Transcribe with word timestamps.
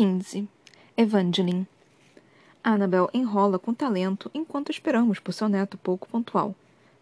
15. 0.00 0.48
Evangeline. 0.96 1.68
Annabel 2.64 3.10
enrola 3.12 3.58
com 3.58 3.74
talento 3.74 4.30
enquanto 4.32 4.70
esperamos 4.70 5.18
por 5.18 5.32
seu 5.32 5.46
neto 5.46 5.76
pouco 5.76 6.08
pontual. 6.08 6.54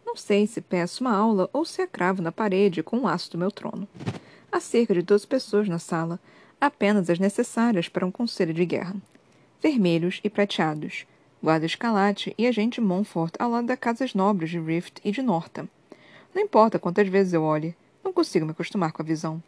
Não 0.04 0.16
sei 0.16 0.48
se 0.48 0.60
peço 0.60 1.04
uma 1.04 1.16
aula 1.16 1.48
ou 1.52 1.64
se 1.64 1.80
a 1.80 1.86
cravo 1.86 2.20
na 2.20 2.32
parede 2.32 2.82
com 2.82 2.98
o 2.98 3.06
aço 3.06 3.30
do 3.30 3.38
meu 3.38 3.52
trono. 3.52 3.86
Há 4.50 4.58
cerca 4.58 4.94
de 4.94 5.02
doze 5.02 5.24
pessoas 5.24 5.68
na 5.68 5.78
sala, 5.78 6.18
apenas 6.60 7.08
as 7.08 7.20
necessárias 7.20 7.88
para 7.88 8.04
um 8.04 8.10
conselho 8.10 8.52
de 8.52 8.66
guerra. 8.66 8.96
Vermelhos 9.62 10.18
e 10.24 10.28
prateados, 10.28 11.06
guarda 11.40 11.66
escalate 11.66 12.34
e 12.36 12.48
agente 12.48 12.80
Montfort 12.80 13.34
ao 13.38 13.48
lado 13.48 13.68
das 13.68 13.78
casas 13.78 14.12
nobres 14.12 14.50
de 14.50 14.58
Rift 14.58 15.00
e 15.04 15.12
de 15.12 15.22
Norta. 15.22 15.68
Não 16.34 16.42
importa 16.42 16.80
quantas 16.80 17.06
vezes 17.06 17.32
eu 17.32 17.44
olhe, 17.44 17.76
não 18.02 18.12
consigo 18.12 18.44
me 18.44 18.50
acostumar 18.50 18.90
com 18.90 19.02
a 19.02 19.06
visão. 19.06 19.40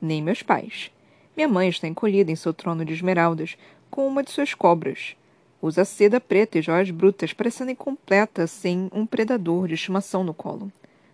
Nem 0.00 0.22
meus 0.22 0.42
pais. 0.42 0.90
Minha 1.38 1.46
mãe 1.46 1.68
está 1.68 1.86
encolhida 1.86 2.32
em 2.32 2.34
seu 2.34 2.52
trono 2.52 2.84
de 2.84 2.92
esmeraldas, 2.92 3.56
com 3.88 4.08
uma 4.08 4.24
de 4.24 4.30
suas 4.32 4.54
cobras. 4.54 5.14
Usa 5.62 5.84
seda 5.84 6.20
preta 6.20 6.58
e 6.58 6.62
joias 6.62 6.90
brutas, 6.90 7.32
parecendo 7.32 7.70
incompleta 7.70 8.44
sem 8.48 8.90
um 8.92 9.06
predador 9.06 9.68
de 9.68 9.74
estimação 9.74 10.24
no 10.24 10.34
colo. 10.34 10.72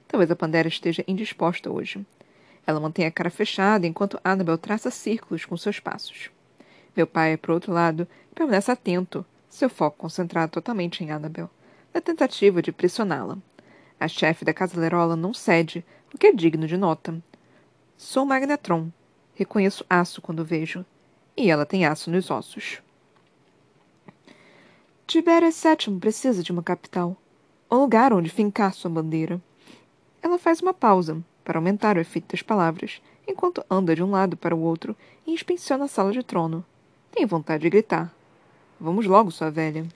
Talvez 0.08 0.30
a 0.30 0.34
Pandera 0.34 0.66
esteja 0.66 1.04
indisposta 1.06 1.70
hoje. 1.70 2.06
Ela 2.66 2.80
mantém 2.80 3.04
a 3.04 3.10
cara 3.10 3.28
fechada 3.28 3.86
enquanto 3.86 4.18
Annabel 4.24 4.56
traça 4.56 4.90
círculos 4.90 5.44
com 5.44 5.58
seus 5.58 5.78
passos. 5.78 6.30
Meu 6.96 7.06
pai, 7.06 7.36
por 7.36 7.50
outro 7.50 7.70
lado, 7.70 8.08
permanece 8.34 8.72
atento, 8.72 9.26
seu 9.46 9.68
foco 9.68 9.98
concentrado 9.98 10.52
totalmente 10.52 11.04
em 11.04 11.10
Annabel, 11.10 11.50
na 11.92 12.00
tentativa 12.00 12.62
de 12.62 12.72
pressioná-la. 12.72 13.36
A 14.00 14.08
chefe 14.08 14.42
da 14.42 14.54
Casa 14.54 14.80
Lerola 14.80 15.16
não 15.16 15.34
cede, 15.34 15.84
o 16.14 16.16
que 16.16 16.28
é 16.28 16.32
digno 16.32 16.66
de 16.66 16.78
nota. 16.78 17.22
Sou 17.98 18.24
Magnetron. 18.24 18.90
Reconheço 19.34 19.84
aço 19.88 20.22
quando 20.22 20.44
vejo. 20.44 20.84
E 21.36 21.50
ela 21.50 21.66
tem 21.66 21.84
aço 21.84 22.10
nos 22.10 22.30
ossos. 22.30 22.80
Tibéria 25.06 25.50
VII 25.50 25.98
precisa 25.98 26.42
de 26.42 26.52
uma 26.52 26.62
capital. 26.62 27.16
Um 27.70 27.76
lugar 27.76 28.12
onde 28.12 28.30
fincar 28.30 28.72
sua 28.72 28.90
bandeira. 28.90 29.40
Ela 30.22 30.38
faz 30.38 30.60
uma 30.60 30.72
pausa, 30.72 31.22
para 31.44 31.58
aumentar 31.58 31.96
o 31.96 32.00
efeito 32.00 32.32
das 32.32 32.40
palavras, 32.40 33.02
enquanto 33.28 33.64
anda 33.70 33.94
de 33.94 34.02
um 34.02 34.10
lado 34.10 34.36
para 34.36 34.54
o 34.54 34.60
outro 34.60 34.96
e 35.26 35.32
inspeciona 35.32 35.84
a 35.84 35.88
sala 35.88 36.12
de 36.12 36.22
trono. 36.22 36.64
Tem 37.12 37.26
vontade 37.26 37.62
de 37.62 37.70
gritar. 37.70 38.14
Vamos 38.80 39.06
logo, 39.06 39.30
sua 39.30 39.50
velha. 39.50 39.86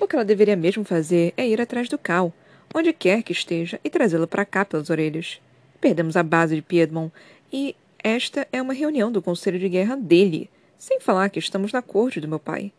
O 0.00 0.06
que 0.06 0.14
ela 0.14 0.24
deveria 0.24 0.56
mesmo 0.56 0.84
fazer 0.84 1.34
é 1.36 1.46
ir 1.46 1.60
atrás 1.60 1.88
do 1.88 1.98
Cal, 1.98 2.32
onde 2.74 2.92
quer 2.92 3.22
que 3.22 3.32
esteja, 3.32 3.80
e 3.82 3.90
trazê-lo 3.90 4.28
para 4.28 4.44
cá 4.44 4.64
pelas 4.64 4.90
orelhas. 4.90 5.40
Perdemos 5.80 6.16
a 6.16 6.22
base 6.22 6.54
de 6.54 6.62
Piedmont 6.62 7.12
e 7.52 7.74
esta 8.02 8.46
é 8.52 8.62
uma 8.62 8.72
reunião 8.72 9.10
do 9.10 9.20
Conselho 9.20 9.58
de 9.58 9.68
Guerra 9.68 9.96
dele, 9.96 10.48
sem 10.78 11.00
falar 11.00 11.28
que 11.30 11.38
estamos 11.38 11.72
na 11.72 11.82
corte 11.82 12.20
do 12.20 12.28
meu 12.28 12.38
pai. 12.38 12.72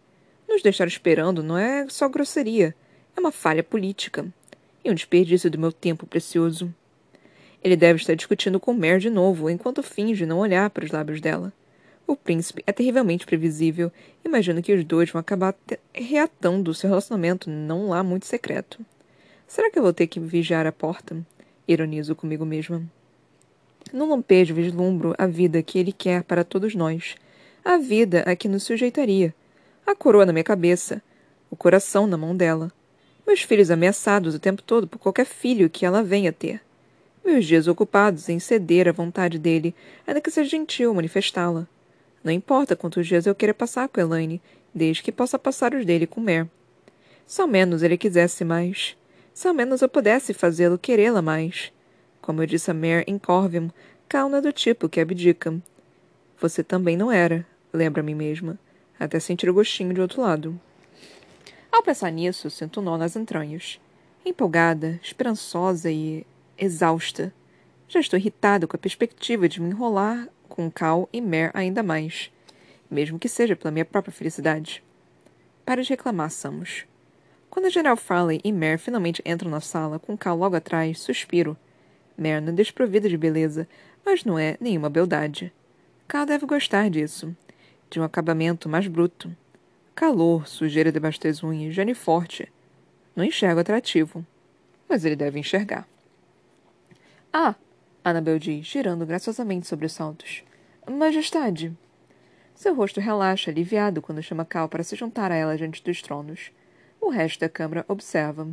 Nos 0.48 0.62
deixar 0.62 0.88
esperando 0.88 1.44
não 1.44 1.58
é 1.58 1.88
só 1.90 2.08
grosseria, 2.08 2.74
é 3.16 3.20
uma 3.20 3.32
falha 3.32 3.64
política. 3.64 4.26
E 4.84 4.90
um 4.90 4.94
desperdício 4.94 5.52
do 5.52 5.60
meu 5.60 5.74
tempo 5.74 6.08
precioso. 6.08 6.74
Ele 7.62 7.76
deve 7.76 8.00
estar 8.00 8.16
discutindo 8.16 8.60
com 8.60 8.74
Mare 8.74 9.00
de 9.00 9.10
novo, 9.10 9.50
enquanto 9.50 9.84
finge 9.84 10.26
não 10.26 10.40
olhar 10.40 10.70
para 10.70 10.86
os 10.86 10.92
lábios 10.92 11.20
dela. 11.20 11.52
O 12.08 12.16
príncipe 12.16 12.64
é 12.66 12.72
terrivelmente 12.72 13.26
previsível. 13.26 13.92
Imagino 14.24 14.64
que 14.64 14.74
os 14.74 14.84
dois 14.86 15.12
vão 15.12 15.20
acabar 15.20 15.54
reatando 15.94 16.74
seu 16.74 16.90
relacionamento 16.90 17.50
não 17.50 17.90
lá 17.90 18.02
muito 18.02 18.26
secreto. 18.26 18.80
Será 19.46 19.70
que 19.70 19.78
eu 19.78 19.84
vou 19.84 19.94
ter 19.94 20.08
que 20.08 20.20
vigiar 20.20 20.66
a 20.66 20.72
porta? 20.72 21.18
Ironizo 21.68 22.16
comigo 22.16 22.46
mesma. 22.46 22.90
No 23.92 24.08
lampejo 24.08 24.54
vislumbro 24.54 25.16
a 25.18 25.26
vida 25.26 25.64
que 25.64 25.80
ele 25.80 25.92
quer 25.92 26.24
para 26.24 26.44
todos 26.44 26.76
nós. 26.76 27.16
A 27.64 27.78
vida 27.78 28.24
a 28.26 28.36
que 28.36 28.48
nos 28.48 28.64
sujeitaria 28.64 29.34
a 29.90 29.96
coroa 29.96 30.26
na 30.26 30.32
minha 30.32 30.44
cabeça, 30.44 31.02
o 31.50 31.56
coração 31.56 32.06
na 32.06 32.16
mão 32.16 32.36
dela, 32.36 32.72
meus 33.26 33.42
filhos 33.42 33.72
ameaçados 33.72 34.36
o 34.36 34.40
tempo 34.40 34.62
todo 34.62 34.88
por 34.88 35.00
qualquer 35.00 35.26
filho 35.26 35.68
que 35.68 35.84
ela 35.84 36.04
venha 36.04 36.32
ter, 36.32 36.62
meus 37.26 37.44
dias 37.46 37.68
ocupados 37.68 38.30
em 38.30 38.38
ceder 38.38 38.88
à 38.88 38.92
vontade 38.92 39.40
dele, 39.40 39.74
ainda 40.06 40.22
que 40.22 40.30
seja 40.30 40.48
gentil 40.48 40.94
manifestá-la. 40.94 41.68
Não 42.24 42.32
importa 42.32 42.76
quantos 42.76 43.08
dias 43.08 43.26
eu 43.26 43.34
queira 43.34 43.54
passar 43.54 43.88
com 43.90 44.00
Elaine, 44.00 44.42
desde 44.74 45.02
que 45.02 45.12
possa 45.12 45.40
passar 45.40 45.74
os 45.74 45.84
dele 45.86 46.06
com 46.06 46.22
Mer. 46.22 46.48
Se 47.26 47.42
ao 47.42 47.48
menos 47.48 47.82
ele 47.82 47.98
quisesse 47.98 48.46
mais. 48.46 48.96
Se 49.34 49.48
ao 49.48 49.54
menos 49.56 49.82
eu 49.82 49.90
pudesse 49.90 50.34
fazê-lo 50.34 50.78
querê-la 50.78 51.22
mais. 51.22 51.72
Como 52.30 52.44
eu 52.44 52.46
disse 52.46 52.70
a 52.70 52.76
Mer 52.76 53.04
em 53.08 53.18
Corvium, 53.18 53.72
Calna 54.08 54.38
é 54.38 54.42
do 54.42 54.54
tipo 54.54 54.88
que 54.88 55.00
abdica. 55.00 55.60
Você 56.40 56.64
também 56.64 56.96
não 56.96 57.12
era, 57.12 57.44
lembra 57.74 58.04
a 58.04 58.06
mim 58.06 58.14
mesma 58.14 58.60
até 59.00 59.20
sentir 59.20 59.50
o 59.50 59.54
gostinho 59.56 59.96
de 59.96 60.00
outro 60.00 60.22
lado. 60.22 60.62
Ao 61.72 61.82
pensar 61.82 62.12
nisso, 62.12 62.48
sinto 62.52 62.82
um 62.82 62.84
nó 62.84 63.00
nas 63.00 63.16
entranhas. 63.16 63.82
Empolgada, 64.24 65.00
esperançosa 65.02 65.90
e 65.90 66.24
exausta. 66.56 67.34
Já 67.88 68.00
estou 68.00 68.20
irritada 68.20 68.68
com 68.68 68.76
a 68.76 68.80
perspectiva 68.80 69.50
de 69.50 69.60
me 69.60 69.72
enrolar 69.72 70.30
com 70.48 70.70
Cal 70.70 71.10
e 71.12 71.20
Mer 71.20 71.50
ainda 71.56 71.82
mais, 71.82 72.32
mesmo 72.92 73.18
que 73.18 73.28
seja 73.28 73.56
pela 73.56 73.72
minha 73.72 73.86
própria 73.86 74.14
felicidade. 74.14 74.84
Para 75.66 75.82
de 75.82 75.90
reclamar, 75.90 76.30
Samus. 76.30 76.86
Quando 77.50 77.66
a 77.66 77.70
General 77.72 77.98
Farley 77.98 78.40
e 78.44 78.52
Mer 78.52 78.78
finalmente 78.78 79.20
entram 79.26 79.50
na 79.50 79.62
sala, 79.62 79.98
com 79.98 80.16
Cal 80.16 80.38
logo 80.38 80.56
atrás, 80.56 81.00
suspiro. 81.00 81.58
Mer 82.20 82.42
não 82.42 82.50
é 82.50 82.56
desprovida 82.56 83.08
de 83.08 83.18
beleza, 83.18 83.68
mas 84.06 84.26
não 84.26 84.38
é 84.38 84.58
nenhuma 84.60 84.90
beldade. 84.90 85.54
Cal 86.08 86.26
deve 86.26 86.46
gostar 86.46 86.90
disso 86.90 87.36
de 87.90 88.00
um 88.00 88.04
acabamento 88.04 88.70
mais 88.70 88.88
bruto. 88.88 89.36
Calor, 89.96 90.48
sujeira 90.48 90.92
debaixo 90.92 91.20
das 91.22 91.44
unhas, 91.44 91.74
gene 91.74 91.96
forte. 91.96 92.52
Não 93.16 93.24
enxergo 93.24 93.60
atrativo, 93.60 94.26
mas 94.88 95.06
ele 95.06 95.16
deve 95.16 95.40
enxergar. 95.40 95.88
Ah! 97.34 97.56
Annabel 98.04 98.40
diz, 98.40 98.66
girando 98.66 99.06
graciosamente 99.06 99.68
sobre 99.68 99.86
os 99.86 99.94
saltos. 99.94 100.44
Majestade! 100.90 101.76
Seu 102.54 102.76
rosto 102.76 103.00
relaxa, 103.00 103.50
aliviado, 103.50 104.02
quando 104.02 104.22
chama 104.22 104.46
Cal 104.46 104.68
para 104.68 104.84
se 104.84 104.96
juntar 104.96 105.32
a 105.32 105.36
ela 105.36 105.58
diante 105.58 105.84
dos 105.84 106.02
tronos. 106.02 106.52
O 107.00 107.10
resto 107.10 107.40
da 107.40 107.50
câmara 107.50 107.86
observa. 107.88 108.48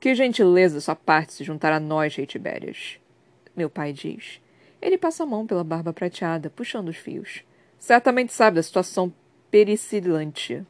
Que 0.00 0.14
gentileza 0.14 0.80
sua 0.80 0.96
parte 0.96 1.34
se 1.34 1.44
juntar 1.44 1.74
a 1.74 1.78
nós, 1.78 2.16
Rei 2.16 2.24
Tibérias. 2.24 2.98
Meu 3.54 3.68
pai 3.68 3.92
diz. 3.92 4.40
Ele 4.80 4.96
passa 4.96 5.24
a 5.24 5.26
mão 5.26 5.46
pela 5.46 5.62
barba 5.62 5.92
prateada, 5.92 6.48
puxando 6.48 6.88
os 6.88 6.96
fios. 6.96 7.42
Certamente 7.78 8.32
sabe 8.32 8.54
da 8.54 8.62
situação 8.62 9.12
pericilante. 9.50 10.64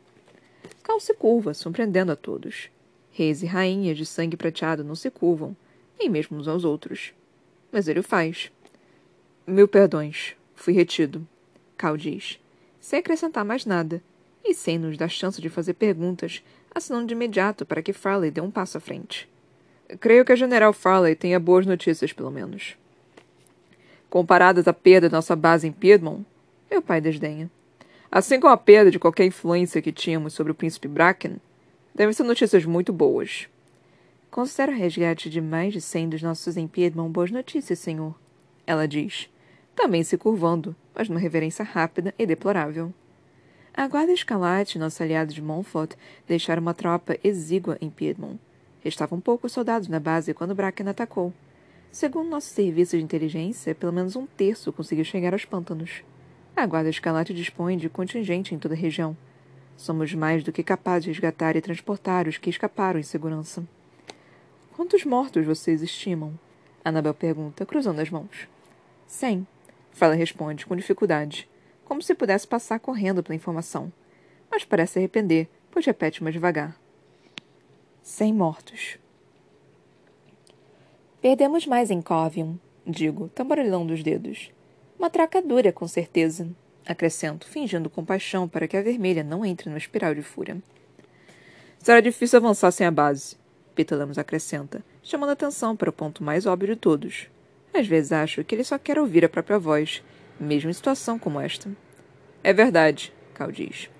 Cal 0.83 0.99
se 0.99 1.15
curva, 1.15 1.55
surpreendendo 1.55 2.11
a 2.11 2.17
todos. 2.17 2.71
Reis 3.13 3.41
e 3.45 3.47
rainhas 3.47 3.97
de 3.97 4.05
sangue 4.05 4.37
prateado 4.37 4.83
não 4.83 4.97
se 4.97 5.09
curvam, 5.13 5.57
nem 5.97 6.09
mesmo 6.09 6.37
uns 6.37 6.49
aos 6.49 6.65
outros. 6.65 7.13
Mas 7.71 7.87
ele 7.87 8.01
o 8.01 8.03
faz. 8.03 8.51
Mil 9.47 9.69
perdões. 9.69 10.35
Fui 10.57 10.75
retido. 10.75 11.25
Cal 11.77 11.97
diz, 11.97 12.41
sem 12.81 12.99
acrescentar 12.99 13.45
mais 13.45 13.65
nada, 13.65 14.03
e 14.45 14.55
sem 14.55 14.77
nos 14.77 14.99
dar 14.99 15.09
chance 15.09 15.41
de 15.41 15.49
fazer 15.49 15.75
perguntas, 15.75 16.43
assinando 16.75 17.07
de 17.07 17.15
imediato 17.15 17.67
para 17.67 17.83
que 17.83 17.93
Farley 17.93 18.31
dê 18.31 18.41
um 18.41 18.51
passo 18.51 18.79
à 18.79 18.81
frente. 18.81 19.29
Creio 19.99 20.25
que 20.25 20.33
a 20.33 20.37
General 20.37 20.73
Farley 20.73 21.15
tenha 21.15 21.41
boas 21.41 21.67
notícias, 21.67 22.13
pelo 22.13 22.31
menos. 22.31 22.77
Comparadas 24.09 24.69
à 24.69 24.73
perda 24.73 25.09
da 25.09 25.17
nossa 25.17 25.35
base 25.35 25.67
em 25.67 25.73
Piedmont, 25.73 26.25
meu 26.71 26.81
pai 26.81 27.01
desdenha. 27.01 27.51
Assim 28.11 28.41
como 28.41 28.53
a 28.53 28.57
perda 28.57 28.91
de 28.91 28.99
qualquer 28.99 29.25
influência 29.25 29.83
que 29.83 29.93
tínhamos 29.93 30.33
sobre 30.33 30.53
o 30.53 30.55
príncipe 30.55 30.89
Bracken, 30.89 31.37
devem 31.95 32.13
ser 32.13 32.25
notícias 32.25 32.65
muito 32.65 32.93
boas. 32.93 33.49
Considero 34.31 34.73
o 34.73 34.77
resgate 34.77 35.29
de 35.29 35.41
mais 35.41 35.73
de 35.73 35.81
cem 35.81 36.09
dos 36.09 36.23
nossos 36.23 36.57
em 36.57 36.67
Piedmont 36.67 37.11
boas 37.11 37.31
notícias, 37.31 37.79
senhor. 37.79 38.15
Ela 38.67 38.87
diz, 38.87 39.29
também 39.75 40.03
se 40.05 40.17
curvando, 40.17 40.75
mas 40.95 41.09
numa 41.09 41.21
reverência 41.21 41.65
rápida 41.65 42.15
e 42.19 42.27
deplorável. 42.27 42.93
A 43.73 43.87
guarda 43.87 44.13
escalate, 44.13 44.79
nosso 44.79 45.03
aliado 45.03 45.33
de 45.33 45.41
Montfort, 45.41 45.93
deixaram 46.27 46.61
uma 46.61 46.75
tropa 46.75 47.17
exígua 47.23 47.79
em 47.81 47.89
Piedmont. 47.89 48.39
Estavam 48.85 49.21
poucos 49.21 49.53
soldados 49.53 49.89
na 49.89 50.01
base 50.01 50.35
quando 50.35 50.55
Bracken 50.55 50.89
atacou. 50.89 51.33
Segundo 51.93 52.29
nosso 52.29 52.49
serviço 52.49 52.97
de 52.97 53.03
inteligência, 53.03 53.75
pelo 53.75 53.93
menos 53.93 54.17
um 54.17 54.27
terço 54.27 54.73
conseguiu 54.73 55.05
chegar 55.05 55.33
aos 55.33 55.45
pântanos. 55.45 56.03
A 56.57 56.67
Guarda 56.67 56.91
Escalate 56.91 57.33
dispõe 57.33 57.77
de 57.77 57.89
contingente 57.89 58.55
em 58.55 58.59
toda 58.59 58.75
a 58.75 58.77
região. 58.77 59.17
Somos 59.77 60.13
mais 60.15 60.45
do 60.45 60.53
que 60.53 60.63
capazes 60.63 61.05
de 61.05 61.11
resgatar 61.11 61.57
e 61.57 61.61
transportar 61.61 62.29
os 62.29 62.39
que 62.39 62.51
escaparam 62.51 63.01
em 63.01 63.05
segurança. 63.05 63.65
Quantos 64.77 65.05
mortos 65.05 65.47
vocês 65.47 65.83
estimam? 65.83 66.39
Anabel 66.85 67.15
pergunta, 67.15 67.67
cruzando 67.67 68.01
as 68.01 68.11
mãos. 68.11 68.49
Cem. 69.07 69.47
Fala 69.93 70.15
responde, 70.15 70.67
com 70.67 70.77
dificuldade, 70.77 71.49
como 71.91 72.01
se 72.01 72.15
pudesse 72.15 72.47
passar 72.47 72.79
correndo 72.79 73.21
pela 73.21 73.35
informação. 73.35 73.93
Mas 74.49 74.65
parece 74.65 75.01
arrepender, 75.01 75.49
pois 75.73 75.85
repete 75.85 76.23
mais 76.23 76.33
devagar. 76.33 76.79
Cem 78.01 78.33
mortos. 78.33 78.97
Perdemos 81.21 81.67
mais 81.67 81.91
em 81.91 82.01
Covium, 82.01 82.57
digo, 82.87 83.29
tamborilando 83.31 83.93
os 83.93 84.05
dedos. 84.05 84.53
Uma 84.97 85.11
troca 85.11 85.43
dura, 85.43 85.73
com 85.73 85.89
certeza. 85.89 86.49
acrescento, 86.87 87.49
fingindo 87.49 87.91
compaixão 87.91 88.47
para 88.47 88.69
que 88.69 88.77
a 88.77 88.83
vermelha 88.83 89.25
não 89.25 89.45
entre 89.45 89.69
numa 89.69 89.77
espiral 89.77 90.15
de 90.15 90.23
fúria. 90.23 90.63
Será 91.81 92.01
difícil 92.01 92.39
avançar 92.39 92.71
sem 92.71 92.87
a 92.87 92.91
base, 92.93 93.37
Petalamos 93.75 94.17
acrescenta, 94.17 94.85
chamando 95.03 95.31
atenção 95.31 95.75
para 95.77 95.91
o 95.91 95.93
ponto 95.93 96.23
mais 96.23 96.47
óbvio 96.47 96.69
de 96.69 96.77
todos. 96.77 97.29
Às 97.75 97.89
vezes 97.89 98.13
acho 98.13 98.45
que 98.45 98.55
ele 98.55 98.63
só 98.63 98.79
quer 98.79 98.97
ouvir 98.97 99.25
a 99.25 99.29
própria 99.29 99.59
voz, 99.59 100.05
mesmo 100.41 100.71
em 100.71 100.73
situação 100.73 101.19
como 101.19 101.39
esta. 101.39 101.71
É 102.43 102.53
verdade, 102.53 103.13
Cal 103.35 103.53
diz. 103.53 103.91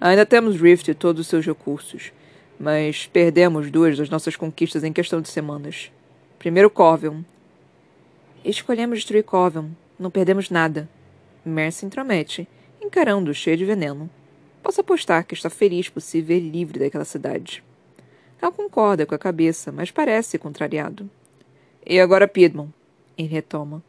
Ainda 0.00 0.24
temos 0.24 0.60
Rift 0.60 0.88
e 0.88 0.94
todos 0.94 1.22
os 1.22 1.26
seus 1.26 1.44
recursos, 1.44 2.12
mas 2.58 3.06
perdemos 3.06 3.70
duas 3.70 3.98
das 3.98 4.08
nossas 4.08 4.36
conquistas 4.36 4.84
em 4.84 4.92
questão 4.92 5.20
de 5.20 5.28
semanas. 5.28 5.90
Primeiro 6.38 6.70
Corvion. 6.70 7.22
Escolhemos 8.44 9.00
destruir 9.00 9.24
Corvion. 9.24 9.70
Não 9.98 10.10
perdemos 10.10 10.50
nada. 10.50 10.88
Mer 11.44 11.72
se 11.72 11.84
intromete, 11.84 12.48
encarando-o 12.80 13.34
cheio 13.34 13.56
de 13.56 13.64
veneno. 13.64 14.08
Posso 14.62 14.80
apostar 14.80 15.24
que 15.24 15.34
está 15.34 15.50
feliz 15.50 15.88
por 15.88 16.00
se 16.00 16.20
ver 16.20 16.38
livre 16.38 16.78
daquela 16.78 17.04
cidade. 17.04 17.64
Cal 18.38 18.52
concorda 18.52 19.04
com 19.04 19.14
a 19.14 19.18
cabeça, 19.18 19.72
mas 19.72 19.90
parece 19.90 20.38
contrariado. 20.38 21.10
E 21.84 21.98
agora 21.98 22.28
Piedmont? 22.28 22.72
Ele 23.16 23.26
retoma. 23.26 23.82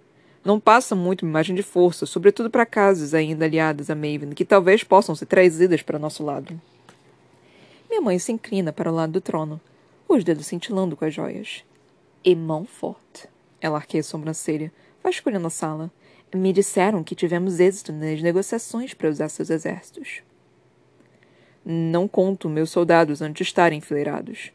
Não 0.44 0.60
passa 0.60 0.96
muito 0.96 1.24
uma 1.24 1.32
imagem 1.32 1.56
de 1.56 1.62
força, 1.62 2.06
sobretudo 2.06 2.50
para 2.50 2.66
casas 2.66 3.14
ainda 3.14 3.46
aliadas 3.46 3.90
a 3.90 3.96
Maven, 3.96 4.32
que 4.32 4.46
talvez 4.46 4.84
possam 4.84 5.14
ser 5.14 5.26
trazidas 5.26 5.82
para 5.82 6.00
nosso 6.00 6.24
lado. 6.24 6.60
Minha 7.90 8.02
mãe 8.02 8.18
se 8.18 8.32
inclina 8.32 8.72
para 8.72 8.92
o 8.92 8.96
lado 8.96 9.12
do 9.14 9.22
trono, 9.22 9.60
os 10.08 10.24
dedos 10.24 10.46
cintilando 10.46 10.96
com 10.96 11.04
as 11.04 11.14
joias. 11.14 11.66
E 12.24 12.36
mão 12.36 12.66
forte. 12.66 13.28
Ela 13.60 13.78
arqueia 13.78 14.02
a 14.02 14.04
sobrancelha, 14.04 14.72
vasculhando 15.04 15.48
a 15.48 15.50
sala. 15.50 15.92
Me 16.34 16.54
disseram 16.54 17.04
que 17.04 17.16
tivemos 17.16 17.60
êxito 17.60 17.92
nas 17.92 18.22
negociações 18.22 18.94
para 18.94 19.10
usar 19.10 19.30
seus 19.30 19.50
exércitos. 19.50 20.22
Não 21.66 22.08
conto 22.08 22.48
meus 22.48 22.70
soldados 22.70 23.22
antes 23.22 23.38
de 23.38 23.50
estarem 23.50 23.80
enfileirados. 23.80 24.52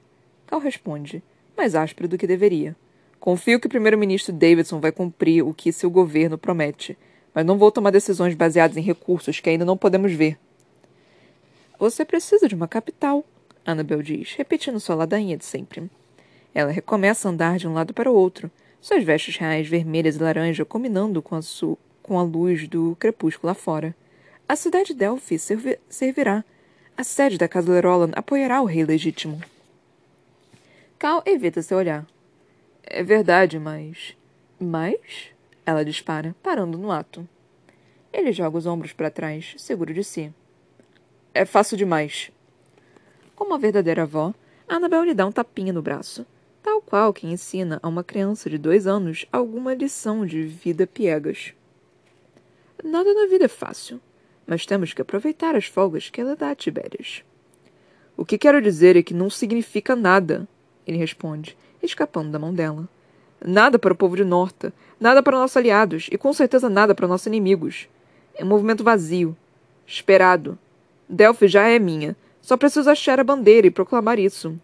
Cal 0.47 0.61
responde, 0.61 1.23
mais 1.57 1.75
áspero 1.75 2.09
do 2.09 2.17
que 2.17 2.27
deveria. 2.27 2.75
Confio 3.25 3.59
que 3.59 3.67
o 3.67 3.71
primeiro-ministro 3.71 4.35
Davidson 4.35 4.81
vai 4.81 4.93
cumprir 4.93 5.43
o 5.43 5.55
que 5.55 5.73
seu 5.73 5.89
governo 5.89 6.37
promete, 6.37 6.95
mas 7.33 7.47
não 7.47 7.57
vou 7.57 7.73
tomar 7.73 7.91
decisões 7.91 8.35
baseadas 8.35 8.77
em 8.77 8.83
recursos 8.83 9.41
que 9.41 9.49
ainda 9.49 9.65
não 9.65 9.79
podemos 9.79 10.13
ver. 10.13 10.39
Você 11.79 12.05
precisa 12.05 12.47
de 12.47 12.55
uma 12.55 12.69
capital, 12.69 13.25
Annabel 13.65 14.03
diz, 14.03 14.35
repetindo 14.35 14.79
sua 14.79 14.95
ladainha 14.95 15.39
de 15.39 15.45
sempre. 15.47 15.91
Ela 16.55 16.71
recomeça 16.71 17.27
a 17.27 17.33
andar 17.33 17.57
de 17.57 17.67
um 17.67 17.73
lado 17.73 17.95
para 17.95 18.13
o 18.13 18.15
outro, 18.15 18.51
suas 18.79 19.03
vestes 19.03 19.39
reais 19.39 19.67
vermelhas 19.67 20.17
e 20.17 20.23
laranja 20.23 20.63
combinando 20.63 21.23
com 21.23 21.35
a, 21.35 21.41
com 22.03 22.19
a 22.19 22.23
luz 22.23 22.69
do 22.69 22.95
crepúsculo 23.01 23.49
lá 23.49 23.55
fora. 23.55 23.97
A 24.47 24.55
cidade 24.55 24.89
de 24.89 24.97
Delphi 24.97 25.39
servi 25.39 25.79
servirá. 25.89 26.45
A 26.95 27.03
sede 27.03 27.39
da 27.39 27.49
Casa 27.49 27.73
Lerolan 27.73 28.11
apoiará 28.13 28.61
o 28.61 28.67
rei 28.67 28.85
legítimo. 28.85 29.41
Cal 30.99 31.23
evita 31.25 31.63
seu 31.63 31.79
olhar. 31.79 32.07
É 32.87 33.03
verdade, 33.03 33.59
mas. 33.59 34.15
Mas? 34.61 35.31
Ela 35.65 35.85
dispara, 35.85 36.37
parando 36.43 36.77
no 36.77 36.93
ato. 36.93 37.27
Ele 38.13 38.31
joga 38.31 38.59
os 38.59 38.67
ombros 38.67 38.93
para 38.93 39.11
trás, 39.11 39.55
seguro 39.57 39.95
de 39.95 40.05
si. 40.05 40.33
É 41.33 41.45
fácil 41.47 41.79
demais. 41.79 42.31
Como 43.35 43.51
uma 43.51 43.59
verdadeira 43.59 44.03
avó, 44.03 44.35
Annabel 44.69 45.03
lhe 45.03 45.15
dá 45.15 45.27
um 45.27 45.33
tapinha 45.33 45.73
no 45.73 45.83
braço, 45.83 46.27
tal 46.63 46.81
qual 46.83 47.13
quem 47.13 47.33
ensina 47.33 47.81
a 47.83 47.89
uma 47.89 48.05
criança 48.05 48.49
de 48.51 48.59
dois 48.59 48.87
anos 48.87 49.27
alguma 49.33 49.75
lição 49.75 50.25
de 50.27 50.43
vida 50.43 50.87
piegas. 50.87 51.55
Nada 52.85 53.13
na 53.15 53.27
vida 53.27 53.47
é 53.47 53.49
fácil, 53.49 53.99
mas 54.47 54.67
temos 54.67 54.93
que 54.93 55.01
aproveitar 55.01 55.57
as 55.57 55.65
folgas 55.65 56.11
que 56.11 56.21
ela 56.21 56.37
dá 56.37 56.51
a 56.51 56.55
Tibérias. 56.55 57.25
O 58.17 58.25
que 58.27 58.39
quero 58.39 58.61
dizer 58.61 58.95
é 58.95 59.03
que 59.03 59.15
não 59.15 59.31
significa 59.31 59.97
nada, 59.97 60.47
ele 60.87 60.99
responde, 60.99 61.57
escapando 61.87 62.31
da 62.31 62.39
mão 62.39 62.53
dela. 62.53 62.89
Nada 63.45 63.79
para 63.79 63.93
o 63.93 63.97
povo 63.97 64.17
de 64.17 64.25
Norta, 64.25 64.73
nada 64.99 65.23
para 65.23 65.39
nossos 65.39 65.57
aliados 65.57 66.09
e 66.11 66.17
com 66.17 66.33
certeza 66.33 66.69
nada 66.69 66.95
para 66.95 67.09
nossos 67.09 67.27
inimigos. 67.27 67.89
É 68.35 68.45
um 68.45 68.49
movimento 68.49 68.83
vazio, 68.83 69.37
esperado. 69.87 70.59
Delphi 71.09 71.49
já 71.49 71.69
é 71.69 71.79
minha. 71.79 72.17
Só 72.41 72.57
preciso 72.57 72.91
achar 72.91 73.21
a 73.21 73.25
bandeira 73.25 73.67
e 73.67 73.71
proclamar 73.71 74.19
isso. 74.19 74.59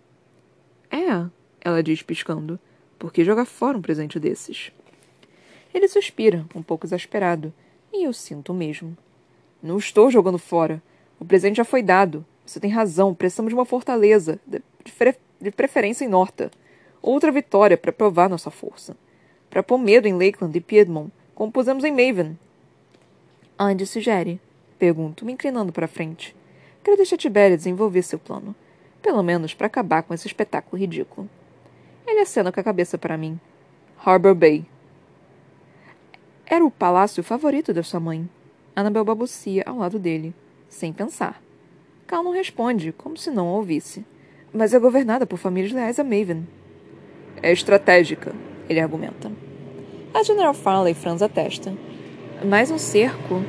É, 0.91 1.27
ela 1.61 1.83
diz 1.83 2.03
piscando. 2.03 2.59
Por 2.99 3.13
que 3.13 3.25
jogar 3.25 3.45
fora 3.45 3.79
um 3.79 3.83
presente 3.83 4.19
desses? 4.19 4.73
Ele 5.73 5.89
suspira, 5.89 6.45
um 6.55 6.63
pouco 6.63 6.87
exasperado, 6.87 7.53
e 7.93 8.05
eu 8.05 8.13
sinto 8.13 8.53
o 8.53 8.55
mesmo. 8.55 8.97
Não 9.63 9.79
estou 9.79 10.11
jogando 10.11 10.39
fora. 10.39 10.83
O 11.19 11.25
presente 11.25 11.57
já 11.57 11.65
foi 11.65 11.83
dado. 11.83 12.25
Você 12.45 12.59
tem 12.59 12.71
razão, 12.71 13.15
precisamos 13.15 13.51
de 13.51 13.55
uma 13.55 13.65
fortaleza, 13.65 14.41
de, 14.47 14.61
de 15.41 15.51
preferência 15.51 16.05
em 16.05 16.09
Norta. 16.09 16.51
Outra 17.03 17.33
vitória 17.33 17.77
para 17.77 17.93
provar 17.93 18.29
nossa 18.29 18.51
força. 18.51 18.97
Para 19.49 19.63
pôr 19.63 19.79
medo 19.79 20.07
em 20.07 20.13
Lakeland 20.13 20.57
e 20.57 20.61
Piedmont, 20.61 21.11
como 21.35 21.51
pusemos 21.51 21.85
em 21.85 21.91
Maven. 21.91 22.39
Andy 23.59 23.87
sugere? 23.87 24.41
Pergunto, 24.79 25.25
me 25.25 25.33
inclinando 25.33 25.73
para 25.73 25.89
frente. 25.89 26.37
Quero 26.83 26.97
deixar 26.97 27.17
Tibéria 27.17 27.57
desenvolver 27.57 28.03
seu 28.03 28.19
plano. 28.19 28.55
Pelo 29.03 29.23
menos 29.23 29.55
para 29.55 29.67
acabar 29.67 30.03
com 30.03 30.13
esse 30.13 30.27
espetáculo 30.27 30.81
ridículo. 30.81 31.29
Ele 32.07 32.21
acena 32.21 32.53
com 32.53 32.61
a 32.61 32.65
cabeça 32.65 32.99
para 32.99 33.17
mim. 33.17 33.39
Harbor 34.05 34.35
Bay. 34.35 34.65
Era 36.47 36.65
o 36.65 36.71
palácio 36.71 37.23
favorito 37.23 37.73
da 37.73 37.83
sua 37.83 38.01
mãe. 38.01 38.29
Annabel 38.75 39.05
babucia 39.05 39.63
ao 39.67 39.77
lado 39.77 39.99
dele, 39.99 40.35
sem 40.69 40.93
pensar. 40.93 41.41
Cal 42.07 42.23
não 42.23 42.33
responde, 42.33 42.93
como 42.93 43.17
se 43.17 43.31
não 43.31 43.49
a 43.49 43.53
ouvisse. 43.53 44.05
Mas 44.53 44.75
é 44.75 44.79
governada 44.79 45.27
por 45.27 45.39
famílias 45.39 45.73
leais 45.73 45.99
a 45.99 46.05
Maven. 46.05 46.47
É 47.43 47.53
estratégica, 47.53 48.33
ele 48.69 48.81
argumenta. 48.81 49.31
A 50.13 50.23
General 50.23 50.55
Farley 50.55 50.95
franza 50.95 51.27
a 51.27 51.29
testa. 51.29 51.73
Mais 52.45 52.71
um 52.71 52.79
cerco 52.79 53.43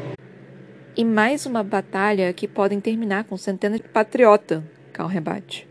e 0.95 1.05
mais 1.05 1.45
uma 1.45 1.63
batalha 1.63 2.33
que 2.33 2.47
podem 2.47 2.79
terminar 2.79 3.23
com 3.23 3.37
centenas 3.37 3.79
de 3.79 3.87
patriota, 3.87 4.63
Cal 4.91 5.07
rebate. 5.07 5.67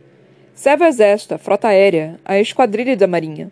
Serve 0.54 0.84
o 0.84 0.86
exército, 0.86 1.34
a 1.34 1.38
frota 1.38 1.68
aérea, 1.68 2.18
a 2.24 2.38
esquadrilha 2.38 2.96
da 2.96 3.06
marinha. 3.06 3.50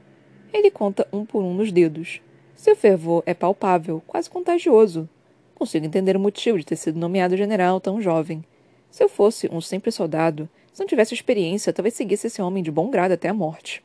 Ele 0.53 0.71
conta 0.71 1.07
um 1.13 1.25
por 1.25 1.43
um 1.43 1.55
nos 1.55 1.71
dedos. 1.71 2.21
Seu 2.55 2.75
fervor 2.75 3.23
é 3.27 3.35
palpável, 3.35 4.03
quase 4.07 4.29
contagioso. 4.29 5.09
Consigo 5.55 5.87
entender 5.87 6.17
o 6.17 6.21
motivo 6.21 6.59
de 6.59 6.67
ter 6.67 6.77
sido 6.77 6.99
nomeado 6.99 7.37
general 7.37 7.81
tão 7.81 8.01
jovem. 8.01 8.45
Se 8.91 9.03
eu 9.03 9.09
fosse 9.09 9.49
um 9.53 9.61
simples 9.61 9.95
soldado, 9.95 10.49
se 10.73 10.81
não 10.81 10.87
tivesse 10.87 11.15
experiência, 11.15 11.73
talvez 11.73 11.95
seguisse 11.95 12.27
esse 12.27 12.41
homem 12.41 12.63
de 12.63 12.71
bom 12.71 12.91
grado 12.91 13.13
até 13.13 13.29
a 13.29 13.35
morte. 13.35 13.83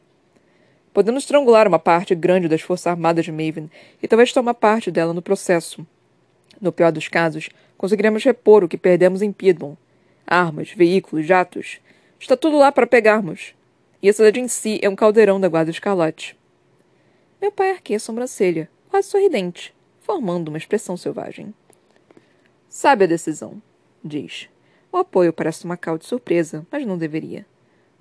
Podemos 0.93 1.23
estrangular 1.23 1.67
uma 1.67 1.79
parte 1.79 2.13
grande 2.13 2.47
das 2.47 2.62
Forças 2.62 2.85
Armadas 2.85 3.25
de 3.25 3.31
Maven 3.31 3.69
e 4.01 4.07
talvez 4.07 4.31
tomar 4.31 4.53
parte 4.53 4.91
dela 4.91 5.12
no 5.12 5.23
processo. 5.23 5.85
No 6.62 6.71
pior 6.71 6.91
dos 6.91 7.07
casos, 7.07 7.50
conseguiremos 7.75 8.23
repor 8.23 8.63
o 8.63 8.67
que 8.67 8.77
perdemos 8.77 9.23
em 9.23 9.31
Piedmont. 9.31 9.75
Armas, 10.27 10.71
veículos, 10.71 11.25
jatos. 11.25 11.79
Está 12.19 12.38
tudo 12.38 12.59
lá 12.59 12.71
para 12.71 12.85
pegarmos. 12.85 13.55
E 14.03 14.09
a 14.09 14.13
cidade 14.13 14.39
em 14.39 14.47
si 14.47 14.79
é 14.83 14.89
um 14.89 14.95
caldeirão 14.95 15.39
da 15.39 15.50
Guarda 15.50 15.71
Escarlate. 15.71 16.38
Meu 17.41 17.51
pai 17.51 17.71
arqueia 17.71 17.97
a 17.97 18.00
sobrancelha, 18.00 18.69
quase 18.89 19.09
sorridente, 19.09 19.73
formando 20.00 20.50
uma 20.50 20.57
expressão 20.57 20.95
selvagem. 20.95 21.53
Sabe 22.69 23.05
a 23.05 23.07
decisão, 23.07 23.62
diz. 24.03 24.47
O 24.91 24.97
apoio 24.97 25.33
parece 25.33 25.65
uma 25.65 25.75
cal 25.75 25.97
de 25.97 26.05
surpresa, 26.05 26.65
mas 26.71 26.85
não 26.85 26.97
deveria. 27.00 27.45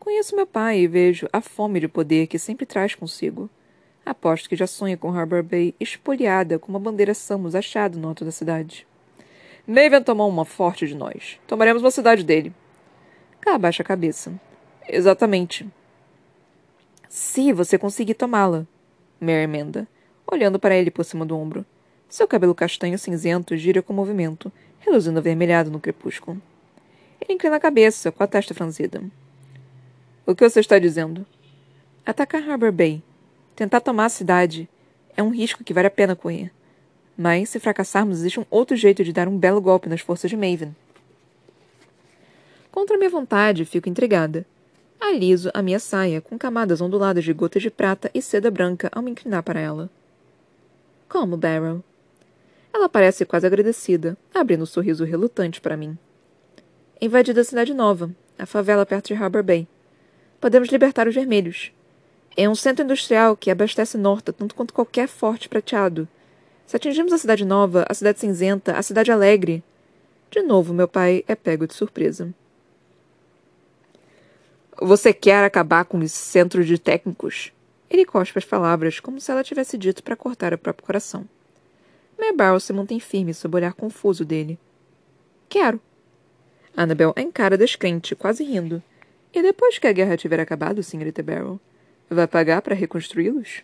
Conheço 0.02 0.35
meu 0.35 0.49
pai 0.49 0.80
e 0.80 0.88
vejo 0.88 1.28
a 1.32 1.40
fome 1.40 1.78
de 1.78 1.87
poder 1.87 2.26
que 2.26 2.37
sempre 2.37 2.66
traz 2.66 2.92
consigo. 2.92 3.49
Aposto 4.04 4.49
que 4.49 4.56
já 4.56 4.66
sonha 4.66 4.97
com 4.97 5.16
Harbor 5.16 5.44
Bay 5.44 5.76
espoliada 5.78 6.59
com 6.59 6.73
uma 6.73 6.80
bandeira 6.80 7.14
Samus 7.14 7.54
achada 7.54 7.97
no 7.97 8.09
alto 8.09 8.25
da 8.25 8.32
cidade. 8.32 8.85
Maven 9.64 10.02
tomou 10.02 10.28
uma 10.28 10.44
forte 10.44 10.88
de 10.88 10.97
nós. 10.97 11.38
Tomaremos 11.47 11.85
uma 11.85 11.90
cidade 11.92 12.25
dele. 12.25 12.52
Cá 13.40 13.54
abaixa 13.54 13.85
a 13.85 13.87
cabeça. 13.87 14.32
Exatamente. 14.88 15.71
Se 17.09 17.52
você 17.52 17.78
conseguir 17.78 18.14
tomá-la, 18.14 18.66
Mary 19.21 19.44
emenda, 19.44 19.87
olhando 20.26 20.59
para 20.59 20.75
ele 20.75 20.90
por 20.90 21.04
cima 21.04 21.25
do 21.25 21.38
ombro. 21.38 21.64
Seu 22.09 22.26
cabelo 22.26 22.56
castanho 22.56 22.99
cinzento 22.99 23.56
gira 23.56 23.80
com 23.80 23.92
movimento, 23.92 24.50
reluzindo 24.80 25.21
avermelhado 25.21 25.71
no 25.71 25.78
crepúsculo. 25.78 26.42
Ele 27.21 27.35
inclina 27.35 27.54
a 27.54 27.61
cabeça, 27.61 28.11
com 28.11 28.25
a 28.25 28.26
testa 28.26 28.52
franzida. 28.52 29.00
O 30.25 30.37
que 30.37 30.49
você 30.49 30.61
está 30.61 30.79
dizendo? 30.79 31.26
Atacar 32.07 32.49
Harbor 32.49 32.71
Bay. 32.71 33.02
Tentar 33.57 33.81
tomar 33.81 34.05
a 34.05 34.09
cidade. 34.09 34.69
É 35.17 35.23
um 35.23 35.31
risco 35.31 35.64
que 35.64 35.75
vale 35.75 35.88
a 35.88 35.91
pena 35.91 36.14
correr. 36.14 36.52
Mas, 37.19 37.49
se 37.49 37.59
fracassarmos, 37.59 38.19
existe 38.21 38.38
um 38.38 38.47
outro 38.49 38.76
jeito 38.76 39.02
de 39.02 39.12
dar 39.12 39.26
um 39.26 39.37
belo 39.37 39.61
golpe 39.61 39.88
nas 39.88 40.00
forças 40.00 40.31
de 40.31 40.37
Maven. 40.37 40.75
Contra 42.71 42.97
minha 42.97 43.11
vontade, 43.11 43.64
fico 43.64 43.88
intrigada. 43.88 44.47
Aliso 45.00 45.50
a 45.52 45.61
minha 45.61 45.81
saia, 45.81 46.21
com 46.21 46.38
camadas 46.38 46.81
onduladas 46.81 47.25
de 47.25 47.33
gotas 47.33 47.61
de 47.61 47.71
prata 47.71 48.09
e 48.14 48.23
seda 48.23 48.49
branca 48.49 48.88
ao 48.93 49.02
me 49.02 49.11
inclinar 49.11 49.43
para 49.43 49.59
ela. 49.59 49.91
Como, 51.09 51.37
Barrow? 51.37 51.83
Ela 52.73 52.88
parece 52.88 53.26
quase 53.26 53.47
agradecida, 53.47 54.17
abrindo 54.33 54.62
um 54.62 54.67
sorriso 54.67 55.05
relutante 55.05 55.61
para 55.61 55.76
mim. 55.76 55.99
Invadida 57.00 57.41
a 57.41 57.45
cidade 57.45 57.75
nova, 57.75 58.11
a 58.38 58.47
favela 58.47 58.87
perto 58.87 59.09
de 59.09 59.14
Harbor 59.14 59.43
Bay. 59.43 59.67
Podemos 60.42 60.70
libertar 60.70 61.06
os 61.06 61.14
vermelhos. 61.14 61.70
É 62.37 62.49
um 62.49 62.54
centro 62.56 62.84
industrial 62.84 63.37
que 63.37 63.49
abastece 63.49 63.96
Norta 63.96 64.32
tanto 64.32 64.56
quanto 64.56 64.75
qualquer 64.75 65.06
forte 65.06 65.49
prateado. 65.49 66.08
Se 66.66 66.75
atingirmos 66.75 67.12
a 67.12 67.18
cidade 67.18 67.44
nova, 67.44 67.87
a 67.88 67.94
cidade 67.94 68.18
cinzenta, 68.18 68.76
a 68.76 68.82
cidade 68.82 69.12
alegre. 69.12 69.62
De 70.32 70.42
novo, 70.42 70.75
meu 70.75 70.88
pai 70.88 71.22
é 71.28 71.37
pego 71.37 71.64
de 71.64 71.75
surpresa. 71.75 72.34
Você 74.80 75.12
quer 75.12 75.44
acabar 75.44 75.84
com 75.84 76.02
esse 76.02 76.16
centro 76.16 76.64
de 76.64 76.76
técnicos? 76.76 77.52
Ele 77.88 78.04
cospe 78.04 78.37
as 78.37 78.44
palavras 78.44 78.99
como 78.99 79.20
se 79.20 79.30
ela 79.30 79.44
tivesse 79.44 79.78
dito 79.78 80.02
para 80.02 80.16
cortar 80.16 80.52
o 80.52 80.58
próprio 80.58 80.84
coração. 80.84 81.25
Mary 82.18 82.61
se 82.61 82.72
mantém 82.72 82.99
firme 82.99 83.32
sob 83.32 83.54
o 83.54 83.58
olhar 83.58 83.75
confuso 83.75 84.25
dele. 84.25 84.58
Quero. 85.49 85.80
Annabel 86.76 87.14
encara 87.16 87.56
descrente, 87.56 88.16
quase 88.16 88.42
rindo. 88.42 88.82
E 89.34 89.40
depois 89.40 89.78
que 89.78 89.86
a 89.86 89.92
guerra 89.92 90.16
tiver 90.16 90.40
acabado, 90.40 90.82
senhorita 90.82 91.22
Barrow, 91.22 91.58
vai 92.10 92.26
pagar 92.26 92.60
para 92.60 92.74
reconstruí-los? 92.74 93.62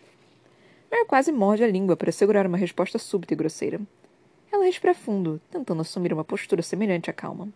Mary 0.91 1.05
quase 1.05 1.31
morde 1.31 1.63
a 1.63 1.67
língua 1.67 1.95
para 1.95 2.11
segurar 2.11 2.47
uma 2.47 2.57
resposta 2.57 2.97
súbita 2.97 3.33
e 3.33 3.37
grosseira. 3.37 3.79
Ela 4.51 4.65
respira 4.65 4.95
fundo, 4.95 5.39
tentando 5.51 5.81
assumir 5.81 6.11
uma 6.11 6.23
postura 6.23 6.63
semelhante 6.63 7.11
à 7.11 7.13
calma. 7.13 7.49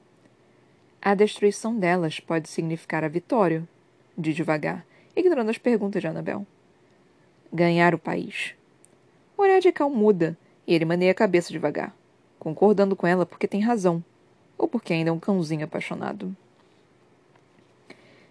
A 1.01 1.15
destruição 1.15 1.77
delas 1.77 2.19
pode 2.19 2.47
significar 2.47 3.03
a 3.03 3.07
vitória, 3.07 3.67
diz 4.15 4.35
devagar, 4.35 4.85
ignorando 5.15 5.49
as 5.49 5.57
perguntas 5.57 5.99
de 5.99 6.07
Annabel. 6.07 6.45
Ganhar 7.51 7.95
o 7.95 7.99
país. 7.99 8.53
O 9.35 9.41
olhar 9.41 9.59
de 9.59 9.71
Cal 9.71 9.89
muda, 9.89 10.37
e 10.67 10.75
ele 10.75 10.85
maneia 10.85 11.11
a 11.11 11.15
cabeça 11.15 11.51
devagar, 11.51 11.95
concordando 12.37 12.95
com 12.95 13.07
ela 13.07 13.25
porque 13.25 13.47
tem 13.47 13.61
razão, 13.61 14.03
ou 14.55 14.67
porque 14.67 14.93
ainda 14.93 15.09
é 15.09 15.13
um 15.13 15.19
cãozinho 15.19 15.65
apaixonado. 15.65 16.35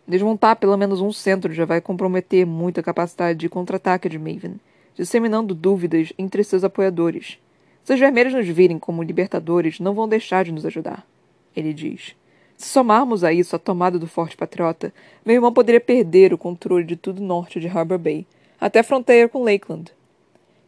Desmontar 0.06 0.56
pelo 0.56 0.76
menos 0.76 1.00
um 1.00 1.12
centro 1.12 1.52
já 1.52 1.64
vai 1.64 1.80
comprometer 1.80 2.44
muito 2.44 2.80
a 2.80 2.82
capacidade 2.82 3.38
de 3.38 3.48
contra-ataque 3.48 4.08
de 4.08 4.18
Maven, 4.18 4.60
disseminando 4.94 5.54
dúvidas 5.54 6.12
entre 6.18 6.42
seus 6.42 6.64
apoiadores. 6.64 7.38
Se 7.84 7.94
os 7.94 8.00
vermelhos 8.00 8.34
nos 8.34 8.46
virem 8.46 8.78
como 8.78 9.02
libertadores, 9.02 9.80
não 9.80 9.94
vão 9.94 10.08
deixar 10.08 10.44
de 10.44 10.52
nos 10.52 10.66
ajudar, 10.66 11.06
ele 11.54 11.72
diz. 11.72 12.14
Se 12.56 12.68
somarmos 12.68 13.24
a 13.24 13.32
isso 13.32 13.56
a 13.56 13.58
tomada 13.58 13.98
do 13.98 14.06
Forte 14.06 14.36
Patriota, 14.36 14.92
meu 15.24 15.34
irmão 15.34 15.52
poderia 15.52 15.80
perder 15.80 16.32
o 16.32 16.38
controle 16.38 16.84
de 16.84 16.96
tudo 16.96 17.22
norte 17.22 17.58
de 17.58 17.66
Harbor 17.66 17.98
Bay, 17.98 18.26
até 18.60 18.80
a 18.80 18.84
fronteira 18.84 19.28
com 19.28 19.42
Lakeland. 19.42 19.92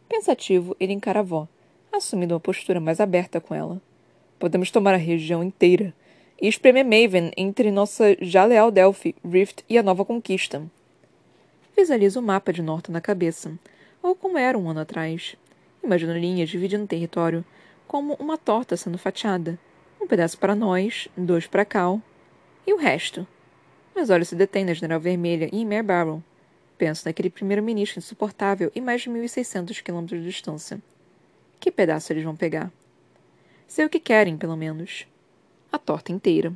Pensativo, 0.09 0.75
ele 0.79 0.93
encara 0.93 1.19
a 1.19 1.21
avó, 1.21 1.47
assumindo 1.91 2.33
uma 2.33 2.39
postura 2.39 2.79
mais 2.79 2.99
aberta 2.99 3.39
com 3.39 3.55
ela. 3.55 3.81
Podemos 4.37 4.69
tomar 4.71 4.93
a 4.93 4.97
região 4.97 5.43
inteira 5.43 5.93
e 6.41 6.47
espremer 6.47 6.83
Maven 6.83 7.31
entre 7.37 7.71
nossa 7.71 8.15
já 8.21 8.45
leal 8.45 8.71
Delphi, 8.71 9.15
Rift 9.23 9.63
e 9.69 9.77
a 9.77 9.83
Nova 9.83 10.03
Conquista. 10.03 10.63
Visualiza 11.75 12.19
o 12.19 12.23
mapa 12.23 12.53
de 12.53 12.61
Norton 12.61 12.91
na 12.91 13.01
cabeça, 13.01 13.57
ou 14.01 14.15
como 14.15 14.37
era 14.37 14.57
um 14.57 14.69
ano 14.69 14.81
atrás. 14.81 15.35
Imagino 15.83 16.13
linhas 16.17 16.49
dividindo 16.49 16.83
o 16.83 16.87
território, 16.87 17.43
como 17.87 18.13
uma 18.15 18.37
torta 18.37 18.77
sendo 18.77 18.97
fatiada, 18.97 19.59
um 20.01 20.07
pedaço 20.07 20.37
para 20.37 20.55
nós, 20.55 21.07
dois 21.15 21.47
para 21.47 21.65
Cal. 21.65 22.01
E 22.65 22.73
o 22.73 22.77
resto? 22.77 23.27
Meus 23.95 24.09
olhos 24.09 24.27
se 24.27 24.35
detêm 24.35 24.65
na 24.65 24.73
General 24.73 24.99
Vermelha 24.99 25.49
e 25.51 25.61
em 25.61 25.65
Mare 25.65 25.83
Barrow. 25.83 26.23
Penso 26.77 27.07
naquele 27.07 27.29
primeiro-ministro 27.29 27.99
insuportável 27.99 28.71
e 28.75 28.81
mais 28.81 29.01
de 29.01 29.09
1.600 29.09 29.81
quilômetros 29.81 30.19
de 30.19 30.27
distância. 30.27 30.79
Que 31.59 31.71
pedaço 31.71 32.11
eles 32.11 32.23
vão 32.23 32.35
pegar? 32.35 32.71
Sei 33.67 33.85
o 33.85 33.89
que 33.89 33.99
querem, 33.99 34.37
pelo 34.37 34.57
menos. 34.57 35.07
A 35.75 35.77
torta 35.77 36.13
inteira. 36.13 36.53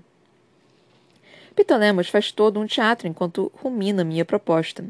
Pitolemos 1.54 2.08
faz 2.08 2.32
todo 2.32 2.58
um 2.58 2.66
teatro 2.66 3.06
enquanto 3.06 3.52
rumina 3.54 4.02
minha 4.02 4.24
proposta. 4.24 4.86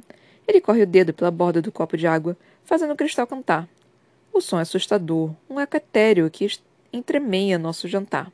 Ele 0.47 0.61
corre 0.61 0.83
o 0.83 0.85
dedo 0.85 1.11
pela 1.11 1.31
borda 1.31 1.63
do 1.63 1.71
copo 1.71 1.97
de 1.97 2.05
água, 2.05 2.37
fazendo 2.63 2.93
o 2.93 2.95
cristal 2.95 3.25
cantar. 3.25 3.67
O 4.31 4.39
som 4.39 4.59
é 4.59 4.61
assustador, 4.61 5.31
um 5.49 5.59
eco 5.59 5.77
etéreo 5.77 6.29
que 6.29 6.47
entremeia 6.93 7.57
nosso 7.57 7.87
jantar. 7.87 8.31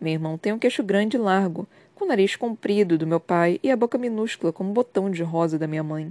Meu 0.00 0.14
irmão 0.14 0.38
tem 0.38 0.50
um 0.50 0.58
queixo 0.58 0.82
grande 0.82 1.18
e 1.18 1.20
largo, 1.20 1.68
com 1.94 2.06
o 2.06 2.08
nariz 2.08 2.34
comprido 2.34 2.96
do 2.96 3.06
meu 3.06 3.20
pai 3.20 3.60
e 3.62 3.70
a 3.70 3.76
boca 3.76 3.98
minúscula 3.98 4.50
como 4.50 4.70
um 4.70 4.72
botão 4.72 5.10
de 5.10 5.22
rosa 5.22 5.58
da 5.58 5.66
minha 5.66 5.82
mãe. 5.82 6.08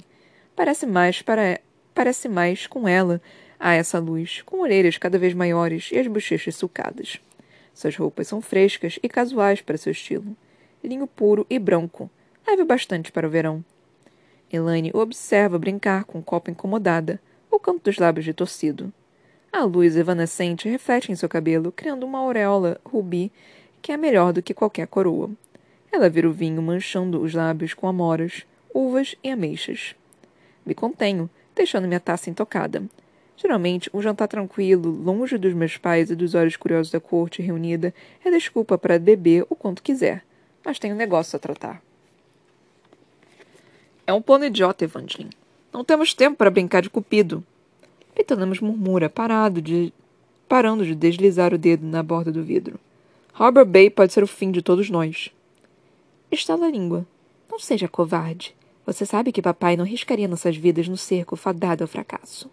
Parece 0.56 0.86
mais 0.86 1.24
para 1.24 1.60
parece 1.96 2.30
mais 2.30 2.68
com 2.68 2.88
ela 2.88 3.20
a 3.60 3.74
essa 3.74 3.98
luz, 3.98 4.44
com 4.44 4.60
orelhas 4.60 5.00
cada 5.00 5.18
vez 5.18 5.34
maiores 5.34 5.90
e 5.92 5.98
as 5.98 6.06
bochechas 6.06 6.56
sulcadas. 6.56 7.20
Suas 7.78 7.96
roupas 7.96 8.28
são 8.28 8.42
frescas 8.42 8.98
e 9.04 9.08
casuais 9.08 9.62
para 9.62 9.78
seu 9.78 9.92
estilo. 9.92 10.36
Linho 10.84 11.06
puro 11.06 11.46
e 11.48 11.60
branco, 11.60 12.10
leve 12.48 12.64
bastante 12.64 13.12
para 13.12 13.28
o 13.28 13.30
verão. 13.30 13.64
Elaine 14.52 14.90
o 14.96 14.98
observa 14.98 15.60
brincar 15.60 16.04
com 16.04 16.18
o 16.18 16.22
um 16.22 16.24
copo 16.24 16.50
incomodada, 16.50 17.22
o 17.52 17.60
canto 17.60 17.84
dos 17.84 18.00
lábios 18.00 18.26
de 18.26 18.34
torcido. 18.34 18.92
A 19.54 19.64
luz 19.64 19.96
evanescente 19.96 20.68
reflete 20.68 21.12
em 21.12 21.16
seu 21.16 21.30
cabelo, 21.30 21.72
criando 21.72 22.04
uma 22.04 22.18
auréola 22.18 22.82
rubi 22.84 23.32
que 23.80 23.92
é 23.92 23.98
melhor 23.98 24.34
do 24.34 24.42
que 24.42 24.56
qualquer 24.56 24.88
coroa. 24.88 25.30
Ela 25.92 26.10
vira 26.10 26.28
o 26.28 26.34
vinho 26.34 26.64
manchando 26.64 27.22
os 27.22 27.36
lábios 27.36 27.76
com 27.76 27.88
amoras, 27.88 28.44
uvas 28.74 29.16
e 29.24 29.30
ameixas. 29.30 29.94
Me 30.66 30.74
contenho, 30.74 31.30
deixando 31.54 31.88
minha 31.88 32.00
taça 32.00 32.28
intocada. 32.28 32.84
Geralmente, 33.38 33.88
um 33.94 34.02
jantar 34.02 34.28
tranquilo, 34.28 34.90
longe 34.90 35.38
dos 35.38 35.54
meus 35.54 35.78
pais 35.78 36.10
e 36.10 36.16
dos 36.16 36.34
olhos 36.34 36.58
curiosos 36.58 36.92
da 36.92 37.00
corte 37.00 37.42
reunida, 37.42 37.94
é 38.26 38.32
desculpa 38.32 38.80
para 38.80 38.98
beber 38.98 39.46
o 39.48 39.56
quanto 39.56 39.84
quiser. 39.84 40.26
Mas 40.66 40.80
tenho 40.80 40.96
um 40.96 40.98
negócio 40.98 41.36
a 41.36 41.40
tratar. 41.40 41.82
É 44.08 44.12
um 44.12 44.22
plano 44.22 44.46
idiota, 44.46 44.84
Evangeline. 44.84 45.30
Não 45.72 45.84
temos 45.84 46.16
tempo 46.16 46.36
para 46.36 46.50
brincar 46.50 46.82
de 46.82 46.90
cupido. 46.90 47.44
Petanamus 48.16 48.60
murmura, 48.60 49.08
parado 49.08 49.62
de... 49.62 49.94
parando 50.50 50.84
de 50.84 50.96
deslizar 50.96 51.54
o 51.54 51.58
dedo 51.58 51.86
na 51.86 52.02
borda 52.02 52.32
do 52.32 52.44
vidro. 52.44 52.80
Harbor 53.34 53.66
Bay 53.66 53.92
pode 53.92 54.14
ser 54.14 54.24
o 54.24 54.28
fim 54.28 54.50
de 54.50 54.64
todos 54.64 54.90
nós. 54.90 55.30
Estala 56.32 56.66
a 56.66 56.72
língua. 56.72 57.06
Não 57.52 57.60
seja 57.60 57.88
covarde. 57.88 58.56
Você 58.84 59.06
sabe 59.06 59.32
que 59.32 59.42
papai 59.44 59.78
não 59.78 59.86
riscaria 59.86 60.28
nossas 60.28 60.58
vidas 60.58 60.88
no 60.88 60.98
cerco 60.98 61.36
fadado 61.36 61.84
ao 61.84 61.88
fracasso. 61.88 62.50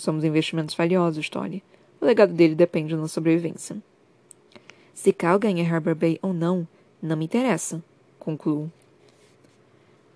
Somos 0.00 0.24
investimentos 0.24 0.74
valiosos, 0.74 1.28
Tony. 1.28 1.62
O 2.00 2.06
legado 2.06 2.32
dele 2.32 2.54
depende 2.54 2.94
da 2.94 3.00
nossa 3.00 3.12
sobrevivência. 3.12 3.76
Se 4.94 5.12
Cal 5.12 5.38
ganha 5.38 5.62
Harbor 5.62 5.94
Bay 5.94 6.18
ou 6.22 6.32
não, 6.32 6.66
não 7.02 7.18
me 7.18 7.26
interessa, 7.26 7.82
concluo. 8.18 8.72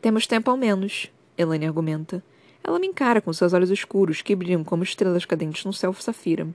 Temos 0.00 0.26
tempo 0.26 0.50
ao 0.50 0.57
menos, 0.57 1.11
Elaine 1.37 1.67
argumenta. 1.67 2.25
Ela 2.62 2.79
me 2.79 2.87
encara 2.87 3.21
com 3.21 3.31
seus 3.31 3.53
olhos 3.53 3.71
escuros 3.71 4.23
que 4.23 4.35
brilham 4.35 4.64
como 4.64 4.83
estrelas 4.83 5.26
cadentes 5.26 5.67
no 5.67 5.73
céu 5.73 5.93
safira. 5.93 6.49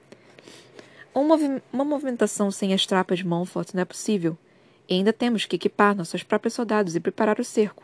Uma, 1.14 1.38
movi 1.38 1.62
uma 1.72 1.86
movimentação 1.86 2.50
sem 2.50 2.74
as 2.74 2.88
trapas 2.88 3.20
de 3.20 3.28
Montfort 3.28 3.76
não 3.76 3.84
é 3.84 3.86
possível, 3.86 4.36
e 4.88 4.96
ainda 4.96 5.14
temos 5.14 5.46
que 5.46 5.56
equipar 5.56 5.96
nossos 5.96 6.24
próprios 6.24 6.56
soldados 6.56 6.96
e 6.96 7.00
preparar 7.00 7.40
o 7.40 7.46
cerco. 7.46 7.84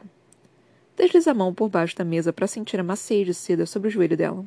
Desliza 0.97 1.31
a 1.31 1.35
mão 1.35 1.53
por 1.53 1.69
baixo 1.69 1.95
da 1.95 2.03
mesa 2.03 2.33
para 2.33 2.47
sentir 2.47 2.79
a 2.79 2.83
maciez 2.83 3.27
de 3.27 3.33
seda 3.35 3.67
sobre 3.67 3.89
o 3.89 3.91
joelho 3.91 4.17
dela. 4.17 4.43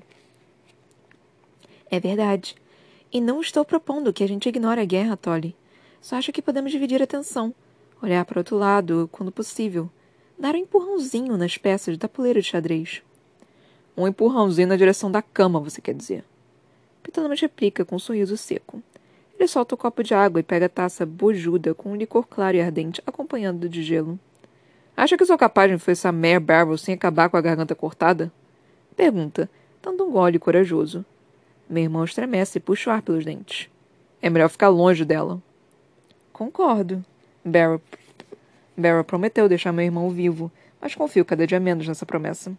É 1.90 1.98
verdade. 1.98 2.54
E 3.12 3.20
não 3.20 3.40
estou 3.40 3.64
propondo 3.64 4.12
que 4.12 4.22
a 4.22 4.28
gente 4.28 4.48
ignore 4.48 4.80
a 4.80 4.84
guerra, 4.84 5.16
Tolly. 5.16 5.56
Só 6.00 6.16
acho 6.16 6.32
que 6.32 6.42
podemos 6.42 6.70
dividir 6.70 7.00
a 7.00 7.04
atenção, 7.04 7.54
olhar 8.02 8.24
para 8.24 8.40
outro 8.40 8.56
lado 8.56 9.08
quando 9.10 9.32
possível, 9.32 9.90
dar 10.38 10.54
um 10.54 10.58
empurrãozinho 10.58 11.36
nas 11.36 11.56
peças 11.56 11.96
da 11.96 12.08
poleira 12.08 12.40
de 12.40 12.46
xadrez. 12.46 13.02
Um 13.96 14.06
empurrãozinho 14.06 14.68
na 14.68 14.76
direção 14.76 15.10
da 15.10 15.22
cama, 15.22 15.58
você 15.58 15.80
quer 15.80 15.94
dizer? 15.94 16.24
Pitalamas 17.02 17.40
replica 17.40 17.84
com 17.84 17.96
um 17.96 17.98
sorriso 17.98 18.36
seco. 18.36 18.82
Ele 19.38 19.48
solta 19.48 19.74
o 19.74 19.78
copo 19.78 20.02
de 20.02 20.14
água 20.14 20.40
e 20.40 20.42
pega 20.42 20.66
a 20.66 20.68
taça 20.68 21.06
bojuda 21.06 21.74
com 21.74 21.92
um 21.92 21.96
licor 21.96 22.26
claro 22.26 22.56
e 22.56 22.60
ardente, 22.60 23.02
acompanhado 23.06 23.68
de 23.68 23.82
gelo. 23.82 24.18
Acha 24.96 25.16
que 25.16 25.24
sou 25.24 25.38
capaz 25.38 25.70
de 25.70 25.76
influenciar 25.76 26.12
Mare 26.12 26.40
Barrow 26.40 26.76
sem 26.76 26.94
acabar 26.94 27.28
com 27.28 27.36
a 27.36 27.40
garganta 27.40 27.74
cortada? 27.74 28.32
Pergunta, 28.96 29.48
dando 29.82 30.04
um 30.04 30.10
gole 30.10 30.38
corajoso. 30.38 31.04
Meu 31.68 31.82
irmão 31.82 32.04
estremece 32.04 32.58
e 32.58 32.60
puxa 32.60 32.88
o 32.88 32.92
ar 32.92 33.02
pelos 33.02 33.24
dentes. 33.24 33.68
É 34.22 34.30
melhor 34.30 34.48
ficar 34.48 34.68
longe 34.68 35.04
dela. 35.04 35.42
Concordo. 36.32 37.04
Barrow, 37.44 37.80
Barrow 38.76 39.04
prometeu 39.04 39.48
deixar 39.48 39.72
meu 39.72 39.84
irmão 39.84 40.08
vivo, 40.08 40.50
mas 40.80 40.94
confio 40.94 41.24
cada 41.24 41.46
dia 41.46 41.60
menos 41.60 41.86
nessa 41.86 42.06
promessa. 42.06 42.56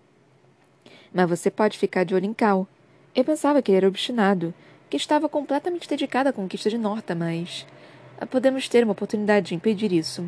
Mas 1.13 1.29
você 1.29 1.49
pode 1.49 1.77
ficar 1.77 2.03
de 2.03 2.13
olho 2.13 2.25
em 2.25 2.33
Cal. 2.33 2.67
Eu 3.15 3.23
pensava 3.23 3.61
que 3.61 3.71
ele 3.71 3.77
era 3.77 3.87
obstinado, 3.87 4.53
que 4.89 4.97
estava 4.97 5.27
completamente 5.27 5.89
dedicado 5.89 6.29
à 6.29 6.33
conquista 6.33 6.69
de 6.69 6.77
Norta, 6.77 7.15
mas. 7.15 7.65
Ah, 8.19 8.25
podemos 8.25 8.67
ter 8.67 8.83
uma 8.83 8.91
oportunidade 8.91 9.47
de 9.47 9.55
impedir 9.55 9.91
isso. 9.91 10.23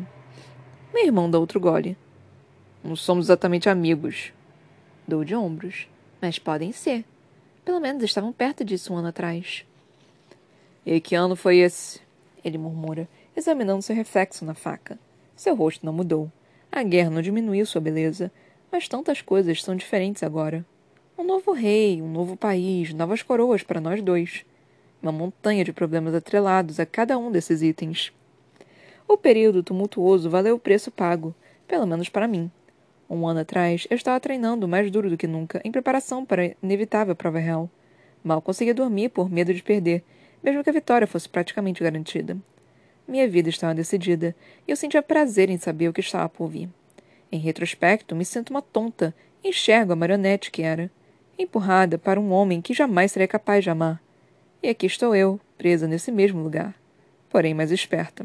Meu 0.92 1.04
irmão 1.04 1.30
dá 1.30 1.38
outro 1.38 1.60
gole. 1.60 1.96
Não 2.82 2.96
somos 2.96 3.26
exatamente 3.26 3.68
amigos. 3.68 4.32
Dou 5.06 5.24
de 5.24 5.34
ombros. 5.34 5.88
Mas 6.20 6.38
podem 6.38 6.72
ser. 6.72 7.04
Pelo 7.64 7.80
menos 7.80 8.02
estavam 8.02 8.32
perto 8.32 8.64
disso 8.64 8.92
um 8.92 8.96
ano 8.96 9.08
atrás. 9.08 9.64
E 10.84 11.00
que 11.00 11.14
ano 11.14 11.36
foi 11.36 11.58
esse? 11.58 12.00
ele 12.44 12.58
murmura, 12.58 13.08
examinando 13.36 13.82
seu 13.82 13.94
reflexo 13.94 14.44
na 14.44 14.54
faca. 14.54 14.98
Seu 15.36 15.54
rosto 15.54 15.86
não 15.86 15.92
mudou. 15.92 16.30
A 16.70 16.82
guerra 16.82 17.10
não 17.10 17.22
diminuiu 17.22 17.64
sua 17.66 17.80
beleza, 17.80 18.30
mas 18.70 18.88
tantas 18.88 19.22
coisas 19.22 19.62
são 19.62 19.76
diferentes 19.76 20.22
agora. 20.22 20.64
Um 21.16 21.24
novo 21.24 21.52
rei, 21.52 22.00
um 22.02 22.10
novo 22.10 22.36
país, 22.36 22.92
novas 22.92 23.22
coroas 23.22 23.62
para 23.62 23.80
nós 23.80 24.02
dois. 24.02 24.44
Uma 25.02 25.12
montanha 25.12 25.64
de 25.64 25.72
problemas 25.72 26.14
atrelados 26.14 26.80
a 26.80 26.86
cada 26.86 27.18
um 27.18 27.30
desses 27.30 27.62
itens. 27.62 28.12
O 29.06 29.16
período 29.16 29.62
tumultuoso 29.62 30.30
valeu 30.30 30.56
o 30.56 30.60
preço 30.60 30.90
pago, 30.90 31.34
pelo 31.66 31.86
menos 31.86 32.08
para 32.08 32.28
mim. 32.28 32.50
Um 33.14 33.28
ano 33.28 33.40
atrás, 33.40 33.86
eu 33.90 33.94
estava 33.94 34.18
treinando 34.18 34.66
mais 34.66 34.90
duro 34.90 35.10
do 35.10 35.18
que 35.18 35.26
nunca, 35.26 35.60
em 35.62 35.70
preparação 35.70 36.24
para 36.24 36.44
a 36.46 36.50
inevitável 36.62 37.14
prova 37.14 37.38
real. 37.38 37.68
Mal 38.24 38.40
conseguia 38.40 38.72
dormir 38.72 39.10
por 39.10 39.30
medo 39.30 39.52
de 39.52 39.62
perder, 39.62 40.02
mesmo 40.42 40.64
que 40.64 40.70
a 40.70 40.72
vitória 40.72 41.06
fosse 41.06 41.28
praticamente 41.28 41.82
garantida. 41.82 42.38
Minha 43.06 43.28
vida 43.28 43.50
estava 43.50 43.74
decidida, 43.74 44.34
e 44.66 44.70
eu 44.70 44.76
sentia 44.76 45.02
prazer 45.02 45.50
em 45.50 45.58
saber 45.58 45.90
o 45.90 45.92
que 45.92 46.00
estava 46.00 46.26
por 46.26 46.48
vir. 46.48 46.70
Em 47.30 47.38
retrospecto, 47.38 48.16
me 48.16 48.24
sinto 48.24 48.48
uma 48.48 48.62
tonta 48.62 49.14
e 49.44 49.50
enxergo 49.50 49.92
a 49.92 49.96
marionete 49.96 50.50
que 50.50 50.62
era, 50.62 50.90
empurrada 51.38 51.98
para 51.98 52.18
um 52.18 52.32
homem 52.32 52.62
que 52.62 52.72
jamais 52.72 53.12
seria 53.12 53.28
capaz 53.28 53.62
de 53.62 53.68
amar. 53.68 54.02
E 54.62 54.70
aqui 54.70 54.86
estou 54.86 55.14
eu, 55.14 55.38
presa 55.58 55.86
nesse 55.86 56.10
mesmo 56.10 56.42
lugar, 56.42 56.74
porém 57.28 57.52
mais 57.52 57.70
esperta. 57.70 58.24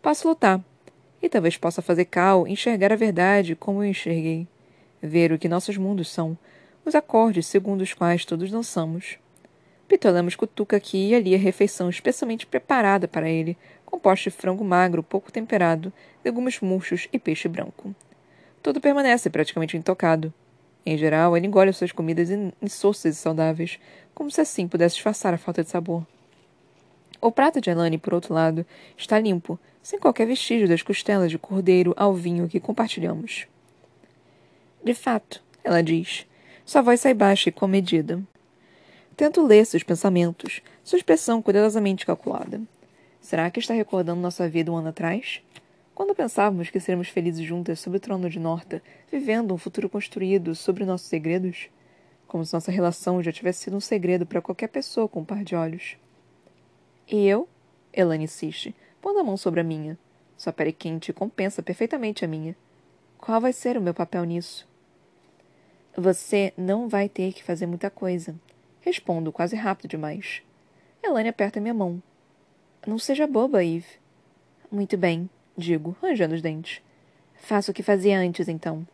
Posso 0.00 0.26
lutar, 0.26 0.64
e 1.22 1.28
talvez 1.28 1.56
possa 1.56 1.82
fazer 1.82 2.04
Cal 2.06 2.46
enxergar 2.46 2.92
a 2.92 2.96
verdade 2.96 3.54
como 3.56 3.82
eu 3.82 3.88
enxerguei. 3.88 4.46
Ver 5.02 5.32
o 5.32 5.38
que 5.38 5.48
nossos 5.48 5.76
mundos 5.76 6.08
são, 6.08 6.36
os 6.84 6.94
acordes 6.94 7.46
segundo 7.46 7.80
os 7.80 7.92
quais 7.92 8.24
todos 8.24 8.50
dançamos. 8.50 9.18
Pitolamos 9.88 10.34
cutuca 10.34 10.76
aqui 10.76 11.10
e 11.10 11.14
ali 11.14 11.34
a 11.34 11.38
refeição 11.38 11.88
especialmente 11.88 12.46
preparada 12.46 13.06
para 13.06 13.28
ele, 13.28 13.56
composta 13.84 14.30
de 14.30 14.36
frango 14.36 14.64
magro, 14.64 15.02
pouco 15.02 15.30
temperado, 15.30 15.92
legumes 16.24 16.60
murchos 16.60 17.08
e 17.12 17.18
peixe 17.18 17.48
branco. 17.48 17.94
Tudo 18.62 18.80
permanece 18.80 19.30
praticamente 19.30 19.76
intocado. 19.76 20.32
Em 20.84 20.96
geral, 20.96 21.36
ele 21.36 21.46
engole 21.46 21.72
suas 21.72 21.92
comidas 21.92 22.30
insossas 22.60 23.16
e 23.16 23.18
saudáveis, 23.18 23.78
como 24.14 24.30
se 24.30 24.40
assim 24.40 24.66
pudesse 24.66 24.96
disfarçar 24.96 25.34
a 25.34 25.38
falta 25.38 25.62
de 25.62 25.70
sabor. 25.70 26.06
O 27.20 27.32
prato 27.32 27.60
de 27.60 27.70
Elane, 27.70 27.98
por 27.98 28.14
outro 28.14 28.34
lado, 28.34 28.64
está 28.96 29.18
limpo, 29.18 29.58
sem 29.86 30.00
qualquer 30.00 30.26
vestígio 30.26 30.66
das 30.66 30.82
costelas 30.82 31.30
de 31.30 31.38
cordeiro 31.38 31.94
ao 31.96 32.12
vinho 32.12 32.48
que 32.48 32.58
compartilhamos. 32.58 33.46
De 34.82 34.92
fato, 34.94 35.40
ela 35.62 35.80
diz, 35.80 36.26
sua 36.64 36.82
voz 36.82 36.98
sai 36.98 37.14
baixa 37.14 37.50
e 37.50 37.52
comedida. 37.52 38.20
Tento 39.16 39.46
ler 39.46 39.64
seus 39.64 39.84
pensamentos, 39.84 40.60
sua 40.82 40.96
expressão 40.96 41.40
cuidadosamente 41.40 42.04
calculada. 42.04 42.60
Será 43.20 43.48
que 43.48 43.60
está 43.60 43.74
recordando 43.74 44.20
nossa 44.20 44.48
vida 44.48 44.72
um 44.72 44.76
ano 44.76 44.88
atrás? 44.88 45.40
Quando 45.94 46.16
pensávamos 46.16 46.68
que 46.68 46.80
seríamos 46.80 47.06
felizes 47.06 47.46
juntas 47.46 47.78
sob 47.78 47.96
o 47.96 48.00
trono 48.00 48.28
de 48.28 48.40
Norta, 48.40 48.82
vivendo 49.08 49.54
um 49.54 49.56
futuro 49.56 49.88
construído 49.88 50.52
sobre 50.56 50.84
nossos 50.84 51.06
segredos? 51.06 51.68
Como 52.26 52.44
se 52.44 52.52
nossa 52.52 52.72
relação 52.72 53.22
já 53.22 53.30
tivesse 53.30 53.60
sido 53.60 53.76
um 53.76 53.80
segredo 53.80 54.26
para 54.26 54.42
qualquer 54.42 54.66
pessoa 54.66 55.08
com 55.08 55.20
um 55.20 55.24
par 55.24 55.44
de 55.44 55.54
olhos. 55.54 55.96
E 57.08 57.24
eu? 57.28 57.48
Elane 57.92 58.24
insiste, 58.24 58.74
pondo 59.06 59.20
a 59.20 59.22
mão 59.22 59.36
sobre 59.36 59.60
a 59.60 59.62
minha. 59.62 59.96
Sua 60.36 60.52
pele 60.52 60.72
quente 60.72 61.12
compensa 61.12 61.62
perfeitamente 61.62 62.24
a 62.24 62.28
minha. 62.28 62.56
Qual 63.18 63.40
vai 63.40 63.52
ser 63.52 63.78
o 63.78 63.80
meu 63.80 63.94
papel 63.94 64.24
nisso? 64.24 64.66
Você 65.96 66.52
não 66.56 66.88
vai 66.88 67.08
ter 67.08 67.32
que 67.32 67.44
fazer 67.44 67.66
muita 67.66 67.88
coisa. 67.88 68.34
Respondo, 68.80 69.30
quase 69.30 69.54
rápido 69.54 69.88
demais. 69.88 70.42
Elane 71.04 71.28
aperta 71.28 71.60
minha 71.60 71.72
mão. 71.72 72.02
Não 72.84 72.98
seja 72.98 73.28
boba, 73.28 73.64
Eve. 73.64 73.86
Muito 74.72 74.98
bem, 74.98 75.30
digo, 75.56 75.96
ranjando 76.02 76.34
os 76.34 76.42
dentes. 76.42 76.82
Faça 77.36 77.70
o 77.70 77.74
que 77.74 77.84
fazia 77.84 78.18
antes, 78.18 78.48
então. 78.48 78.84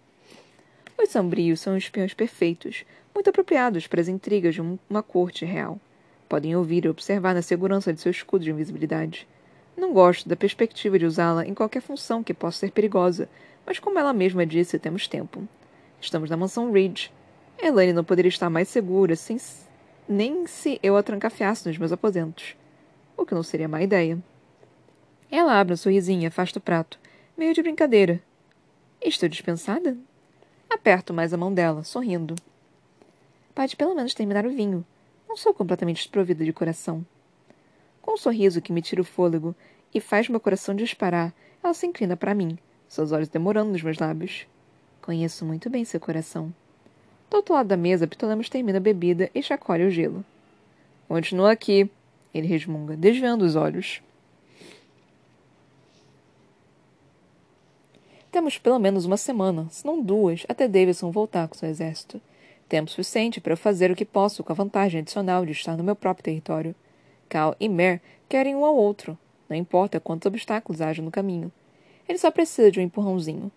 Os 1.02 1.08
sombrios 1.08 1.58
são 1.58 1.74
espiões 1.74 2.12
perfeitos, 2.12 2.84
muito 3.14 3.30
apropriados 3.30 3.86
para 3.86 4.02
as 4.02 4.08
intrigas 4.08 4.54
de 4.54 4.60
uma 4.60 5.02
corte 5.02 5.46
real. 5.46 5.80
Podem 6.28 6.54
ouvir 6.54 6.84
e 6.84 6.88
observar 6.90 7.34
na 7.34 7.40
segurança 7.40 7.94
de 7.94 8.00
seu 8.02 8.10
escudo 8.10 8.44
de 8.44 8.50
invisibilidade. 8.50 9.26
Não 9.76 9.92
gosto 9.92 10.28
da 10.28 10.36
perspectiva 10.36 10.98
de 10.98 11.06
usá-la 11.06 11.46
em 11.46 11.54
qualquer 11.54 11.80
função 11.80 12.22
que 12.22 12.34
possa 12.34 12.60
ser 12.60 12.72
perigosa, 12.72 13.28
mas 13.66 13.78
como 13.78 13.98
ela 13.98 14.12
mesma 14.12 14.44
disse, 14.44 14.78
temos 14.78 15.08
tempo. 15.08 15.46
Estamos 16.00 16.28
na 16.28 16.36
mansão 16.36 16.72
Ridge. 16.72 17.12
Elaine 17.58 17.92
não 17.92 18.04
poderia 18.04 18.28
estar 18.28 18.50
mais 18.50 18.68
segura 18.68 19.14
sem, 19.16 19.38
nem 20.08 20.46
se 20.46 20.78
eu 20.82 20.96
a 20.96 21.02
trancafiasse 21.02 21.66
nos 21.66 21.78
meus 21.78 21.92
aposentos. 21.92 22.56
O 23.16 23.24
que 23.24 23.34
não 23.34 23.42
seria 23.42 23.68
má 23.68 23.82
ideia. 23.82 24.18
Ela 25.30 25.58
abre 25.58 25.72
um 25.74 25.76
sorrisinho 25.76 26.22
e 26.22 26.26
afasta 26.26 26.58
o 26.58 26.62
prato, 26.62 26.98
meio 27.36 27.54
de 27.54 27.62
brincadeira. 27.62 28.20
Estou 29.00 29.28
dispensada? 29.28 29.96
Aperto 30.68 31.14
mais 31.14 31.32
a 31.32 31.36
mão 31.36 31.52
dela, 31.52 31.84
sorrindo. 31.84 32.34
Pode 33.54 33.76
pelo 33.76 33.94
menos 33.94 34.14
terminar 34.14 34.44
o 34.44 34.50
vinho. 34.50 34.84
Não 35.28 35.36
sou 35.36 35.54
completamente 35.54 35.98
desprovida 35.98 36.44
de 36.44 36.52
coração. 36.52 37.04
Um 38.12 38.16
sorriso 38.18 38.60
que 38.60 38.74
me 38.74 38.82
tira 38.82 39.00
o 39.00 39.04
fôlego 39.04 39.54
e 39.94 39.98
faz 39.98 40.28
meu 40.28 40.38
coração 40.38 40.74
disparar, 40.74 41.32
ela 41.64 41.72
se 41.72 41.86
inclina 41.86 42.14
para 42.14 42.34
mim, 42.34 42.58
seus 42.86 43.10
olhos 43.10 43.26
demorando 43.26 43.72
nos 43.72 43.82
meus 43.82 43.98
lábios. 43.98 44.46
Conheço 45.00 45.46
muito 45.46 45.70
bem 45.70 45.82
seu 45.82 45.98
coração. 45.98 46.52
Do 47.30 47.38
outro 47.38 47.54
lado 47.54 47.68
da 47.68 47.76
mesa, 47.76 48.06
Pitolemos 48.06 48.50
termina 48.50 48.76
a 48.76 48.82
bebida 48.82 49.30
e 49.34 49.42
chacoalha 49.42 49.86
o 49.86 49.90
gelo. 49.90 50.22
Continua 51.08 51.52
aqui, 51.52 51.90
ele 52.34 52.46
resmunga, 52.46 52.94
desviando 52.98 53.46
os 53.46 53.56
olhos. 53.56 54.02
Temos 58.30 58.58
pelo 58.58 58.78
menos 58.78 59.06
uma 59.06 59.16
semana, 59.16 59.68
se 59.70 59.86
não 59.86 60.02
duas, 60.02 60.44
até 60.50 60.68
Davidson 60.68 61.10
voltar 61.10 61.48
com 61.48 61.54
seu 61.54 61.70
exército. 61.70 62.20
Tempo 62.68 62.90
suficiente 62.90 63.40
para 63.40 63.54
eu 63.54 63.56
fazer 63.56 63.90
o 63.90 63.96
que 63.96 64.04
posso 64.04 64.44
com 64.44 64.52
a 64.52 64.54
vantagem 64.54 65.00
adicional 65.00 65.46
de 65.46 65.52
estar 65.52 65.78
no 65.78 65.84
meu 65.84 65.96
próprio 65.96 66.24
território. 66.24 66.74
Cal 67.32 67.56
e 67.58 67.66
Mer 67.66 68.02
querem 68.28 68.54
um 68.54 68.62
ao 68.62 68.76
outro, 68.76 69.18
não 69.48 69.56
importa 69.56 69.98
quantos 69.98 70.26
obstáculos 70.26 70.82
haja 70.82 71.00
no 71.00 71.10
caminho. 71.10 71.50
Ele 72.06 72.18
só 72.18 72.30
precisa 72.30 72.70
de 72.70 72.78
um 72.78 72.82
empurrãozinho. 72.82 73.50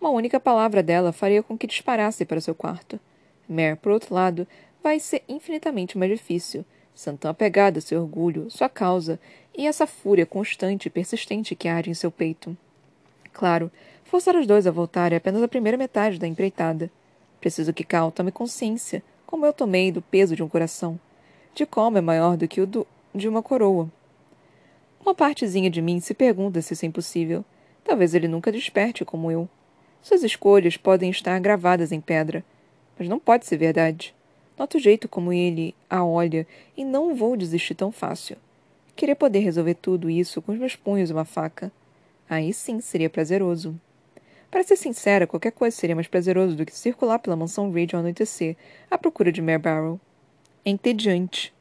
Uma 0.00 0.10
única 0.10 0.38
palavra 0.38 0.80
dela 0.80 1.10
faria 1.10 1.42
com 1.42 1.58
que 1.58 1.66
disparasse 1.66 2.24
para 2.24 2.40
seu 2.40 2.54
quarto. 2.54 3.00
Mer, 3.48 3.78
por 3.78 3.90
outro 3.90 4.14
lado, 4.14 4.46
vai 4.80 5.00
ser 5.00 5.24
infinitamente 5.28 5.98
mais 5.98 6.12
difícil, 6.12 6.64
sendo 6.94 7.18
tão 7.18 7.28
apegada 7.28 7.80
a 7.80 7.82
seu 7.82 8.00
orgulho, 8.00 8.48
sua 8.48 8.68
causa 8.68 9.18
e 9.58 9.66
essa 9.66 9.88
fúria 9.88 10.24
constante 10.24 10.86
e 10.86 10.90
persistente 10.90 11.56
que 11.56 11.66
arde 11.66 11.90
em 11.90 11.94
seu 11.94 12.12
peito. 12.12 12.56
Claro, 13.32 13.72
forçar 14.04 14.36
os 14.36 14.46
dois 14.46 14.68
a 14.68 14.70
voltar 14.70 15.12
é 15.12 15.16
apenas 15.16 15.42
a 15.42 15.48
primeira 15.48 15.76
metade 15.76 16.16
da 16.16 16.28
empreitada. 16.28 16.88
Preciso 17.40 17.72
que 17.72 17.82
Cal 17.82 18.12
tome 18.12 18.30
consciência, 18.30 19.02
como 19.26 19.44
eu 19.44 19.52
tomei, 19.52 19.90
do 19.90 20.00
peso 20.00 20.36
de 20.36 20.44
um 20.44 20.48
coração, 20.48 21.00
de 21.52 21.66
como 21.66 21.98
é 21.98 22.00
maior 22.00 22.36
do 22.36 22.46
que 22.46 22.60
o 22.60 22.66
do, 22.66 22.86
de 23.16 23.28
uma 23.28 23.42
coroa. 23.42 23.90
Uma 25.00 25.14
partezinha 25.14 25.70
de 25.70 25.80
mim 25.80 26.00
se 26.00 26.12
pergunta 26.12 26.60
se 26.60 26.74
isso 26.74 26.84
é 26.84 26.88
impossível. 26.88 27.44
Talvez 27.82 28.14
ele 28.14 28.28
nunca 28.28 28.52
desperte 28.52 29.04
como 29.04 29.30
eu. 29.30 29.48
Suas 30.02 30.22
escolhas 30.22 30.76
podem 30.76 31.10
estar 31.10 31.38
gravadas 31.40 31.92
em 31.92 32.00
pedra, 32.00 32.44
mas 32.98 33.08
não 33.08 33.18
pode 33.18 33.46
ser 33.46 33.56
verdade. 33.56 34.14
Noto 34.58 34.76
o 34.76 34.80
jeito 34.80 35.08
como 35.08 35.32
ele 35.32 35.74
a 35.88 36.04
olha 36.04 36.46
e 36.76 36.84
não 36.84 37.14
vou 37.14 37.36
desistir 37.36 37.74
tão 37.74 37.90
fácil. 37.90 38.36
Queria 38.94 39.16
poder 39.16 39.40
resolver 39.40 39.74
tudo 39.74 40.08
isso 40.08 40.40
com 40.40 40.52
os 40.52 40.58
meus 40.58 40.74
punhos 40.74 41.10
e 41.10 41.12
uma 41.12 41.24
faca. 41.24 41.70
Aí 42.28 42.52
sim 42.52 42.80
seria 42.80 43.10
prazeroso. 43.10 43.78
Para 44.50 44.62
ser 44.62 44.76
sincera, 44.76 45.26
qualquer 45.26 45.52
coisa 45.52 45.76
seria 45.76 45.94
mais 45.94 46.08
prazeroso 46.08 46.56
do 46.56 46.64
que 46.64 46.74
circular 46.74 47.18
pela 47.18 47.36
mansão 47.36 47.70
Reed 47.70 47.92
ao 47.92 48.00
anoitecer, 48.00 48.56
à 48.90 48.96
procura 48.96 49.30
de 49.30 49.42
Mare 49.42 49.58
Barrow. 49.58 50.00
É 50.64 50.70
entediante. 50.70 51.52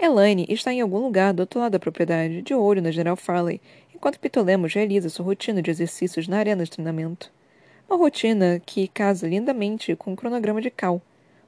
Elaine 0.00 0.46
está 0.48 0.72
em 0.72 0.80
algum 0.80 0.98
lugar 0.98 1.34
do 1.34 1.40
outro 1.40 1.58
lado 1.58 1.72
da 1.72 1.78
propriedade, 1.80 2.40
de 2.40 2.54
olho 2.54 2.80
na 2.80 2.92
General 2.92 3.16
Farley, 3.16 3.60
enquanto 3.92 4.20
Pitolemos 4.20 4.72
realiza 4.72 5.08
sua 5.08 5.24
rotina 5.24 5.60
de 5.60 5.72
exercícios 5.72 6.28
na 6.28 6.38
arena 6.38 6.62
de 6.62 6.70
treinamento. 6.70 7.32
Uma 7.90 7.98
rotina 7.98 8.62
que 8.64 8.86
casa 8.86 9.26
lindamente 9.26 9.96
com 9.96 10.12
o 10.12 10.16
cronograma 10.16 10.60
de 10.60 10.70
Cal. 10.70 11.02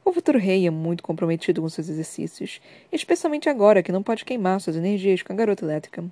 O 0.04 0.12
futuro 0.12 0.36
rei 0.36 0.66
é 0.66 0.70
muito 0.70 1.00
comprometido 1.00 1.62
com 1.62 1.68
seus 1.68 1.88
exercícios, 1.88 2.60
especialmente 2.90 3.48
agora 3.48 3.84
que 3.84 3.92
não 3.92 4.02
pode 4.02 4.24
queimar 4.24 4.60
suas 4.60 4.74
energias 4.74 5.22
com 5.22 5.32
a 5.32 5.36
garota 5.36 5.64
elétrica. 5.64 6.04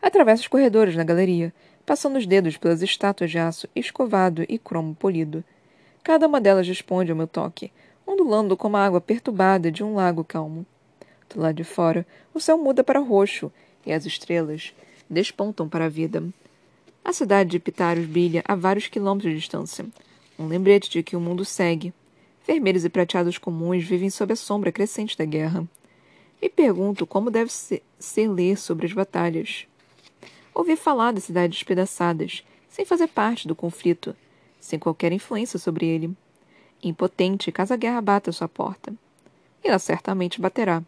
Atravessa 0.00 0.42
os 0.42 0.48
corredores 0.48 0.94
na 0.94 1.02
galeria, 1.02 1.52
passando 1.84 2.16
os 2.16 2.28
dedos 2.28 2.56
pelas 2.56 2.80
estátuas 2.80 3.28
de 3.28 3.40
aço 3.40 3.68
escovado 3.74 4.44
e 4.48 4.56
cromo 4.56 4.94
polido. 4.94 5.42
Cada 6.04 6.28
uma 6.28 6.40
delas 6.40 6.68
responde 6.68 7.10
ao 7.10 7.16
meu 7.16 7.26
toque, 7.26 7.72
ondulando 8.06 8.56
como 8.56 8.76
a 8.76 8.86
água 8.86 9.00
perturbada 9.00 9.72
de 9.72 9.82
um 9.82 9.96
lago 9.96 10.22
calmo. 10.22 10.64
Do 11.28 11.40
lado 11.40 11.56
de 11.56 11.64
fora, 11.64 12.06
o 12.32 12.40
céu 12.40 12.56
muda 12.56 12.82
para 12.82 13.00
roxo 13.00 13.52
e 13.84 13.92
as 13.92 14.06
estrelas 14.06 14.74
despontam 15.08 15.68
para 15.68 15.86
a 15.86 15.88
vida. 15.88 16.22
A 17.04 17.12
cidade 17.12 17.50
de 17.50 17.58
Pitários 17.58 18.06
brilha 18.06 18.42
a 18.46 18.54
vários 18.54 18.86
quilômetros 18.86 19.32
de 19.32 19.38
distância. 19.38 19.86
Um 20.38 20.46
lembrete 20.46 20.90
de 20.90 21.02
que 21.02 21.16
o 21.16 21.20
mundo 21.20 21.44
segue. 21.44 21.92
Vermelhos 22.46 22.84
e 22.84 22.88
prateados 22.88 23.38
comuns 23.38 23.84
vivem 23.84 24.10
sob 24.10 24.32
a 24.32 24.36
sombra 24.36 24.72
crescente 24.72 25.16
da 25.16 25.24
guerra. 25.24 25.66
e 26.40 26.48
pergunto 26.48 27.04
como 27.04 27.32
deve 27.32 27.52
ser, 27.52 27.82
ser 27.98 28.28
ler 28.28 28.56
sobre 28.56 28.86
as 28.86 28.92
batalhas. 28.92 29.66
Ouvi 30.54 30.76
falar 30.76 31.12
das 31.12 31.24
cidades 31.24 31.58
despedaçadas, 31.58 32.44
sem 32.68 32.84
fazer 32.84 33.08
parte 33.08 33.48
do 33.48 33.56
conflito, 33.56 34.14
sem 34.60 34.78
qualquer 34.78 35.12
influência 35.12 35.58
sobre 35.58 35.86
ele. 35.86 36.16
Impotente, 36.82 37.50
caso 37.50 37.74
a 37.74 37.76
guerra 37.76 38.00
bata 38.00 38.30
à 38.30 38.32
sua 38.32 38.48
porta. 38.48 38.94
E 39.64 39.68
ela 39.68 39.78
certamente 39.78 40.40
baterá. 40.40 40.82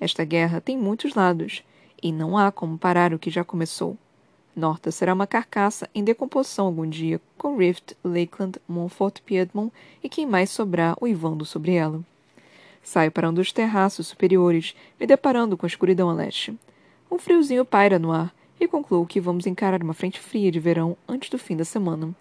Esta 0.00 0.24
guerra 0.24 0.60
tem 0.60 0.76
muitos 0.76 1.14
lados, 1.14 1.62
e 2.02 2.12
não 2.12 2.36
há 2.36 2.52
como 2.52 2.78
parar 2.78 3.14
o 3.14 3.18
que 3.18 3.30
já 3.30 3.42
começou. 3.42 3.96
Norta 4.54 4.92
será 4.92 5.12
uma 5.12 5.26
carcaça 5.26 5.88
em 5.94 6.04
decomposição 6.04 6.66
algum 6.66 6.88
dia, 6.88 7.20
com 7.36 7.56
Rift, 7.56 7.96
Lakeland, 8.04 8.60
Montfort, 8.68 9.20
Piedmont 9.22 9.72
e 10.02 10.08
quem 10.08 10.26
mais 10.26 10.50
sobrar 10.50 10.96
uivando 11.02 11.44
sobre 11.44 11.74
ela. 11.74 12.00
Saio 12.82 13.10
para 13.10 13.28
um 13.30 13.34
dos 13.34 13.50
terraços 13.50 14.06
superiores, 14.06 14.76
me 15.00 15.06
deparando 15.06 15.56
com 15.56 15.66
a 15.66 15.68
escuridão 15.68 16.08
a 16.08 16.12
leste. 16.12 16.56
Um 17.10 17.18
friozinho 17.18 17.64
paira 17.64 17.98
no 17.98 18.12
ar, 18.12 18.32
e 18.60 18.68
concluo 18.68 19.06
que 19.06 19.20
vamos 19.20 19.46
encarar 19.46 19.82
uma 19.82 19.94
frente 19.94 20.20
fria 20.20 20.50
de 20.50 20.60
verão 20.60 20.96
antes 21.08 21.30
do 21.30 21.38
fim 21.38 21.56
da 21.56 21.64
semana. 21.64 22.14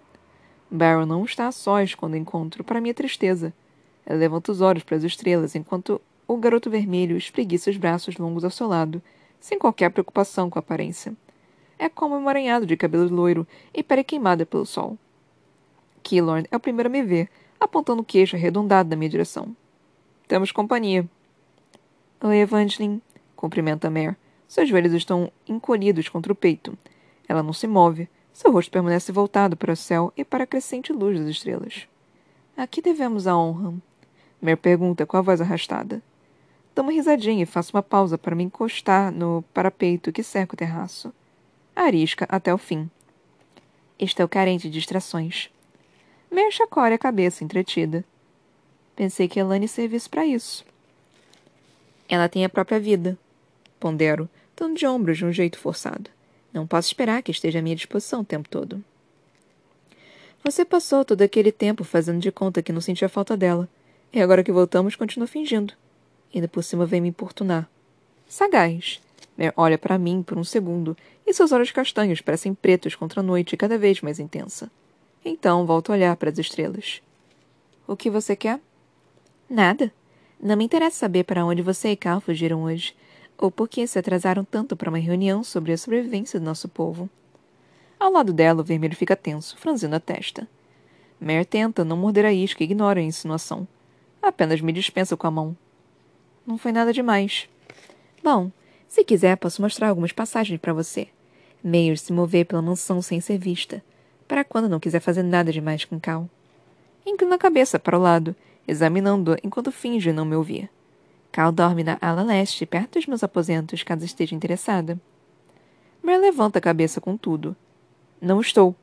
Barrow 0.71 1.05
não 1.05 1.23
está 1.23 1.47
a 1.47 1.51
sós 1.51 1.93
quando 1.93 2.17
encontro, 2.17 2.63
para 2.63 2.81
minha 2.81 2.93
tristeza. 2.93 3.53
Ela 4.05 4.17
levanta 4.17 4.51
os 4.51 4.59
olhos 4.59 4.83
para 4.83 4.97
as 4.97 5.03
estrelas 5.03 5.55
enquanto 5.55 6.01
o 6.27 6.37
garoto 6.37 6.69
vermelho 6.69 7.17
espreguiça 7.17 7.69
os 7.69 7.77
braços 7.77 8.17
longos 8.17 8.43
ao 8.43 8.51
seu 8.51 8.67
lado, 8.67 9.01
sem 9.39 9.59
qualquer 9.59 9.89
preocupação 9.89 10.49
com 10.49 10.57
a 10.57 10.61
aparência. 10.61 11.13
É 11.77 11.89
como 11.89 12.15
um 12.15 12.19
emaranhado 12.21 12.65
de 12.65 12.77
cabelo 12.77 13.13
loiro 13.13 13.45
e 13.73 13.83
pele 13.83 14.03
queimada 14.03 14.45
pelo 14.45 14.65
sol. 14.65 14.97
Killorn 16.01 16.47
é 16.49 16.55
o 16.55 16.59
primeiro 16.59 16.87
a 16.87 16.91
me 16.91 17.03
ver, 17.03 17.29
apontando 17.59 18.01
o 18.01 18.05
queixo 18.05 18.35
arredondado 18.35 18.89
na 18.89 18.95
minha 18.95 19.09
direção. 19.09 19.55
Temos 20.27 20.51
companhia. 20.51 21.07
Oi, 22.21 22.37
Evangeline, 22.37 23.01
cumprimenta 23.35 23.89
Mare. 23.89 24.15
Seus 24.47 24.69
joelhos 24.69 24.93
estão 24.93 25.31
encolhidos 25.47 26.07
contra 26.07 26.31
o 26.31 26.35
peito. 26.35 26.77
Ela 27.27 27.43
não 27.43 27.51
se 27.53 27.67
move. 27.67 28.07
Seu 28.31 28.51
rosto 28.51 28.71
permanece 28.71 29.11
voltado 29.11 29.57
para 29.57 29.73
o 29.73 29.75
céu 29.75 30.13
e 30.15 30.23
para 30.23 30.45
a 30.45 30.47
crescente 30.47 30.93
luz 30.93 31.19
das 31.19 31.27
estrelas. 31.27 31.87
A 32.55 32.65
que 32.65 32.81
devemos 32.81 33.27
a 33.27 33.37
honra? 33.37 33.73
Mare 34.41 34.55
pergunta 34.55 35.05
com 35.05 35.17
a 35.17 35.21
voz 35.21 35.41
arrastada. 35.41 36.01
Dou 36.75 36.83
uma 36.83 36.91
risadinha 36.91 37.43
e 37.43 37.45
faço 37.45 37.75
uma 37.75 37.83
pausa 37.83 38.17
para 38.17 38.35
me 38.35 38.43
encostar 38.43 39.11
no 39.11 39.43
parapeito 39.53 40.11
que 40.11 40.23
cerca 40.23 40.55
o 40.55 40.57
terraço. 40.57 41.13
Arisca 41.75 42.25
até 42.29 42.53
o 42.53 42.57
fim. 42.57 42.89
Estou 43.99 44.27
carente 44.27 44.67
de 44.69 44.79
distrações. 44.79 45.49
Mare 46.31 46.51
chacoalha 46.51 46.95
a 46.95 46.99
cabeça, 46.99 47.43
entretida. 47.43 48.03
Pensei 48.95 49.27
que 49.27 49.39
Elane 49.39 49.67
servisse 49.67 50.09
para 50.09 50.25
isso. 50.25 50.65
Ela 52.09 52.27
tem 52.27 52.43
a 52.43 52.49
própria 52.49 52.79
vida. 52.79 53.17
Pondero, 53.79 54.27
dando 54.55 54.75
de 54.75 54.87
ombros 54.87 55.17
de 55.17 55.25
um 55.25 55.31
jeito 55.31 55.59
forçado. 55.59 56.09
Não 56.51 56.65
posso 56.65 56.87
esperar 56.87 57.21
que 57.21 57.31
esteja 57.31 57.59
à 57.59 57.61
minha 57.61 57.75
disposição 57.75 58.21
o 58.21 58.25
tempo 58.25 58.49
todo. 58.49 58.83
Você 60.43 60.65
passou 60.65 61.05
todo 61.05 61.21
aquele 61.21 61.51
tempo 61.51 61.83
fazendo 61.83 62.19
de 62.19 62.31
conta 62.31 62.61
que 62.61 62.73
não 62.73 62.81
sentia 62.81 63.07
falta 63.07 63.37
dela. 63.37 63.69
E 64.11 64.21
agora 64.21 64.43
que 64.43 64.51
voltamos, 64.51 64.95
continua 64.95 65.27
fingindo. 65.27 65.73
Ainda 66.33 66.47
por 66.47 66.63
cima 66.63 66.85
vem 66.85 67.01
me 67.01 67.09
importunar. 67.09 67.69
Sagaz. 68.27 69.01
Mer 69.37 69.53
olha 69.55 69.77
para 69.77 69.97
mim 69.97 70.23
por 70.23 70.37
um 70.37 70.43
segundo, 70.43 70.95
e 71.25 71.33
seus 71.33 71.51
olhos 71.51 71.71
castanhos 71.71 72.21
parecem 72.21 72.53
pretos 72.53 72.95
contra 72.95 73.21
a 73.21 73.23
noite 73.23 73.57
cada 73.57 73.77
vez 73.77 74.01
mais 74.01 74.19
intensa. 74.19 74.69
Então 75.23 75.65
volto 75.65 75.91
a 75.91 75.93
olhar 75.93 76.15
para 76.15 76.29
as 76.29 76.37
estrelas. 76.37 77.01
O 77.87 77.95
que 77.95 78.09
você 78.09 78.35
quer? 78.35 78.59
Nada. 79.49 79.91
Não 80.39 80.57
me 80.57 80.65
interessa 80.65 80.97
saber 80.97 81.23
para 81.23 81.45
onde 81.45 81.61
você 81.61 81.89
e 81.89 81.95
Cal 81.95 82.19
fugiram 82.19 82.63
hoje, 82.63 82.95
ou 83.37 83.49
por 83.49 83.67
que 83.67 83.85
se 83.87 83.97
atrasaram 83.97 84.43
tanto 84.43 84.75
para 84.75 84.89
uma 84.89 84.99
reunião 84.99 85.43
sobre 85.43 85.71
a 85.71 85.77
sobrevivência 85.77 86.39
do 86.39 86.45
nosso 86.45 86.67
povo. 86.67 87.09
Ao 87.99 88.11
lado 88.11 88.33
dela, 88.33 88.61
o 88.61 88.65
vermelho 88.65 88.95
fica 88.95 89.15
tenso, 89.15 89.57
franzindo 89.57 89.95
a 89.95 89.99
testa. 89.99 90.47
Mer 91.19 91.45
tenta 91.45 91.85
não 91.85 91.95
morder 91.95 92.25
a 92.25 92.33
isca 92.33 92.63
e 92.63 92.65
ignora 92.65 92.99
a 92.99 93.03
insinuação. 93.03 93.65
Apenas 94.21 94.59
me 94.59 94.73
dispensa 94.73 95.15
com 95.15 95.27
a 95.27 95.31
mão. 95.31 95.55
Não 96.45 96.57
foi 96.57 96.71
nada 96.71 96.91
demais. 96.91 97.47
Bom, 98.23 98.51
se 98.87 99.03
quiser, 99.03 99.37
posso 99.37 99.61
mostrar 99.61 99.89
algumas 99.89 100.11
passagens 100.11 100.59
para 100.59 100.73
você. 100.73 101.07
Meios 101.63 102.01
se 102.01 102.13
mover 102.13 102.45
pela 102.45 102.61
mansão 102.61 103.01
sem 103.01 103.21
ser 103.21 103.37
vista, 103.37 103.83
para 104.27 104.43
quando 104.43 104.69
não 104.69 104.79
quiser 104.79 104.99
fazer 104.99 105.23
nada 105.23 105.51
demais 105.51 105.85
com 105.85 105.99
Cal. 105.99 106.29
Inclina 107.05 107.35
a 107.35 107.39
cabeça 107.39 107.79
para 107.79 107.97
o 107.97 108.01
lado 108.01 108.35
examinando-a 108.67 109.37
enquanto 109.43 109.71
finge 109.71 110.11
não 110.11 110.25
me 110.25 110.35
ouvir. 110.35 110.69
Cal 111.31 111.51
dorme 111.51 111.83
na 111.83 111.97
ala 111.99 112.23
leste, 112.23 112.65
perto 112.65 112.99
dos 112.99 113.07
meus 113.07 113.23
aposentos, 113.23 113.83
caso 113.83 114.05
esteja 114.05 114.35
interessada. 114.35 114.99
Mer 116.01 116.19
levanta 116.19 116.59
a 116.59 116.61
cabeça 116.61 117.01
com 117.01 117.17
tudo. 117.17 117.55
Não 118.21 118.39
estou. 118.39 118.75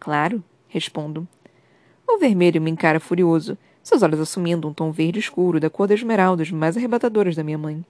Claro, 0.00 0.42
respondo. 0.68 1.26
O 2.06 2.18
vermelho 2.18 2.60
me 2.60 2.70
encara 2.70 2.98
furioso, 2.98 3.56
seus 3.82 4.02
olhos 4.02 4.20
assumindo 4.20 4.68
um 4.68 4.72
tom 4.72 4.92
verde 4.92 5.18
escuro 5.18 5.58
da 5.58 5.68
cor 5.68 5.88
das 5.88 5.98
esmeraldas 5.98 6.50
mais 6.50 6.76
arrebatadoras 6.76 7.34
da 7.34 7.42
minha 7.42 7.58
mãe. 7.58 7.84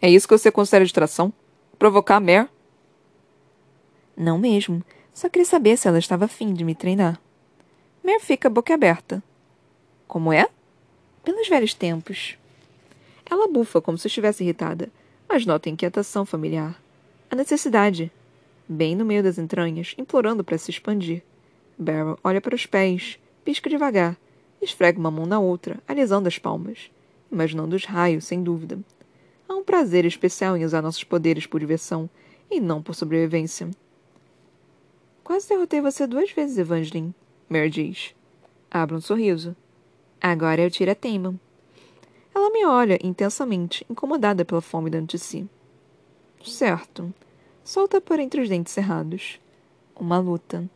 É 0.00 0.08
isso 0.10 0.26
que 0.26 0.36
você 0.36 0.50
considera 0.50 0.84
distração? 0.84 1.32
Provocar 1.78 2.16
a 2.16 2.20
Mer? 2.20 2.48
Não 4.16 4.38
mesmo. 4.38 4.82
Só 5.12 5.28
queria 5.28 5.46
saber 5.46 5.76
se 5.76 5.86
ela 5.86 5.98
estava 5.98 6.24
afim 6.24 6.52
de 6.52 6.64
me 6.64 6.74
treinar. 6.74 7.20
Mer 8.02 8.20
fica 8.20 8.50
boquiaberta. 8.50 9.22
Como 10.06 10.32
é? 10.32 10.48
Pelos 11.24 11.48
velhos 11.48 11.74
tempos. 11.74 12.36
Ela 13.30 13.48
bufa 13.48 13.80
como 13.80 13.96
se 13.96 14.08
estivesse 14.08 14.44
irritada, 14.44 14.90
mas 15.28 15.46
nota 15.46 15.68
a 15.68 15.72
inquietação 15.72 16.26
familiar. 16.26 16.80
A 17.30 17.36
necessidade. 17.36 18.12
Bem 18.68 18.94
no 18.94 19.04
meio 19.04 19.22
das 19.22 19.38
entranhas, 19.38 19.94
implorando 19.98 20.44
para 20.44 20.58
se 20.58 20.70
expandir. 20.70 21.22
Barrow 21.78 22.18
olha 22.22 22.40
para 22.40 22.54
os 22.54 22.66
pés, 22.66 23.18
pisca 23.44 23.68
devagar, 23.68 24.16
esfrega 24.60 24.98
uma 24.98 25.10
mão 25.10 25.26
na 25.26 25.38
outra, 25.38 25.78
alisando 25.86 26.28
as 26.28 26.38
palmas, 26.38 26.90
imaginando 27.30 27.76
os 27.76 27.84
raios, 27.84 28.24
sem 28.24 28.42
dúvida. 28.42 28.78
Há 29.48 29.54
um 29.54 29.62
prazer 29.62 30.04
especial 30.04 30.56
em 30.56 30.64
usar 30.64 30.82
nossos 30.82 31.04
poderes 31.04 31.46
por 31.46 31.60
diversão, 31.60 32.08
e 32.50 32.60
não 32.60 32.82
por 32.82 32.94
sobrevivência. 32.94 33.70
Quase 35.22 35.48
derrotei 35.48 35.80
você 35.80 36.06
duas 36.06 36.30
vezes, 36.30 36.58
Evangeline, 36.58 37.14
Mary 37.48 37.70
diz. 37.70 38.14
Abra 38.70 38.96
um 38.96 39.00
sorriso. 39.00 39.56
Agora 40.20 40.60
eu 40.60 40.70
tiro 40.70 40.90
a 40.90 40.94
teima. 40.94 41.34
Ela 42.34 42.50
me 42.50 42.64
olha 42.66 42.98
intensamente, 43.02 43.86
incomodada 43.88 44.44
pela 44.44 44.60
fome 44.60 44.90
dentro 44.90 45.16
de 45.16 45.22
si. 45.22 45.48
Certo. 46.44 47.12
Solta 47.62 48.00
por 48.00 48.18
entre 48.18 48.40
os 48.40 48.48
dentes 48.48 48.72
cerrados. 48.72 49.40
Uma 49.96 50.18
luta. 50.18 50.68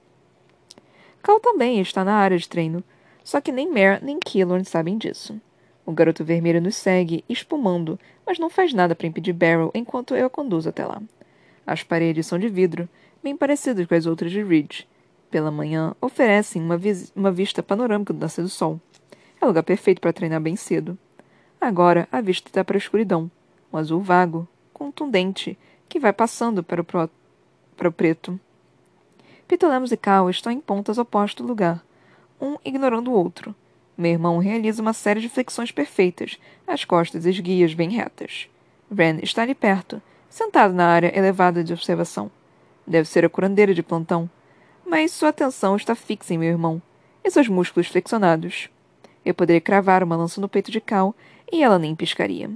Cal 1.29 1.39
também 1.41 1.79
está 1.79 2.03
na 2.07 2.15
área 2.15 2.39
de 2.39 2.49
treino, 2.49 2.83
só 3.23 3.39
que 3.39 3.53
nem 3.53 3.69
Mare 3.69 4.03
nem 4.03 4.19
Killorn 4.19 4.65
sabem 4.65 4.97
disso. 4.97 5.39
O 5.85 5.93
garoto 5.93 6.25
vermelho 6.25 6.59
nos 6.59 6.75
segue, 6.75 7.23
espumando, 7.29 8.01
mas 8.25 8.39
não 8.39 8.49
faz 8.49 8.73
nada 8.73 8.95
para 8.95 9.07
impedir 9.07 9.35
Barrel 9.35 9.71
enquanto 9.75 10.17
eu 10.17 10.25
a 10.25 10.31
conduzo 10.31 10.71
até 10.71 10.87
lá. 10.87 11.03
As 11.67 11.83
paredes 11.83 12.27
são 12.27 12.39
de 12.39 12.49
vidro, 12.49 12.89
bem 13.23 13.37
parecidas 13.37 13.87
com 13.87 13.95
as 13.95 14.07
outras 14.07 14.33
de 14.33 14.43
Ridge. 14.43 14.89
Pela 15.31 15.51
manhã, 15.51 15.95
oferecem 16.01 16.63
uma, 16.63 16.81
uma 17.15 17.31
vista 17.31 17.63
panorâmica 17.63 18.15
do 18.15 18.21
nascer 18.21 18.41
do 18.41 18.49
sol. 18.49 18.81
É 19.39 19.45
lugar 19.45 19.65
perfeito 19.65 20.01
para 20.01 20.15
treinar 20.15 20.41
bem 20.41 20.57
cedo. 20.57 20.97
Agora 21.61 22.09
a 22.11 22.23
vista 22.23 22.49
está 22.49 22.65
para 22.65 22.79
a 22.79 22.81
escuridão, 22.81 23.31
um 23.71 23.77
azul 23.77 24.01
vago, 24.01 24.49
contundente, 24.73 25.59
que 25.91 26.01
vai 26.01 26.15
passando 26.15 26.63
para 26.63 26.81
o, 26.81 26.85
pro... 26.85 27.11
para 27.77 27.89
o 27.91 27.93
preto. 27.93 28.41
Pitolemos 29.49 29.91
e 29.91 29.97
Cal 29.97 30.29
estão 30.29 30.53
em 30.53 30.61
pontas 30.61 30.99
opostas 30.99 31.43
do 31.43 31.49
lugar, 31.49 31.83
um 32.39 32.59
ignorando 32.63 33.11
o 33.11 33.15
outro. 33.15 33.55
Meu 33.97 34.13
irmão 34.13 34.37
realiza 34.37 34.83
uma 34.83 34.93
série 34.93 35.23
de 35.23 35.29
flexões 35.31 35.73
perfeitas, 35.73 36.39
as 36.67 36.85
costas 36.85 37.25
esguias 37.25 37.73
bem 37.73 37.89
retas. 37.89 38.47
Ren 38.95 39.19
está 39.23 39.41
ali 39.41 39.55
perto, 39.55 40.03
sentado 40.29 40.75
na 40.75 40.87
área 40.87 41.19
elevada 41.19 41.65
de 41.65 41.73
observação. 41.73 42.31
Deve 42.87 43.09
ser 43.09 43.25
a 43.25 43.29
curandeira 43.31 43.73
de 43.73 43.83
plantão, 43.83 44.29
mas 44.87 45.13
sua 45.13 45.31
atenção 45.31 45.77
está 45.77 45.95
fixa 45.95 46.35
em 46.35 46.39
meu 46.39 46.51
irmão 46.51 46.83
e 47.25 47.31
seus 47.31 47.49
músculos 47.49 47.89
flexionados. 47.89 48.69
Eu 49.25 49.33
poderia 49.33 49.63
cravar 49.63 50.05
uma 50.05 50.17
lança 50.17 50.43
no 50.43 50.49
peito 50.49 50.71
de 50.71 50.81
Cal 50.81 51.15
e 51.51 51.63
ela 51.63 51.79
nem 51.79 51.97
piscaria. 51.97 52.51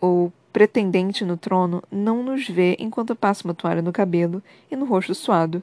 O 0.00 0.32
pretendente 0.54 1.22
no 1.22 1.36
trono 1.36 1.82
não 1.90 2.22
nos 2.22 2.48
vê 2.48 2.76
enquanto 2.80 3.14
passo 3.14 3.46
uma 3.46 3.54
toalha 3.54 3.82
no 3.82 3.92
cabelo 3.92 4.42
e 4.70 4.76
no 4.76 4.86
rosto 4.86 5.14
suado. 5.14 5.62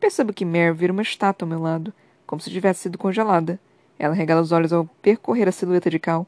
Percebo 0.00 0.32
que 0.32 0.46
Mare 0.46 0.72
vira 0.72 0.92
uma 0.92 1.02
estátua 1.02 1.44
ao 1.44 1.50
meu 1.50 1.60
lado, 1.60 1.92
como 2.26 2.40
se 2.40 2.50
tivesse 2.50 2.80
sido 2.80 2.96
congelada. 2.96 3.60
Ela 3.98 4.14
regala 4.14 4.40
os 4.40 4.50
olhos 4.50 4.72
ao 4.72 4.86
percorrer 5.02 5.46
a 5.46 5.52
silhueta 5.52 5.90
de 5.90 5.98
Cal. 5.98 6.26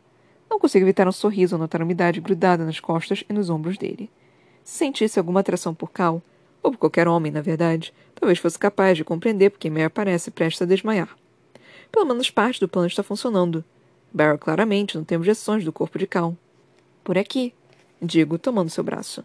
Não 0.50 0.60
consigo 0.60 0.84
evitar 0.84 1.08
um 1.08 1.12
sorriso 1.12 1.54
ao 1.54 1.58
notar 1.58 1.80
a 1.80 1.84
umidade 1.84 2.20
grudada 2.20 2.66
nas 2.66 2.78
costas 2.78 3.24
e 3.28 3.32
nos 3.32 3.48
ombros 3.48 3.78
dele. 3.78 4.10
Se 4.62 4.76
sentisse 4.76 5.18
alguma 5.18 5.40
atração 5.40 5.74
por 5.74 5.90
Cal, 5.90 6.22
ou 6.62 6.70
por 6.70 6.76
qualquer 6.76 7.08
homem, 7.08 7.32
na 7.32 7.40
verdade, 7.40 7.94
talvez 8.14 8.38
fosse 8.38 8.58
capaz 8.58 8.96
de 8.96 9.04
compreender 9.04 9.50
porque 9.50 9.70
Mare 9.70 9.88
parece 9.88 10.30
prestes 10.30 10.60
a 10.60 10.66
desmaiar. 10.66 11.08
Pelo 11.90 12.04
menos 12.04 12.30
parte 12.30 12.60
do 12.60 12.68
plano 12.68 12.86
está 12.86 13.02
funcionando. 13.02 13.64
Barrow 14.12 14.38
claramente 14.38 14.96
não 14.96 15.04
tem 15.04 15.16
objeções 15.16 15.64
do 15.64 15.72
corpo 15.72 15.98
de 15.98 16.06
Cal. 16.06 16.36
Por 17.02 17.16
aqui, 17.16 17.54
digo, 18.00 18.38
tomando 18.38 18.68
seu 18.68 18.84
braço. 18.84 19.24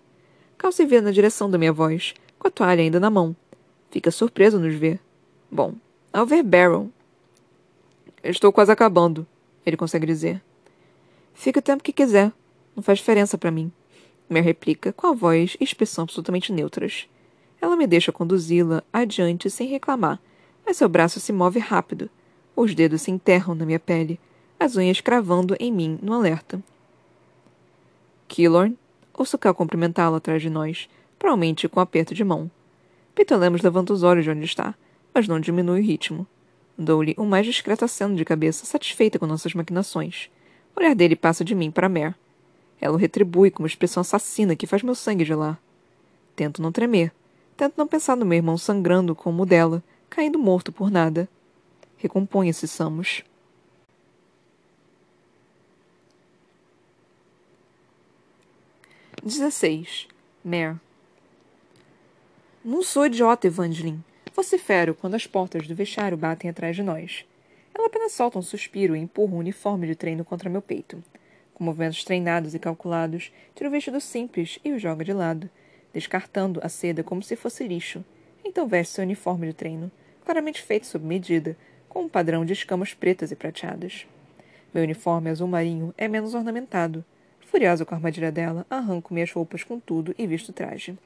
Cal 0.58 0.72
se 0.72 0.86
vira 0.86 1.02
na 1.02 1.12
direção 1.12 1.52
da 1.52 1.58
minha 1.58 1.74
voz, 1.74 2.14
com 2.40 2.48
a 2.48 2.52
toalha 2.52 2.82
ainda 2.82 3.00
na 3.00 3.10
mão. 3.10 3.36
Fica 3.90 4.12
surpreso 4.12 4.60
nos 4.60 4.76
ver. 4.76 5.00
Bom, 5.50 5.74
ao 6.12 6.26
ver 6.26 6.44
Baron. 6.44 6.90
Estou 8.24 8.52
quase 8.52 8.72
acabando, 8.72 9.26
ele 9.66 9.78
consegue 9.78 10.06
dizer. 10.06 10.42
Fica 11.34 11.60
o 11.60 11.64
tempo 11.64 11.84
que 11.84 11.94
quiser. 11.94 12.32
Não 12.76 12.84
faz 12.84 13.00
diferença 13.00 13.38
para 13.38 13.52
mim. 13.52 13.72
Mer 14.30 14.44
replica, 14.44 14.92
com 14.92 15.08
a 15.08 15.14
voz 15.14 15.56
e 15.60 15.64
expressão 15.64 16.04
absolutamente 16.04 16.52
neutras. 16.52 17.08
Ela 17.62 17.76
me 17.76 17.88
deixa 17.88 18.12
conduzi-la 18.12 18.84
adiante 18.92 19.50
sem 19.50 19.68
reclamar, 19.68 20.20
mas 20.66 20.78
seu 20.78 20.90
braço 20.90 21.20
se 21.20 21.32
move 21.32 21.60
rápido. 21.60 22.10
Os 22.56 22.76
dedos 22.76 23.04
se 23.04 23.12
enterram 23.12 23.56
na 23.56 23.66
minha 23.66 23.80
pele, 23.80 24.20
as 24.60 24.76
unhas 24.76 25.00
cravando 25.00 25.56
em 25.60 25.72
mim 25.72 25.98
no 26.02 26.14
alerta. 26.14 26.62
Killorn, 28.28 28.78
ouço 29.14 29.38
Cal 29.38 29.56
cumprimentá-lo 29.56 30.16
atrás 30.16 30.42
de 30.42 30.50
nós, 30.50 30.90
provavelmente 31.18 31.68
com 31.70 31.80
um 31.80 31.84
aperto 31.84 32.14
de 32.14 32.24
mão. 32.24 32.52
Peter 33.18 33.36
Lemos 33.36 33.64
levanta 33.64 33.92
os 33.92 34.04
olhos 34.04 34.24
de 34.24 34.30
onde 34.30 34.46
está, 34.46 34.76
mas 35.12 35.28
não 35.28 35.40
diminui 35.40 35.80
o 35.80 35.84
ritmo. 35.84 36.28
Dou-lhe 36.78 37.16
um 37.18 37.26
mais 37.26 37.48
discreto 37.48 37.84
aceno 37.84 38.16
de 38.16 38.24
cabeça, 38.24 38.64
satisfeita 38.64 39.18
com 39.18 39.26
nossas 39.26 39.56
maquinações. 39.56 40.30
O 40.76 40.80
olhar 40.80 40.94
dele 40.94 41.16
passa 41.16 41.44
de 41.44 41.56
mim 41.56 41.72
para 41.72 41.90
Mer. 41.90 42.14
Ela 42.80 42.94
o 42.94 42.96
retribui 42.96 43.50
com 43.50 43.64
uma 43.64 43.68
expressão 43.68 44.02
assassina 44.02 44.56
que 44.56 44.68
faz 44.68 44.84
meu 44.84 44.94
sangue 44.94 45.26
gelar. 45.26 45.60
Tento 46.36 46.62
não 46.62 46.72
tremer. 46.72 47.12
Tento 47.58 47.74
não 47.76 47.88
pensar 47.88 48.16
no 48.16 48.24
meu 48.24 48.36
irmão 48.36 48.56
sangrando 48.56 49.16
como 49.16 49.42
o 49.42 49.46
dela, 49.48 49.82
caindo 50.12 50.38
morto 50.38 50.72
por 50.72 50.92
nada. 50.92 51.28
Recomponha-se, 51.98 52.68
Samus. 52.68 53.24
Dezesseis. 59.24 60.08
Mer. 60.46 60.80
Não 62.70 62.84
sou 62.84 63.06
idiota, 63.06 63.48
Evangeline. 63.48 64.04
Vocifero 64.36 64.94
quando 64.94 65.16
as 65.16 65.26
portas 65.26 65.66
do 65.66 65.74
vestiário 65.74 66.18
batem 66.18 66.50
atrás 66.50 66.76
de 66.76 66.84
nós. 66.84 67.24
Ela 67.74 67.88
apenas 67.88 68.12
solta 68.12 68.38
um 68.38 68.42
suspiro 68.42 68.94
e 68.94 69.00
empurra 69.00 69.36
um 69.36 69.38
uniforme 69.38 69.88
de 69.88 69.96
treino 69.96 70.26
contra 70.26 70.50
meu 70.50 70.62
peito. 70.62 71.02
Com 71.54 71.64
movimentos 71.64 72.04
treinados 72.04 72.54
e 72.54 72.60
calculados, 72.60 73.32
tira 73.56 73.70
o 73.70 73.72
vestido 73.72 74.02
simples 74.02 74.60
e 74.66 74.74
o 74.74 74.80
joga 74.80 75.06
de 75.06 75.14
lado, 75.14 75.50
descartando 75.94 76.60
a 76.62 76.68
seda 76.68 77.06
como 77.06 77.24
se 77.24 77.38
fosse 77.38 77.66
lixo. 77.66 78.04
Então 78.44 78.68
veste 78.68 78.96
seu 78.96 79.06
uniforme 79.06 79.48
de 79.48 79.54
treino, 79.54 79.90
claramente 80.26 80.62
feito 80.62 80.88
sob 80.88 81.06
medida, 81.06 81.56
com 81.88 82.02
um 82.02 82.10
padrão 82.10 82.44
de 82.44 82.52
escamas 82.52 82.94
pretas 82.94 83.32
e 83.32 83.36
prateadas. 83.38 84.06
Meu 84.74 84.84
uniforme 84.84 85.30
azul 85.30 85.48
marinho 85.48 85.94
é 85.98 86.10
menos 86.10 86.34
ornamentado. 86.34 87.06
Furiosa 87.40 87.86
com 87.86 87.96
a 87.96 87.98
armadilha 87.98 88.30
dela, 88.30 88.66
arranco 88.70 89.14
minhas 89.14 89.32
roupas 89.32 89.64
com 89.64 89.80
tudo 89.80 90.14
e 90.18 90.28
visto 90.28 90.52
traje. 90.52 90.98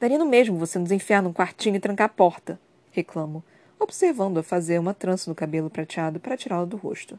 Daria 0.00 0.18
no 0.18 0.24
mesmo 0.24 0.56
você 0.56 0.78
nos 0.78 0.90
enfiar 0.90 1.22
num 1.22 1.32
quartinho 1.32 1.76
e 1.76 1.80
trancar 1.80 2.06
a 2.06 2.08
porta, 2.08 2.58
reclamo, 2.90 3.44
observando-a 3.78 4.42
fazer 4.42 4.78
uma 4.78 4.94
trança 4.94 5.30
no 5.30 5.34
cabelo 5.34 5.68
prateado 5.68 6.18
para 6.18 6.38
tirá-la 6.38 6.64
do 6.64 6.78
rosto. 6.78 7.18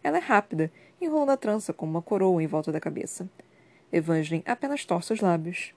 Ela 0.00 0.18
é 0.18 0.20
rápida, 0.20 0.70
enrolando 1.00 1.30
a 1.30 1.36
trança 1.36 1.72
como 1.72 1.90
uma 1.90 2.00
coroa 2.00 2.40
em 2.40 2.46
volta 2.46 2.70
da 2.70 2.78
cabeça. 2.78 3.28
Evangeline 3.92 4.44
apenas 4.46 4.84
torce 4.84 5.12
os 5.12 5.20
lábios. 5.20 5.74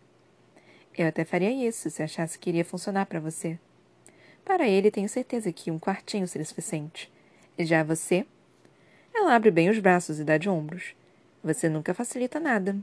Eu 0.96 1.08
até 1.08 1.26
faria 1.26 1.52
isso 1.52 1.90
se 1.90 2.04
achasse 2.04 2.38
que 2.38 2.52
iria 2.52 2.64
funcionar 2.64 3.08
para 3.08 3.20
você. 3.20 3.58
Para 4.46 4.68
ele, 4.68 4.92
tenho 4.92 5.10
certeza 5.10 5.52
que 5.52 5.72
um 5.72 5.80
quartinho 5.80 6.28
seria 6.28 6.46
suficiente. 6.46 7.12
E 7.58 7.66
já 7.66 7.84
você? 7.84 8.28
Ela 9.12 9.34
abre 9.34 9.50
bem 9.50 9.72
os 9.72 9.80
braços 9.80 10.20
e 10.20 10.24
dá 10.24 10.38
de 10.38 10.48
ombros. 10.48 10.94
Você 11.44 11.68
nunca 11.68 11.96
facilita 11.96 12.40
nada. 12.40 12.78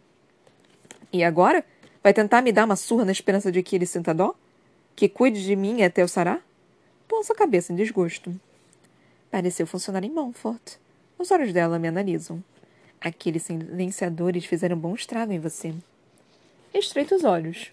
E 1.13 1.23
agora? 1.23 1.65
Vai 2.03 2.15
tentar 2.15 2.41
me 2.41 2.51
dar 2.51 2.65
uma 2.65 2.77
surra 2.77 3.05
na 3.05 3.13
esperança 3.13 3.53
de 3.53 3.63
que 3.63 3.77
ele 3.77 3.85
sinta 3.85 4.15
dó? 4.15 4.35
Que 4.97 5.07
cuide 5.07 5.45
de 5.45 5.55
mim 5.55 5.83
até 5.83 6.01
eu 6.01 6.09
sarar? 6.09 6.43
Ponça 7.07 7.35
a 7.35 7.37
cabeça 7.37 7.73
em 7.73 7.77
desgosto. 7.77 8.35
Pareceu 9.31 9.67
funcionar 9.67 10.03
em 10.03 10.11
Montfort. 10.11 10.77
Os 11.19 11.31
olhos 11.31 11.53
dela 11.53 11.79
me 11.79 11.89
analisam. 11.89 12.43
Aqueles 12.99 13.43
silenciadores 13.43 14.47
fizeram 14.47 14.79
bom 14.79 14.95
estrago 14.95 15.33
em 15.33 15.39
você. 15.39 15.75
Estreito 16.73 17.15
os 17.15 17.25
olhos. 17.25 17.71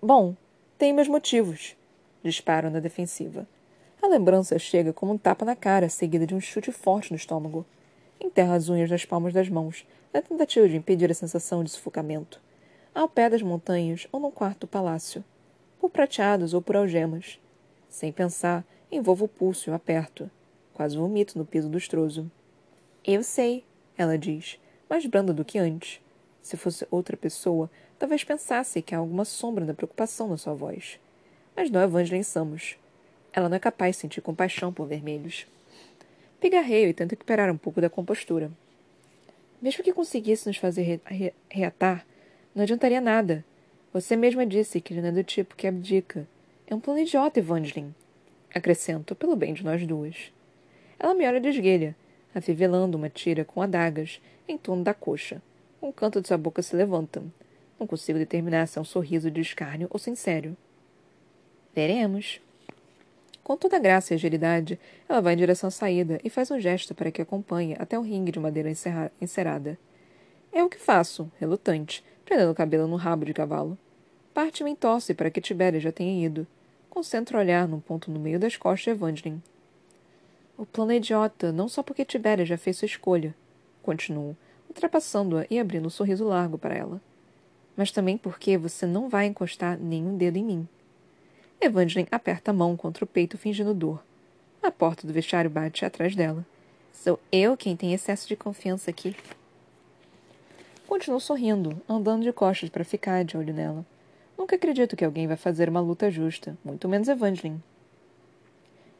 Bom, 0.00 0.36
tenho 0.78 0.94
meus 0.94 1.08
motivos. 1.08 1.74
Disparo 2.22 2.70
na 2.70 2.78
defensiva. 2.78 3.48
A 4.00 4.06
lembrança 4.06 4.56
chega 4.60 4.92
como 4.92 5.12
um 5.12 5.18
tapa 5.18 5.44
na 5.44 5.56
cara, 5.56 5.88
seguida 5.88 6.24
de 6.24 6.36
um 6.36 6.40
chute 6.40 6.70
forte 6.70 7.10
no 7.10 7.16
estômago. 7.16 7.66
Enterra 8.20 8.54
as 8.54 8.68
unhas 8.68 8.88
nas 8.88 9.04
palmas 9.04 9.32
das 9.34 9.48
mãos, 9.48 9.84
na 10.14 10.22
tentativa 10.22 10.68
de 10.68 10.76
impedir 10.76 11.10
a 11.10 11.14
sensação 11.14 11.64
de 11.64 11.70
sufocamento 11.70 12.40
ao 12.98 13.08
pé 13.08 13.30
das 13.30 13.42
montanhas 13.42 14.08
ou 14.10 14.18
num 14.18 14.30
quarto 14.32 14.66
palácio, 14.66 15.24
por 15.78 15.88
prateados 15.88 16.52
ou 16.52 16.60
por 16.60 16.74
algemas. 16.74 17.38
Sem 17.88 18.10
pensar, 18.10 18.64
envolvo 18.90 19.26
o 19.26 19.28
pulso 19.28 19.70
e 19.70 19.72
o 19.72 19.74
aperto. 19.74 20.28
Quase 20.74 20.96
vomito 20.96 21.38
no 21.38 21.44
piso 21.44 21.68
lustroso. 21.68 22.28
Eu 23.04 23.22
sei, 23.22 23.64
ela 23.96 24.18
diz, 24.18 24.58
mais 24.90 25.06
branda 25.06 25.32
do 25.32 25.44
que 25.44 25.60
antes. 25.60 26.00
Se 26.42 26.56
fosse 26.56 26.88
outra 26.90 27.16
pessoa, 27.16 27.70
talvez 28.00 28.24
pensasse 28.24 28.82
que 28.82 28.96
há 28.96 28.98
alguma 28.98 29.24
sombra 29.24 29.64
da 29.64 29.74
preocupação 29.74 30.26
na 30.26 30.36
sua 30.36 30.54
voz. 30.54 30.98
Mas 31.54 31.70
não 31.70 31.80
é 31.80 31.84
Evangeline 31.84 32.24
Samos. 32.24 32.76
Ela 33.32 33.48
não 33.48 33.56
é 33.56 33.60
capaz 33.60 33.94
de 33.94 34.02
sentir 34.02 34.22
compaixão 34.22 34.72
por 34.72 34.88
vermelhos. 34.88 35.46
Pigarreio 36.40 36.88
e 36.88 36.94
tento 36.94 37.12
recuperar 37.12 37.48
um 37.48 37.56
pouco 37.56 37.80
da 37.80 37.88
compostura. 37.88 38.50
Mesmo 39.62 39.84
que 39.84 39.92
conseguisse 39.92 40.48
nos 40.48 40.56
fazer 40.56 41.00
re 41.06 41.32
reatar, 41.48 42.04
não 42.58 42.64
adiantaria 42.64 43.00
nada. 43.00 43.44
Você 43.92 44.16
mesma 44.16 44.44
disse 44.44 44.80
que 44.80 44.92
ele 44.92 45.00
não 45.00 45.10
é 45.10 45.12
do 45.12 45.22
tipo 45.22 45.54
que 45.54 45.66
abdica. 45.66 46.26
É 46.66 46.74
um 46.74 46.80
plano 46.80 46.98
idiota, 46.98 47.38
Evangeline. 47.38 47.94
Acrescento, 48.52 49.14
pelo 49.14 49.36
bem 49.36 49.54
de 49.54 49.64
nós 49.64 49.86
duas. 49.86 50.32
Ela 50.98 51.14
me 51.14 51.24
olha 51.26 51.40
de 51.40 51.48
esguelha, 51.48 51.94
afivelando 52.34 52.98
uma 52.98 53.08
tira 53.08 53.44
com 53.44 53.62
adagas 53.62 54.20
em 54.48 54.58
torno 54.58 54.82
da 54.82 54.92
coxa. 54.92 55.40
Um 55.80 55.92
canto 55.92 56.20
de 56.20 56.26
sua 56.26 56.36
boca 56.36 56.60
se 56.60 56.74
levanta. 56.74 57.22
Não 57.78 57.86
consigo 57.86 58.18
determinar 58.18 58.66
se 58.66 58.76
é 58.76 58.80
um 58.80 58.84
sorriso 58.84 59.30
de 59.30 59.40
escárnio 59.40 59.86
ou 59.88 59.98
sincero. 60.00 60.56
Veremos. 61.72 62.40
Com 63.44 63.56
toda 63.56 63.78
graça 63.78 64.12
e 64.12 64.16
agilidade, 64.16 64.80
ela 65.08 65.20
vai 65.20 65.34
em 65.34 65.36
direção 65.36 65.68
à 65.68 65.70
saída 65.70 66.18
e 66.24 66.28
faz 66.28 66.50
um 66.50 66.58
gesto 66.58 66.92
para 66.92 67.12
que 67.12 67.22
acompanhe 67.22 67.76
até 67.78 67.96
o 67.96 68.02
ringue 68.02 68.32
de 68.32 68.40
madeira 68.40 68.68
encerada. 69.20 69.78
É 70.52 70.64
o 70.64 70.68
que 70.68 70.78
faço, 70.78 71.30
relutante, 71.38 72.02
prendendo 72.28 72.50
o 72.50 72.54
cabelo 72.54 72.86
no 72.86 72.96
rabo 72.96 73.24
de 73.24 73.32
cavalo. 73.32 73.78
Parte-me 74.34 74.76
tosse 74.76 75.14
para 75.14 75.30
que 75.30 75.40
Tibéria 75.40 75.80
já 75.80 75.90
tenha 75.90 76.26
ido. 76.26 76.46
Concentro 76.90 77.38
o 77.38 77.40
olhar 77.40 77.66
num 77.66 77.80
ponto 77.80 78.10
no 78.10 78.20
meio 78.20 78.38
das 78.38 78.54
costas 78.54 78.84
de 78.84 78.90
Evangeline. 78.90 79.42
O 80.54 80.66
plano 80.66 80.92
é 80.92 80.96
idiota, 80.96 81.50
não 81.50 81.68
só 81.68 81.82
porque 81.82 82.04
Tibéria 82.04 82.44
já 82.44 82.58
fez 82.58 82.76
sua 82.76 82.84
escolha. 82.84 83.34
Continuo, 83.82 84.36
ultrapassando-a 84.68 85.46
e 85.48 85.58
abrindo 85.58 85.86
um 85.86 85.90
sorriso 85.90 86.26
largo 86.26 86.58
para 86.58 86.76
ela. 86.76 87.00
Mas 87.74 87.90
também 87.90 88.18
porque 88.18 88.58
você 88.58 88.84
não 88.84 89.08
vai 89.08 89.24
encostar 89.24 89.78
nenhum 89.78 90.18
dedo 90.18 90.36
em 90.36 90.44
mim. 90.44 90.68
Evangeline 91.58 92.08
aperta 92.12 92.50
a 92.50 92.54
mão 92.54 92.76
contra 92.76 93.04
o 93.04 93.08
peito 93.08 93.38
fingindo 93.38 93.72
dor. 93.72 94.04
A 94.62 94.70
porta 94.70 95.06
do 95.06 95.14
vestiário 95.14 95.48
bate 95.48 95.82
atrás 95.82 96.14
dela. 96.14 96.44
Sou 96.92 97.18
eu 97.32 97.56
quem 97.56 97.74
tem 97.74 97.94
excesso 97.94 98.28
de 98.28 98.36
confiança 98.36 98.90
aqui. 98.90 99.16
Continuo 100.88 101.20
sorrindo, 101.20 101.82
andando 101.86 102.22
de 102.22 102.32
costas 102.32 102.70
para 102.70 102.82
ficar 102.82 103.22
de 103.22 103.36
olho 103.36 103.52
nela. 103.52 103.84
Nunca 104.38 104.56
acredito 104.56 104.96
que 104.96 105.04
alguém 105.04 105.26
vai 105.26 105.36
fazer 105.36 105.68
uma 105.68 105.80
luta 105.80 106.10
justa, 106.10 106.56
muito 106.64 106.88
menos 106.88 107.08
Evangeline. 107.08 107.62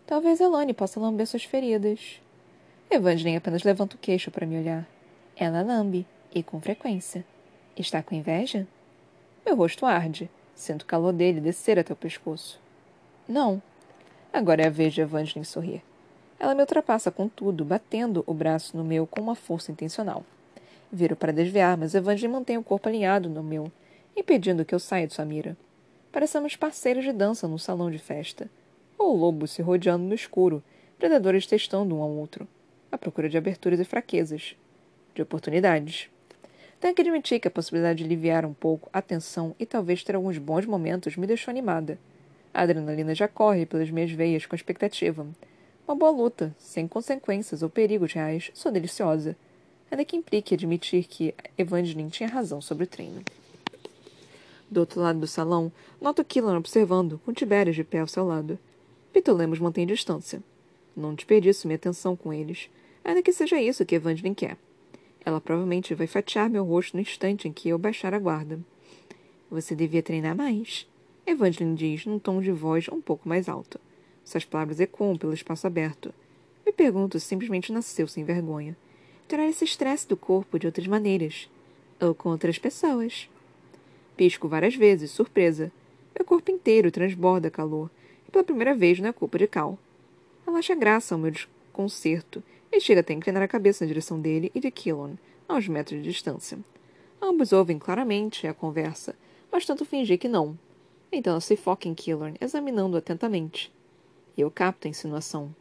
Talvez 0.07 0.38
Elane 0.38 0.74
possa 0.74 1.01
lamber 1.01 1.27
suas 1.27 1.44
feridas. 1.44 2.20
Evangeline 2.90 3.38
apenas 3.38 3.62
levanta 3.62 3.96
o 3.96 3.98
queixo 3.98 4.31
para 4.31 4.46
me 4.46 4.59
olhar. 4.59 4.87
Ela 5.35 5.62
lambe, 5.62 6.07
e 6.35 6.42
com 6.42 6.61
frequência. 6.61 7.24
Está 7.74 8.03
com 8.03 8.14
inveja? 8.14 8.66
Meu 9.46 9.57
rosto 9.57 9.87
arde. 9.87 10.31
Sinto 10.55 10.83
o 10.83 10.87
calor 10.87 11.14
dele 11.14 11.40
descer 11.40 11.79
até 11.79 11.94
o 11.94 11.96
pescoço. 11.96 12.61
Não. 13.27 13.62
Agora 14.31 14.61
é 14.61 14.66
a 14.66 14.70
vez 14.70 14.92
de 14.92 15.01
Evangeline 15.01 15.46
sorrir. 15.46 15.83
Ela 16.38 16.55
me 16.55 16.61
ultrapassa 16.61 17.11
com 17.11 17.31
tudo, 17.31 17.64
batendo 17.64 18.22
o 18.27 18.35
braço 18.35 18.77
no 18.77 18.85
meu 18.85 19.07
com 19.07 19.22
uma 19.22 19.35
força 19.35 19.72
intencional. 19.72 20.22
Viro 20.90 21.16
para 21.16 21.33
desviar, 21.33 21.77
mas 21.77 21.94
Evangeline 21.94 22.33
mantém 22.33 22.57
o 22.57 22.62
corpo 22.62 22.88
alinhado 22.88 23.29
no 23.29 23.42
meu, 23.42 23.70
impedindo 24.16 24.64
que 24.64 24.74
eu 24.74 24.79
saia 24.79 25.07
de 25.07 25.12
sua 25.12 25.24
mira. 25.24 25.57
Parecemos 26.11 26.57
parceiros 26.57 27.05
de 27.05 27.12
dança 27.12 27.46
num 27.46 27.59
salão 27.59 27.90
de 27.90 27.98
festa. 27.98 28.51
Ou 28.96 29.14
lobos 29.14 29.51
se 29.51 29.61
rodeando 29.61 30.05
no 30.05 30.14
escuro, 30.14 30.62
predadores 30.98 31.46
testando 31.46 31.94
um 31.94 32.03
ao 32.03 32.11
outro, 32.11 32.48
à 32.90 32.96
procura 32.96 33.29
de 33.29 33.37
aberturas 33.37 33.79
e 33.79 33.85
fraquezas, 33.85 34.57
de 35.14 35.20
oportunidades. 35.20 36.09
Tenho 36.81 36.94
que 36.94 37.03
admitir 37.03 37.38
que 37.38 37.48
a 37.48 37.51
possibilidade 37.51 37.98
de 37.98 38.05
aliviar 38.05 38.46
um 38.46 38.55
pouco 38.55 38.88
a 38.90 39.03
tensão 39.03 39.55
e 39.59 39.66
talvez 39.66 40.03
ter 40.03 40.16
alguns 40.16 40.38
bons 40.38 40.64
momentos 40.64 41.16
me 41.16 41.27
deixou 41.27 41.53
animada. 41.53 41.98
A 42.53 42.62
adrenalina 42.62 43.14
já 43.14 43.29
corre 43.29 43.66
pelas 43.66 43.90
minhas 43.90 44.11
veias 44.11 44.46
com 44.46 44.57
expectativa. 44.57 45.27
Uma 45.87 45.94
boa 45.94 46.11
luta, 46.11 46.55
sem 46.59 46.88
consequências 46.88 47.62
ou 47.62 47.68
perigos 47.68 48.14
reais, 48.14 48.51
sou 48.55 48.72
deliciosa 48.72 49.37
ainda 49.90 50.05
que 50.05 50.16
implique 50.16 50.55
admitir 50.55 51.05
que 51.05 51.35
Evangeline 51.57 52.11
tinha 52.11 52.29
razão 52.29 52.61
sobre 52.61 52.85
o 52.85 52.87
treino. 52.87 53.22
Do 54.70 54.81
outro 54.81 55.01
lado 55.01 55.18
do 55.18 55.27
salão, 55.27 55.72
noto 56.01 56.24
Killan 56.24 56.59
observando, 56.59 57.20
com 57.24 57.33
Tibérias 57.33 57.74
de 57.74 57.85
pé 57.85 58.01
ao 58.01 58.07
seu 58.07 58.27
lado. 58.27 58.59
Peter 59.12 59.35
Lemos 59.35 59.59
mantém 59.59 59.87
distância. 59.87 60.42
Não 60.94 61.14
desperdiço 61.14 61.66
minha 61.66 61.77
atenção 61.77 62.14
com 62.14 62.33
eles, 62.33 62.68
ainda 63.03 63.22
que 63.22 63.33
seja 63.33 63.61
isso 63.61 63.87
que 63.87 63.94
Evangeline 63.94 64.35
quer. 64.35 64.59
Ela 65.24 65.40
provavelmente 65.40 65.94
vai 65.94 66.07
fatiar 66.07 66.51
meu 66.51 66.64
rosto 66.64 66.96
no 66.96 67.01
instante 67.01 67.48
em 67.48 67.53
que 67.53 67.68
eu 67.68 67.79
baixar 67.79 68.12
a 68.12 68.18
guarda. 68.18 68.61
Você 69.51 69.74
devia 69.74 70.03
treinar 70.03 70.37
mais, 70.37 70.87
Evangeline 71.27 71.77
diz 71.77 72.05
num 72.05 72.18
tom 72.18 72.40
de 72.40 72.53
voz 72.53 72.88
um 72.88 73.01
pouco 73.01 73.29
mais 73.29 73.48
alto. 73.48 73.81
Suas 74.24 74.44
palavras 74.44 74.81
ecoam 74.81 75.16
pelo 75.16 75.33
espaço 75.33 75.66
aberto. 75.66 76.12
Me 76.66 76.72
pergunto 76.72 77.18
se 77.18 77.27
simplesmente 77.27 77.72
nasceu 77.72 78.07
sem 78.07 78.24
vergonha. 78.24 78.77
Tirar 79.28 79.46
esse 79.46 79.62
estresse 79.62 80.08
do 80.08 80.16
corpo 80.16 80.58
de 80.58 80.66
outras 80.66 80.86
maneiras. 80.86 81.50
Ou 82.00 82.14
com 82.14 82.30
outras 82.30 82.58
pessoas. 82.58 83.28
Pisco 84.16 84.48
várias 84.48 84.74
vezes, 84.74 85.10
surpresa. 85.10 85.70
Meu 86.18 86.24
corpo 86.24 86.50
inteiro 86.50 86.90
transborda 86.90 87.50
calor. 87.50 87.90
E 88.26 88.30
pela 88.30 88.42
primeira 88.42 88.74
vez 88.74 88.98
não 88.98 89.10
é 89.10 89.12
culpa 89.12 89.36
de 89.36 89.46
Cal. 89.46 89.78
Ela 90.46 90.60
acha 90.60 90.74
graça 90.74 91.14
ao 91.14 91.20
meu 91.20 91.30
desconcerto 91.30 92.42
e 92.72 92.80
chega 92.80 93.00
até 93.00 93.12
a 93.12 93.16
inclinar 93.16 93.42
a 93.42 93.48
cabeça 93.48 93.84
na 93.84 93.88
direção 93.88 94.18
dele 94.18 94.50
e 94.54 94.60
de 94.60 94.70
Killon, 94.70 95.12
a 95.46 95.56
uns 95.56 95.68
metros 95.68 96.02
de 96.02 96.08
distância. 96.08 96.58
Ambos 97.20 97.52
ouvem 97.52 97.78
claramente 97.78 98.46
a 98.46 98.54
conversa, 98.54 99.14
mas 99.52 99.66
tanto 99.66 99.84
fingir 99.84 100.18
que 100.18 100.26
não. 100.26 100.58
Então 101.12 101.32
ela 101.32 101.40
se 101.42 101.54
foca 101.54 101.86
em 101.86 101.94
Killorn, 101.94 102.34
examinando 102.40 102.96
atentamente. 102.96 103.70
Eu 104.36 104.50
capto 104.50 104.86
a 104.86 104.90
insinuação. 104.90 105.54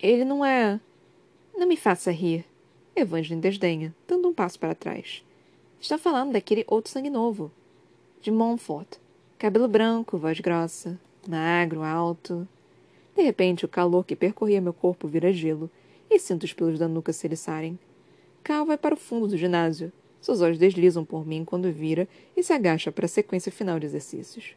Ele 0.00 0.24
não 0.24 0.42
é. 0.42 0.80
Não 1.58 1.66
me 1.66 1.76
faça 1.76 2.12
rir. 2.12 2.44
Evangeline 2.94 3.42
desdenha, 3.42 3.92
dando 4.06 4.28
um 4.28 4.32
passo 4.32 4.56
para 4.60 4.76
trás. 4.76 5.24
Está 5.80 5.98
falando 5.98 6.30
daquele 6.30 6.64
outro 6.68 6.88
sangue 6.88 7.10
novo. 7.10 7.50
De 8.22 8.30
Montfort. 8.30 8.98
Cabelo 9.36 9.66
branco, 9.66 10.16
voz 10.16 10.38
grossa, 10.38 10.96
magro, 11.26 11.82
alto. 11.82 12.46
De 13.16 13.22
repente, 13.24 13.64
o 13.64 13.68
calor 13.68 14.06
que 14.06 14.14
percorria 14.14 14.60
meu 14.60 14.72
corpo 14.72 15.08
vira 15.08 15.32
gelo 15.32 15.68
e 16.08 16.16
sinto 16.20 16.44
os 16.44 16.52
pelos 16.52 16.78
da 16.78 16.86
nuca 16.86 17.12
se 17.12 17.26
eriçarem. 17.26 17.76
Cal 18.44 18.64
vai 18.64 18.78
para 18.78 18.94
o 18.94 18.98
fundo 18.98 19.26
do 19.26 19.36
ginásio, 19.36 19.92
seus 20.20 20.40
olhos 20.40 20.58
deslizam 20.58 21.04
por 21.04 21.26
mim 21.26 21.44
quando 21.44 21.72
vira 21.72 22.06
e 22.36 22.42
se 22.44 22.52
agacha 22.52 22.92
para 22.92 23.06
a 23.06 23.08
sequência 23.08 23.50
final 23.50 23.80
de 23.80 23.86
exercícios. 23.86 24.54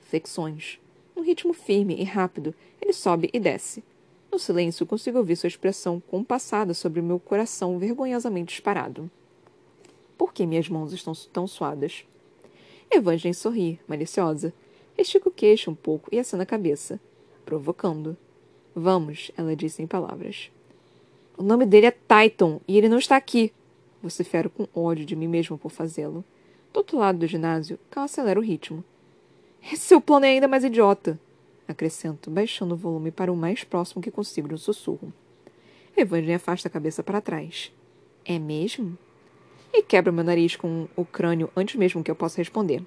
Flexões. 0.00 0.80
Num 1.14 1.22
ritmo 1.22 1.52
firme 1.52 1.94
e 1.94 2.02
rápido, 2.02 2.52
ele 2.82 2.92
sobe 2.92 3.30
e 3.32 3.38
desce. 3.38 3.84
No 4.30 4.38
silêncio, 4.38 4.86
consigo 4.86 5.18
ouvir 5.18 5.36
sua 5.36 5.48
expressão 5.48 6.00
compassada 6.00 6.72
sobre 6.72 7.02
meu 7.02 7.18
coração 7.18 7.78
vergonhosamente 7.78 8.54
disparado. 8.54 9.10
Por 10.16 10.32
que 10.32 10.46
minhas 10.46 10.68
mãos 10.68 10.92
estão 10.92 11.12
tão 11.32 11.46
suadas? 11.46 12.04
Evangeline 12.90 13.34
sorri, 13.34 13.80
maliciosa. 13.88 14.52
Estica 14.96 15.28
o 15.28 15.32
queixo 15.32 15.70
um 15.70 15.74
pouco 15.74 16.08
e 16.12 16.18
acena 16.18 16.44
a 16.44 16.46
cabeça, 16.46 17.00
provocando. 17.44 18.16
Vamos, 18.74 19.32
ela 19.36 19.56
disse 19.56 19.82
em 19.82 19.86
palavras. 19.86 20.50
O 21.36 21.42
nome 21.42 21.66
dele 21.66 21.86
é 21.86 21.90
Titan 21.90 22.60
e 22.68 22.76
ele 22.76 22.88
não 22.88 22.98
está 22.98 23.16
aqui, 23.16 23.52
vocifero 24.02 24.50
com 24.50 24.68
ódio 24.74 25.06
de 25.06 25.16
mim 25.16 25.26
mesmo 25.26 25.58
por 25.58 25.70
fazê-lo. 25.70 26.24
Do 26.72 26.78
outro 26.78 26.98
lado 26.98 27.18
do 27.18 27.26
ginásio, 27.26 27.78
Cal 27.90 28.04
acelera 28.04 28.38
o 28.38 28.42
ritmo. 28.42 28.84
Esse 29.62 29.82
seu 29.82 30.00
plano 30.00 30.26
é 30.26 30.30
ainda 30.30 30.46
mais 30.46 30.64
idiota, 30.64 31.18
acrescento, 31.70 32.30
baixando 32.30 32.74
o 32.74 32.76
volume 32.76 33.10
para 33.10 33.32
o 33.32 33.36
mais 33.36 33.64
próximo 33.64 34.02
que 34.02 34.10
consigo 34.10 34.48
de 34.48 34.54
um 34.54 34.58
sussurro. 34.58 35.12
Evangeline 35.96 36.34
afasta 36.34 36.68
a 36.68 36.70
cabeça 36.70 37.02
para 37.02 37.20
trás. 37.20 37.72
É 38.24 38.38
mesmo? 38.38 38.96
E 39.72 39.82
quebra 39.82 40.12
meu 40.12 40.24
nariz 40.24 40.56
com 40.56 40.88
o 40.96 41.04
crânio 41.04 41.50
antes 41.56 41.76
mesmo 41.76 42.02
que 42.02 42.10
eu 42.10 42.14
possa 42.14 42.38
responder. 42.38 42.82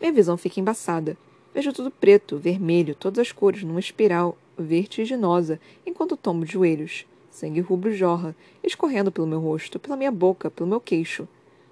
Minha 0.00 0.12
visão 0.12 0.36
fica 0.36 0.60
embaçada. 0.60 1.16
Vejo 1.54 1.72
tudo 1.72 1.90
preto, 1.90 2.36
vermelho, 2.36 2.94
todas 2.94 3.18
as 3.18 3.32
cores, 3.32 3.62
numa 3.62 3.80
espiral 3.80 4.36
vertiginosa, 4.58 5.60
enquanto 5.84 6.16
tomo 6.16 6.44
de 6.44 6.52
joelhos. 6.52 7.06
Sangue 7.30 7.60
rubro 7.60 7.94
jorra, 7.94 8.34
escorrendo 8.62 9.12
pelo 9.12 9.26
meu 9.26 9.40
rosto, 9.40 9.78
pela 9.78 9.96
minha 9.96 10.10
boca, 10.10 10.50
pelo 10.50 10.68
meu 10.68 10.80
queixo. 10.80 11.28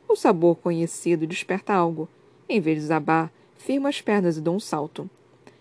O 0.08 0.16
sabor 0.16 0.56
conhecido 0.56 1.26
desperta 1.26 1.72
algo. 1.72 2.08
Em 2.48 2.60
vez 2.60 2.76
de 2.76 2.82
desabar, 2.82 3.32
firmo 3.56 3.88
as 3.88 4.00
pernas 4.00 4.36
e 4.36 4.40
dou 4.40 4.54
um 4.54 4.60
salto. 4.60 5.08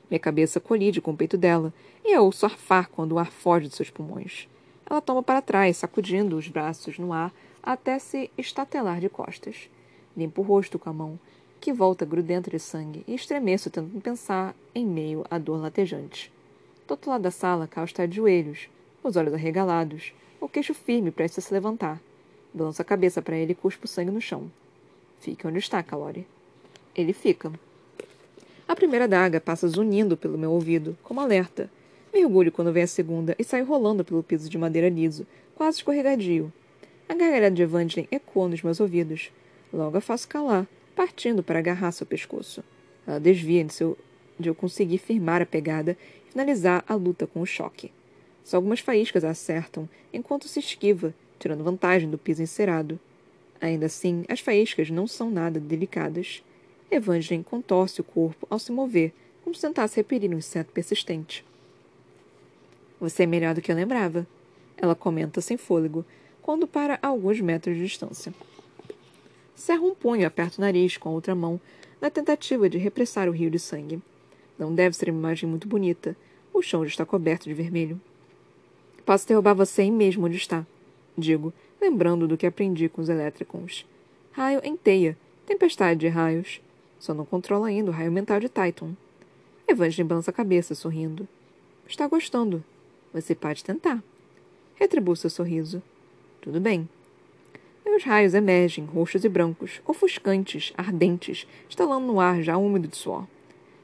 Minha 0.09 0.19
cabeça 0.19 0.59
colide 0.59 1.01
com 1.01 1.11
o 1.11 1.17
peito 1.17 1.37
dela, 1.37 1.73
e 2.03 2.15
eu 2.15 2.23
ouço 2.23 2.45
arfar 2.45 2.89
quando 2.89 3.13
o 3.13 3.19
ar 3.19 3.31
foge 3.31 3.67
de 3.67 3.75
seus 3.75 3.89
pulmões. 3.89 4.47
Ela 4.89 5.01
toma 5.01 5.23
para 5.23 5.41
trás, 5.41 5.77
sacudindo 5.77 6.37
os 6.37 6.47
braços 6.47 6.99
no 6.99 7.13
ar 7.13 7.33
até 7.61 7.97
se 7.97 8.29
estatelar 8.37 8.99
de 8.99 9.09
costas. 9.09 9.69
Limpo 10.15 10.41
o 10.41 10.45
rosto 10.45 10.77
com 10.77 10.89
a 10.89 10.93
mão, 10.93 11.19
que 11.59 11.71
volta 11.71 12.05
grudenta 12.05 12.51
de 12.51 12.59
sangue, 12.59 13.03
e 13.07 13.15
estremeço 13.15 13.69
tentando 13.69 14.01
pensar 14.01 14.53
em 14.75 14.85
meio 14.85 15.25
à 15.31 15.37
dor 15.37 15.61
latejante. 15.61 16.31
Do 16.85 16.91
outro 16.91 17.09
lado 17.09 17.21
da 17.21 17.31
sala, 17.31 17.67
Cal 17.67 17.85
está 17.85 18.05
de 18.05 18.17
joelhos, 18.17 18.67
os 19.01 19.15
olhos 19.15 19.33
arregalados, 19.33 20.13
o 20.41 20.49
queixo 20.49 20.73
firme 20.73 21.09
prestes 21.09 21.45
a 21.45 21.47
se 21.47 21.53
levantar. 21.53 22.01
Balança 22.53 22.81
a 22.81 22.85
cabeça 22.85 23.21
para 23.21 23.37
ele 23.37 23.53
e 23.53 23.55
cuspa 23.55 23.85
o 23.85 23.87
sangue 23.87 24.11
no 24.11 24.19
chão. 24.19 24.51
Fique 25.19 25.47
onde 25.47 25.57
está, 25.57 25.81
Calori. 25.81 26.27
Ele 26.93 27.13
fica. 27.13 27.51
A 28.73 28.75
primeira 28.75 29.07
daga 29.07 29.39
passa 29.39 29.67
zunindo 29.67 30.17
pelo 30.17 30.35
meu 30.35 30.51
ouvido, 30.51 30.97
como 31.03 31.19
alerta. 31.19 31.69
Mergulho 32.11 32.51
quando 32.51 32.73
vem 32.73 32.81
a 32.81 32.87
segunda 32.87 33.35
e 33.37 33.43
saio 33.43 33.65
rolando 33.65 34.03
pelo 34.03 34.23
piso 34.23 34.49
de 34.49 34.57
madeira 34.57 34.89
liso, 34.89 35.27
quase 35.53 35.77
escorregadio. 35.77 36.51
A 37.07 37.13
gargalhada 37.13 37.53
de 37.53 37.61
Evangeline 37.61 38.07
ecoa 38.11 38.47
nos 38.49 38.63
meus 38.63 38.79
ouvidos. 38.79 39.31
Logo 39.71 39.95
a 39.95 40.01
faço 40.01 40.27
calar, 40.27 40.67
partindo 40.95 41.43
para 41.43 41.59
agarrar 41.59 41.91
seu 41.91 42.07
pescoço. 42.07 42.63
Ela 43.05 43.19
desvia 43.19 43.63
de, 43.63 43.73
seu, 43.73 43.95
de 44.39 44.49
eu 44.49 44.55
conseguir 44.55 44.97
firmar 44.97 45.39
a 45.39 45.45
pegada 45.45 45.95
e 46.27 46.31
finalizar 46.31 46.83
a 46.87 46.95
luta 46.95 47.27
com 47.27 47.41
o 47.41 47.45
choque. 47.45 47.91
Só 48.43 48.57
algumas 48.57 48.79
faíscas 48.79 49.23
a 49.23 49.29
acertam, 49.29 49.87
enquanto 50.11 50.47
se 50.47 50.59
esquiva, 50.59 51.13
tirando 51.37 51.63
vantagem 51.63 52.09
do 52.09 52.17
piso 52.17 52.41
encerado. 52.41 52.99
Ainda 53.61 53.85
assim, 53.85 54.25
as 54.27 54.39
faíscas 54.39 54.89
não 54.89 55.05
são 55.05 55.29
nada 55.29 55.59
delicadas. 55.59 56.41
Evangeline 56.91 57.43
contorce 57.43 58.01
o 58.01 58.03
corpo 58.03 58.47
ao 58.49 58.59
se 58.59 58.71
mover, 58.71 59.13
como 59.43 59.55
se 59.55 59.61
tentasse 59.61 59.97
repelir 59.97 60.29
um 60.31 60.37
inseto 60.37 60.71
persistente. 60.71 61.45
Você 62.99 63.23
é 63.23 63.25
melhor 63.25 63.55
do 63.55 63.61
que 63.61 63.71
eu 63.71 63.75
lembrava, 63.75 64.25
ela 64.77 64.95
comenta 64.95 65.41
sem 65.41 65.57
fôlego, 65.57 66.05
quando 66.41 66.67
para 66.67 66.99
a 67.01 67.07
alguns 67.07 67.39
metros 67.41 67.75
de 67.75 67.83
distância. 67.83 68.33
Cerra 69.55 69.81
um 69.81 69.95
punho 69.95 70.21
e 70.21 70.25
aperta 70.25 70.57
o 70.57 70.61
nariz 70.61 70.97
com 70.97 71.09
a 71.09 71.11
outra 71.13 71.33
mão, 71.33 71.59
na 72.01 72.09
tentativa 72.09 72.69
de 72.69 72.77
repressar 72.77 73.29
o 73.29 73.31
rio 73.31 73.49
de 73.49 73.59
sangue. 73.59 74.01
Não 74.59 74.75
deve 74.75 74.95
ser 74.95 75.09
uma 75.09 75.19
imagem 75.19 75.49
muito 75.49 75.67
bonita. 75.67 76.15
O 76.53 76.61
chão 76.61 76.83
já 76.83 76.89
está 76.89 77.05
coberto 77.05 77.45
de 77.45 77.53
vermelho. 77.53 77.99
Posso 79.05 79.27
derrubar 79.27 79.53
você 79.53 79.83
aí 79.83 79.91
mesmo 79.91 80.25
onde 80.25 80.37
está. 80.37 80.65
Digo, 81.17 81.53
lembrando 81.81 82.27
do 82.27 82.37
que 82.37 82.45
aprendi 82.45 82.89
com 82.89 83.01
os 83.01 83.09
elétricos. 83.09 83.85
Raio 84.31 84.61
em 84.63 84.75
teia. 84.75 85.17
Tempestade 85.45 85.99
de 85.99 86.07
raios. 86.07 86.61
Só 87.03 87.13
não 87.13 87.25
controla 87.25 87.67
ainda 87.67 87.91
o 87.91 87.93
raio 87.93 88.09
mental 88.09 88.39
de 88.39 88.47
Titan. 88.47 88.95
Evangeline 89.67 90.07
balança 90.07 90.31
a 90.31 90.33
cabeça, 90.33 90.73
sorrindo. 90.73 91.27
Está 91.85 92.07
gostando. 92.07 92.63
Você 93.13 93.35
pode 93.35 93.61
tentar. 93.61 94.01
Retribui 94.75 95.17
seu 95.17 95.29
sorriso. 95.29 95.83
Tudo 96.39 96.61
bem. 96.61 96.87
Meus 97.83 98.05
raios 98.05 98.33
emergem, 98.33 98.85
roxos 98.85 99.25
e 99.25 99.27
brancos, 99.27 99.81
ofuscantes, 99.85 100.71
ardentes, 100.77 101.45
estalando 101.69 102.07
no 102.07 102.21
ar 102.21 102.41
já 102.41 102.55
úmido 102.55 102.87
de 102.87 102.95
suor. 102.95 103.27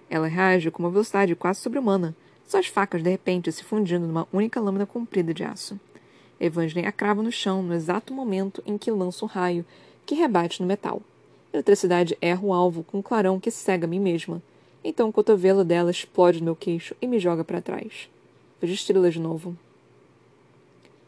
Ela 0.09 0.27
reage 0.27 0.71
com 0.71 0.81
uma 0.81 0.89
velocidade 0.89 1.35
quase 1.35 1.59
sobre-humana, 1.59 2.15
suas 2.47 2.67
facas 2.67 3.03
de 3.03 3.09
repente 3.09 3.51
se 3.51 3.65
fundindo 3.65 4.07
numa 4.07 4.29
única 4.31 4.61
lâmina 4.61 4.85
comprida 4.85 5.33
de 5.33 5.43
aço. 5.43 5.77
Evangeline 6.39 6.87
a 6.87 6.91
crava 6.93 7.21
no 7.21 7.33
chão 7.33 7.61
no 7.61 7.73
exato 7.73 8.13
momento 8.13 8.63
em 8.65 8.77
que 8.77 8.89
lança 8.89 9.25
um 9.25 9.27
raio 9.27 9.65
que 10.05 10.15
rebate 10.15 10.61
no 10.61 10.67
metal. 10.69 11.01
A 11.51 11.57
eletricidade 11.57 12.17
erra 12.21 12.45
o 12.45 12.53
alvo 12.53 12.83
com 12.83 12.99
um 12.99 13.01
clarão 13.01 13.39
que 13.39 13.49
cega 13.49 13.85
a 13.85 13.89
mim 13.89 13.99
mesma. 13.99 14.41
Então 14.83 15.09
o 15.09 15.13
cotovelo 15.13 15.63
dela 15.63 15.91
explode 15.91 16.39
no 16.39 16.45
meu 16.45 16.55
queixo 16.55 16.95
e 17.01 17.07
me 17.07 17.19
joga 17.19 17.43
para 17.43 17.61
trás. 17.61 18.09
Vejo 18.61 18.73
estrelas 18.73 19.13
de 19.13 19.19
novo. 19.19 19.57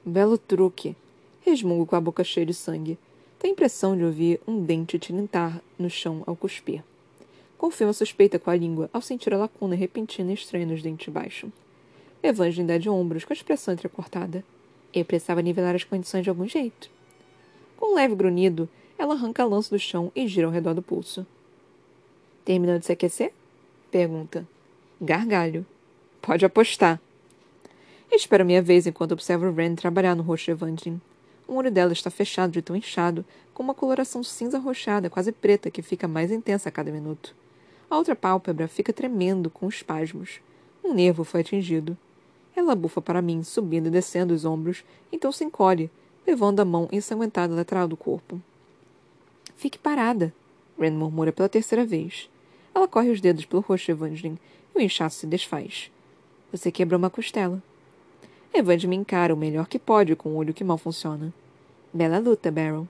Belo 0.03 0.37
truque. 0.37 0.95
Resmungo 1.41 1.85
com 1.85 1.95
a 1.95 2.01
boca 2.01 2.23
cheia 2.23 2.45
de 2.45 2.53
sangue. 2.53 2.97
Tenho 3.39 3.51
a 3.51 3.55
impressão 3.55 3.95
de 3.95 4.03
ouvir 4.03 4.39
um 4.47 4.63
dente 4.63 4.97
tilintar 4.97 5.61
no 5.77 5.89
chão 5.89 6.23
ao 6.25 6.35
cuspir. 6.35 6.83
Confirma 7.57 7.93
suspeita 7.93 8.39
com 8.39 8.49
a 8.49 8.55
língua 8.55 8.89
ao 8.91 9.01
sentir 9.01 9.33
a 9.33 9.37
lacuna 9.37 9.75
repentina 9.75 10.31
e 10.31 10.33
estranha 10.33 10.65
nos 10.65 10.81
dentes 10.81 11.05
de 11.05 11.11
baixo. 11.11 11.51
Evangeline 12.23 12.67
dá 12.67 12.77
de 12.77 12.89
ombros 12.89 13.23
com 13.23 13.33
a 13.33 13.35
expressão 13.35 13.73
entrecortada. 13.73 14.43
Eu 14.93 15.05
precisava 15.05 15.41
nivelar 15.41 15.75
as 15.75 15.83
condições 15.83 16.23
de 16.23 16.29
algum 16.29 16.47
jeito. 16.47 16.89
Com 17.77 17.93
um 17.93 17.95
leve 17.95 18.15
grunhido, 18.15 18.69
ela 19.01 19.15
arranca 19.15 19.41
a 19.41 19.47
lança 19.47 19.71
do 19.75 19.79
chão 19.79 20.11
e 20.15 20.27
gira 20.27 20.45
ao 20.45 20.53
redor 20.53 20.75
do 20.75 20.81
pulso. 20.83 21.25
Terminou 22.45 22.77
de 22.77 22.85
se 22.85 22.91
aquecer? 22.91 23.33
Pergunta. 23.89 24.47
Gargalho. 25.01 25.65
Pode 26.21 26.45
apostar. 26.45 27.01
Espero 28.11 28.45
minha 28.45 28.61
vez 28.61 28.85
enquanto 28.85 29.13
observo 29.13 29.51
Ren 29.51 29.73
trabalhar 29.73 30.13
no 30.13 30.21
rosto 30.21 30.45
de 30.45 30.51
Evangeline. 30.51 31.01
Um 31.49 31.55
olho 31.55 31.71
dela 31.71 31.91
está 31.91 32.11
fechado 32.11 32.51
de 32.51 32.61
tão 32.61 32.75
inchado, 32.75 33.25
com 33.55 33.63
uma 33.63 33.73
coloração 33.73 34.23
cinza 34.23 34.59
roxada, 34.59 35.09
quase 35.09 35.31
preta, 35.31 35.71
que 35.71 35.81
fica 35.81 36.07
mais 36.07 36.31
intensa 36.31 36.69
a 36.69 36.71
cada 36.71 36.91
minuto. 36.91 37.33
A 37.89 37.97
outra 37.97 38.15
pálpebra 38.15 38.67
fica 38.67 38.93
tremendo 38.93 39.49
com 39.49 39.67
espasmos. 39.67 40.41
Um 40.83 40.93
nervo 40.93 41.23
foi 41.23 41.41
atingido. 41.41 41.97
Ela 42.55 42.75
bufa 42.75 43.01
para 43.01 43.19
mim, 43.19 43.41
subindo 43.41 43.87
e 43.87 43.91
descendo 43.91 44.31
os 44.31 44.45
ombros, 44.45 44.83
então 45.11 45.31
se 45.31 45.43
encolhe, 45.43 45.89
levando 46.27 46.59
a 46.59 46.65
mão 46.65 46.87
ensanguentada 46.91 47.55
lateral 47.55 47.87
do 47.87 47.97
corpo. 47.97 48.39
Fique 49.61 49.77
parada, 49.77 50.33
Ren 50.75 50.89
murmura 50.89 51.31
pela 51.31 51.47
terceira 51.47 51.85
vez. 51.85 52.27
Ela 52.73 52.87
corre 52.87 53.11
os 53.11 53.21
dedos 53.21 53.45
pelo 53.45 53.61
rosto 53.61 53.85
de 53.85 53.91
Evangeline 53.91 54.39
e 54.73 54.79
o 54.79 54.81
inchaço 54.81 55.19
se 55.19 55.27
desfaz. 55.27 55.91
Você 56.51 56.71
quebrou 56.71 56.97
uma 56.97 57.11
costela. 57.11 57.61
Evangeline 58.51 58.95
encara 58.95 59.31
o 59.31 59.37
melhor 59.37 59.67
que 59.67 59.77
pode 59.77 60.15
com 60.15 60.29
o 60.29 60.35
olho 60.37 60.51
que 60.51 60.63
mal 60.63 60.79
funciona. 60.79 61.31
Bela 61.93 62.17
luta, 62.17 62.49
Baron. 62.49 62.87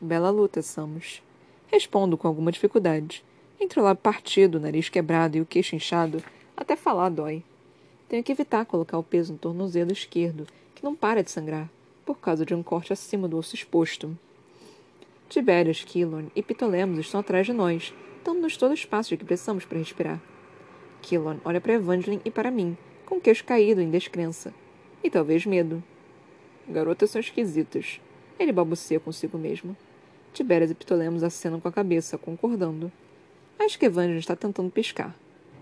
Bela 0.00 0.30
luta, 0.30 0.62
Samus. 0.62 1.22
Respondo 1.66 2.16
com 2.16 2.26
alguma 2.26 2.52
dificuldade. 2.52 3.22
Entre 3.60 3.78
o 3.78 3.82
lábio 3.82 4.02
partido, 4.02 4.54
o 4.54 4.60
nariz 4.62 4.88
quebrado 4.88 5.36
e 5.36 5.42
o 5.42 5.46
queixo 5.46 5.76
inchado, 5.76 6.24
até 6.56 6.74
falar 6.74 7.10
dói. 7.10 7.44
Tenho 8.08 8.24
que 8.24 8.32
evitar 8.32 8.64
colocar 8.64 8.96
o 8.96 9.02
peso 9.02 9.34
no 9.34 9.38
tornozelo 9.38 9.92
esquerdo, 9.92 10.46
que 10.74 10.82
não 10.82 10.96
para 10.96 11.22
de 11.22 11.30
sangrar, 11.30 11.68
por 12.06 12.18
causa 12.18 12.46
de 12.46 12.54
um 12.54 12.62
corte 12.62 12.94
acima 12.94 13.28
do 13.28 13.36
osso 13.36 13.54
exposto. 13.54 14.16
Tiberius, 15.28 15.84
Killorn 15.84 16.32
e 16.34 16.42
Pitolemos 16.42 16.98
estão 16.98 17.20
atrás 17.20 17.44
de 17.44 17.52
nós, 17.52 17.92
dando-nos 18.24 18.56
todo 18.56 18.70
o 18.70 18.74
espaço 18.74 19.10
de 19.10 19.18
que 19.18 19.26
precisamos 19.26 19.66
para 19.66 19.76
respirar. 19.76 20.18
Killorn 21.02 21.38
olha 21.44 21.60
para 21.60 21.74
Evangeline 21.74 22.22
e 22.24 22.30
para 22.30 22.50
mim, 22.50 22.78
com 23.04 23.16
o 23.16 23.20
queixo 23.20 23.44
caído 23.44 23.82
em 23.82 23.90
descrença. 23.90 24.54
E 25.04 25.10
talvez 25.10 25.44
medo. 25.44 25.84
Garotas 26.66 27.10
são 27.10 27.20
esquisitas. 27.20 28.00
Ele 28.38 28.52
balbucia 28.52 28.98
consigo 28.98 29.36
mesmo. 29.36 29.76
Tiberias 30.32 30.70
e 30.70 30.74
Ptolemos 30.74 31.22
acenam 31.22 31.60
com 31.60 31.68
a 31.68 31.72
cabeça, 31.72 32.16
concordando. 32.16 32.90
Acho 33.58 33.78
que 33.78 33.84
Evangeline 33.84 34.20
está 34.20 34.34
tentando 34.34 34.70
piscar. 34.70 35.14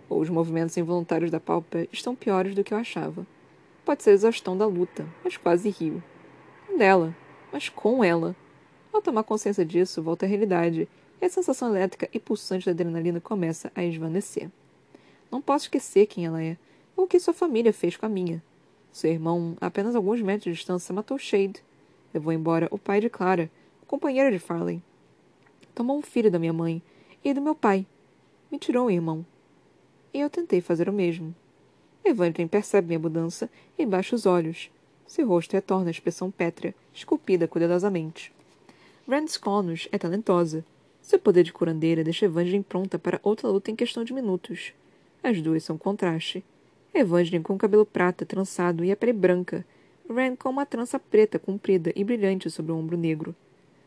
Ou 0.09 0.21
os 0.21 0.31
movimentos 0.31 0.77
involuntários 0.77 1.33
da 1.33 1.41
pálpebra 1.41 1.89
estão 1.93 2.15
piores 2.15 2.55
do 2.55 2.63
que 2.63 2.73
eu 2.73 2.79
achava. 2.79 3.27
Pode 3.85 4.05
ser 4.05 4.13
exaustão 4.13 4.57
da 4.57 4.67
luta, 4.67 5.05
mas 5.25 5.37
quase 5.37 5.71
rio. 5.71 6.01
Dela, 6.79 7.17
mas 7.53 7.69
com 7.69 8.05
ela. 8.05 8.37
Ao 8.97 9.03
tomar 9.03 9.25
consciência 9.25 9.63
disso, 9.63 10.03
volta 10.03 10.25
à 10.25 10.29
realidade, 10.29 10.89
e 11.21 11.25
a 11.27 11.29
sensação 11.29 11.69
elétrica 11.69 12.09
e 12.15 12.19
pulsante 12.19 12.65
da 12.65 12.71
adrenalina 12.71 13.21
começa 13.21 13.71
a 13.75 13.85
esvanecer. 13.85 14.49
Não 15.31 15.43
posso 15.43 15.67
esquecer 15.67 16.07
quem 16.07 16.25
ela 16.25 16.43
é, 16.43 16.57
ou 16.97 17.05
o 17.05 17.07
que 17.07 17.21
sua 17.21 17.35
família 17.35 17.75
fez 17.75 17.95
com 17.95 18.07
a 18.07 18.09
minha. 18.09 18.43
Seu 18.91 19.11
irmão, 19.11 19.55
a 19.61 19.67
apenas 19.67 19.95
alguns 19.95 20.23
metros 20.23 20.45
de 20.45 20.53
distância, 20.53 20.95
matou 20.95 21.19
Shade, 21.19 21.63
Levou 22.15 22.33
embora 22.33 22.69
o 22.71 22.79
pai 22.79 22.99
de 22.99 23.11
Clara, 23.11 23.51
o 23.83 23.85
companheiro 23.85 24.31
de 24.31 24.39
Farley. 24.39 24.83
Tomou 25.75 25.99
um 25.99 26.03
filho 26.03 26.31
da 26.31 26.39
minha 26.39 26.55
mãe 26.55 26.83
e 27.23 27.35
do 27.35 27.43
meu 27.43 27.55
pai. 27.55 27.85
Me 28.51 28.59
tirou 28.59 28.87
um 28.87 28.91
irmão. 28.91 29.27
E 30.15 30.21
eu 30.21 30.31
tentei 30.31 30.63
fazer 30.63 30.89
o 30.89 30.93
mesmo. 30.95 31.35
Evangeline 32.03 32.49
percebe 32.49 32.87
minha 32.89 32.99
mudança 32.99 33.51
e 33.79 33.85
baixa 33.85 34.17
os 34.17 34.25
olhos. 34.25 34.71
Seu 35.07 35.29
rosto 35.29 35.53
retorna 35.53 35.89
à 35.89 35.91
expressão 35.91 36.31
pétrea, 36.31 36.75
esculpida 36.95 37.47
cuidadosamente. 37.47 38.35
Rand 39.09 39.27
Connors 39.41 39.87
é 39.93 39.99
talentosa. 39.99 40.65
Seu 41.01 41.17
poder 41.17 41.45
de 41.45 41.53
curandeira 41.53 42.03
deixa 42.03 42.25
Evangeline 42.25 42.65
pronta 42.65 42.99
para 42.99 43.21
outra 43.23 43.49
luta 43.49 43.71
em 43.71 43.77
questão 43.77 44.03
de 44.03 44.13
minutos. 44.13 44.73
As 45.23 45.41
duas 45.41 45.63
são 45.63 45.79
contraste. 45.79 46.45
Evangeline 46.93 47.45
com 47.45 47.55
o 47.55 47.59
cabelo 47.59 47.87
prata 47.87 48.27
trançado 48.27 48.85
e 48.85 48.91
a 48.91 48.97
pele 48.97 49.13
branca, 49.13 49.65
Ren 50.11 50.35
com 50.35 50.49
uma 50.49 50.67
trança 50.67 50.99
preta 50.99 51.39
comprida 51.39 51.93
e 51.95 52.03
brilhante 52.03 52.51
sobre 52.51 52.73
o 52.73 52.77
ombro 52.77 52.97
negro. 52.97 53.33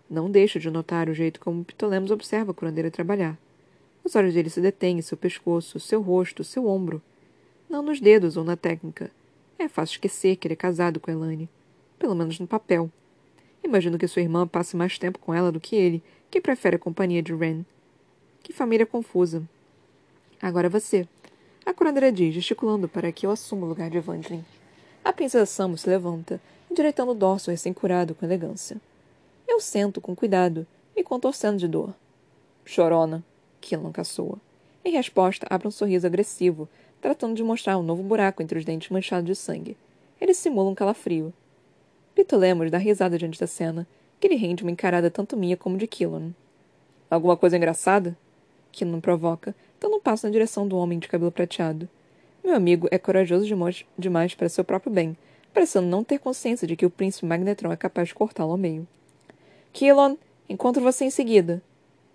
Não 0.10 0.32
deixa 0.32 0.58
de 0.58 0.70
notar 0.70 1.10
o 1.10 1.14
jeito 1.14 1.42
como 1.42 1.66
Ptolemos 1.66 2.12
observa 2.12 2.52
a 2.52 2.54
curandeira 2.54 2.90
trabalhar. 2.90 3.38
Os 4.06 4.16
olhos 4.16 4.34
dele 4.34 4.50
se 4.50 4.62
detêm 4.62 5.00
em 5.00 5.02
seu 5.02 5.18
pescoço, 5.18 5.82
seu 5.82 6.02
rosto, 6.02 6.46
seu 6.46 6.66
ombro. 6.66 7.02
Não 7.70 7.82
nos 7.82 8.00
dedos 8.00 8.38
ou 8.38 8.46
na 8.46 8.56
técnica. 8.56 9.12
É 9.58 9.68
fácil 9.68 9.96
esquecer 9.96 10.38
que 10.38 10.48
ele 10.48 10.54
é 10.54 10.58
casado 10.58 10.98
com 10.98 11.12
Elane. 11.12 11.50
Pelo 11.98 12.16
menos 12.16 12.40
no 12.40 12.48
papel. 12.48 12.90
Imagino 13.64 13.98
que 13.98 14.08
sua 14.08 14.22
irmã 14.22 14.48
passe 14.48 14.76
mais 14.76 14.98
tempo 14.98 15.20
com 15.20 15.34
ela 15.34 15.52
do 15.52 15.60
que 15.60 15.76
ele, 15.76 16.04
que 16.30 16.42
prefere 16.42 16.76
a 16.76 16.80
companhia 16.80 17.22
de 17.22 17.34
Ren. 17.34 17.64
Que 18.42 18.54
família 18.54 18.86
confusa. 18.86 19.44
Agora 20.42 20.70
você. 20.70 21.08
A 21.66 21.74
curandeira 21.74 22.12
diz, 22.12 22.34
gesticulando 22.34 22.88
para 22.88 23.12
que 23.12 23.26
eu 23.26 23.32
assuma 23.32 23.66
o 23.66 23.70
lugar 23.70 23.90
de 23.90 23.98
Evangeline. 23.98 24.46
A 25.04 25.14
princesa 25.14 25.46
Samus 25.46 25.82
se 25.82 25.90
levanta, 25.90 26.42
endireitando 26.70 27.12
o 27.12 27.16
dorso 27.16 27.52
recém-curado 27.52 28.16
com 28.16 28.26
elegância. 28.26 28.78
Eu 29.48 29.60
sento 29.60 30.00
com 30.00 30.16
cuidado, 30.16 30.66
me 30.96 31.04
contorcendo 31.04 31.58
de 31.58 31.68
dor. 31.68 31.94
Chorona, 32.66 33.24
Killan 33.60 33.92
caçoa. 33.92 34.38
Em 34.84 34.92
resposta, 34.92 35.46
abre 35.50 35.68
um 35.68 35.72
sorriso 35.72 36.08
agressivo, 36.08 36.70
tratando 37.02 37.36
de 37.36 37.44
mostrar 37.44 37.78
um 37.78 37.84
novo 37.84 38.04
buraco 38.04 38.42
entre 38.42 38.58
os 38.58 38.66
dentes 38.66 38.90
manchados 38.90 39.26
de 39.26 39.36
sangue. 39.36 39.78
Ele 40.20 40.34
simula 40.34 40.70
um 40.70 40.76
calafrio. 40.76 41.34
Pito 42.16 42.36
Lemos 42.36 42.70
dá 42.70 42.78
risada 42.78 43.18
diante 43.18 43.40
da 43.40 43.48
cena, 43.48 43.88
que 44.20 44.28
lhe 44.28 44.36
rende 44.36 44.64
uma 44.64 44.72
encarada 44.72 45.10
tanto 45.10 45.38
minha 45.38 45.56
como 45.56 45.78
de 45.78 45.88
Killan. 45.88 46.34
Alguma 47.10 47.38
coisa 47.38 47.58
engraçada? 47.58 48.18
Killan 48.72 49.00
provoca, 49.00 49.56
dando 49.80 49.96
um 49.96 50.00
passo 50.00 50.26
na 50.26 50.32
direção 50.32 50.68
do 50.68 50.78
homem 50.78 51.00
de 51.00 51.08
cabelo 51.08 51.32
prateado. 51.32 51.88
Meu 52.44 52.56
amigo 52.56 52.88
é 52.92 52.98
corajoso 52.98 53.46
demais 53.98 54.36
para 54.36 54.50
seu 54.50 54.64
próprio 54.64 54.92
bem, 54.92 55.18
parecendo 55.54 55.88
não 55.88 56.04
ter 56.04 56.20
consciência 56.20 56.68
de 56.68 56.76
que 56.76 56.86
o 56.86 56.90
príncipe 56.90 57.26
Magnetron 57.26 57.72
é 57.72 57.78
capaz 57.78 58.10
de 58.10 58.16
cortá-lo 58.16 58.52
ao 58.52 58.58
meio. 58.58 58.88
Kilon, 59.74 60.16
encontro 60.48 60.82
você 60.82 61.06
em 61.06 61.10
seguida. 61.10 61.62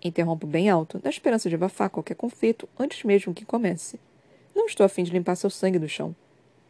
Interrompo 0.03 0.45
bem 0.45 0.69
alto, 0.69 0.99
na 1.03 1.09
esperança 1.09 1.49
de 1.49 1.55
abafar 1.55 1.89
qualquer 1.89 2.15
conflito 2.15 2.69
antes 2.77 3.03
mesmo 3.03 3.33
que 3.33 3.45
comece. 3.45 3.99
Não 4.55 4.67
estou 4.67 4.85
a 4.85 4.89
fim 4.89 5.03
de 5.03 5.11
limpar 5.11 5.35
seu 5.35 5.49
sangue 5.49 5.79
do 5.79 5.89
chão. 5.89 6.15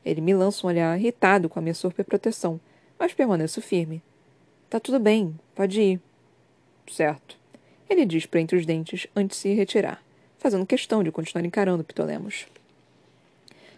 Ele 0.04 0.22
me 0.22 0.34
lança 0.34 0.66
um 0.66 0.70
olhar 0.70 0.98
irritado 0.98 1.50
com 1.50 1.60
a 1.60 1.62
minha 1.62 1.74
super 1.74 2.06
proteção, 2.06 2.60
mas 3.00 3.14
permaneço 3.14 3.62
firme. 3.62 4.02
Tá 4.70 4.80
tudo 4.80 5.00
bem, 5.00 5.38
pode 5.54 5.82
ir. 5.82 6.02
Certo. 6.88 7.38
Ele 7.90 8.06
diz 8.06 8.26
por 8.26 8.38
entre 8.38 8.58
os 8.58 8.66
dentes 8.66 9.08
antes 9.16 9.38
de 9.38 9.42
se 9.42 9.54
retirar, 9.54 10.04
fazendo 10.38 10.66
questão 10.66 11.04
de 11.04 11.12
continuar 11.12 11.46
encarando 11.46 11.84
Ptolemos. 11.84 12.48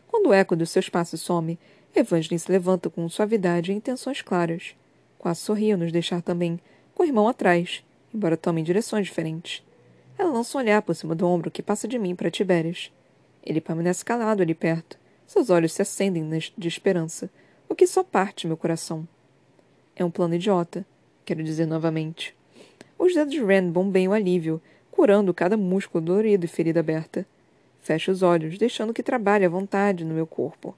Quando 0.07 0.29
o 0.29 0.33
eco 0.33 0.55
dos 0.55 0.69
seus 0.69 0.89
passos 0.89 1.21
some, 1.21 1.59
Evangeline 1.95 2.39
se 2.39 2.51
levanta 2.51 2.89
com 2.89 3.07
suavidade 3.09 3.71
e 3.71 3.75
intenções 3.75 4.21
claras. 4.21 4.75
Quase 5.17 5.41
sorri 5.41 5.71
ao 5.71 5.77
nos 5.77 5.91
deixar 5.91 6.21
também, 6.21 6.59
com 6.93 7.03
o 7.03 7.05
irmão 7.05 7.27
atrás, 7.27 7.83
embora 8.13 8.37
tomem 8.37 8.63
direções 8.63 9.07
diferentes. 9.07 9.63
Ela 10.17 10.31
lança 10.31 10.57
um 10.57 10.61
olhar 10.61 10.81
por 10.81 10.95
cima 10.95 11.13
do 11.13 11.27
ombro 11.27 11.51
que 11.51 11.61
passa 11.61 11.87
de 11.87 11.99
mim 11.99 12.15
para 12.15 12.31
Tibérias. 12.31 12.91
Ele 13.43 13.61
permanece 13.61 14.03
calado 14.03 14.41
ali 14.41 14.53
perto. 14.53 14.97
Seus 15.25 15.49
olhos 15.49 15.73
se 15.73 15.81
acendem 15.81 16.27
de 16.57 16.67
esperança, 16.67 17.29
o 17.69 17.75
que 17.75 17.87
só 17.87 18.03
parte 18.03 18.47
meu 18.47 18.57
coração. 18.57 19.07
É 19.95 20.03
um 20.05 20.11
plano 20.11 20.35
idiota, 20.35 20.85
quero 21.25 21.43
dizer 21.43 21.65
novamente. 21.65 22.35
Os 22.97 23.13
dedos 23.13 23.33
de 23.33 23.43
Ren 23.43 23.69
bombeiam 23.69 24.13
alívio, 24.13 24.61
curando 24.91 25.33
cada 25.33 25.57
músculo 25.57 26.03
dolorido 26.03 26.45
e 26.45 26.47
ferida 26.47 26.79
aberta. 26.79 27.25
Fecho 27.81 28.11
os 28.11 28.21
olhos, 28.21 28.57
deixando 28.57 28.93
que 28.93 29.03
trabalhe 29.03 29.45
à 29.45 29.49
vontade 29.49 30.03
no 30.03 30.13
meu 30.13 30.25
corpo. 30.25 30.75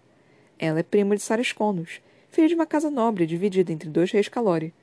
Ela 0.57 0.79
é 0.79 0.83
prima 0.83 1.15
de 1.15 1.21
Sarah 1.21 1.43
Sconos, 1.43 2.01
filha 2.29 2.47
de 2.47 2.55
uma 2.55 2.65
casa 2.65 2.91
nobre 2.91 3.25
dividida 3.25 3.71
entre 3.71 3.89
dois 3.89 4.11
reis 4.11 4.27
Calori. 4.27 4.73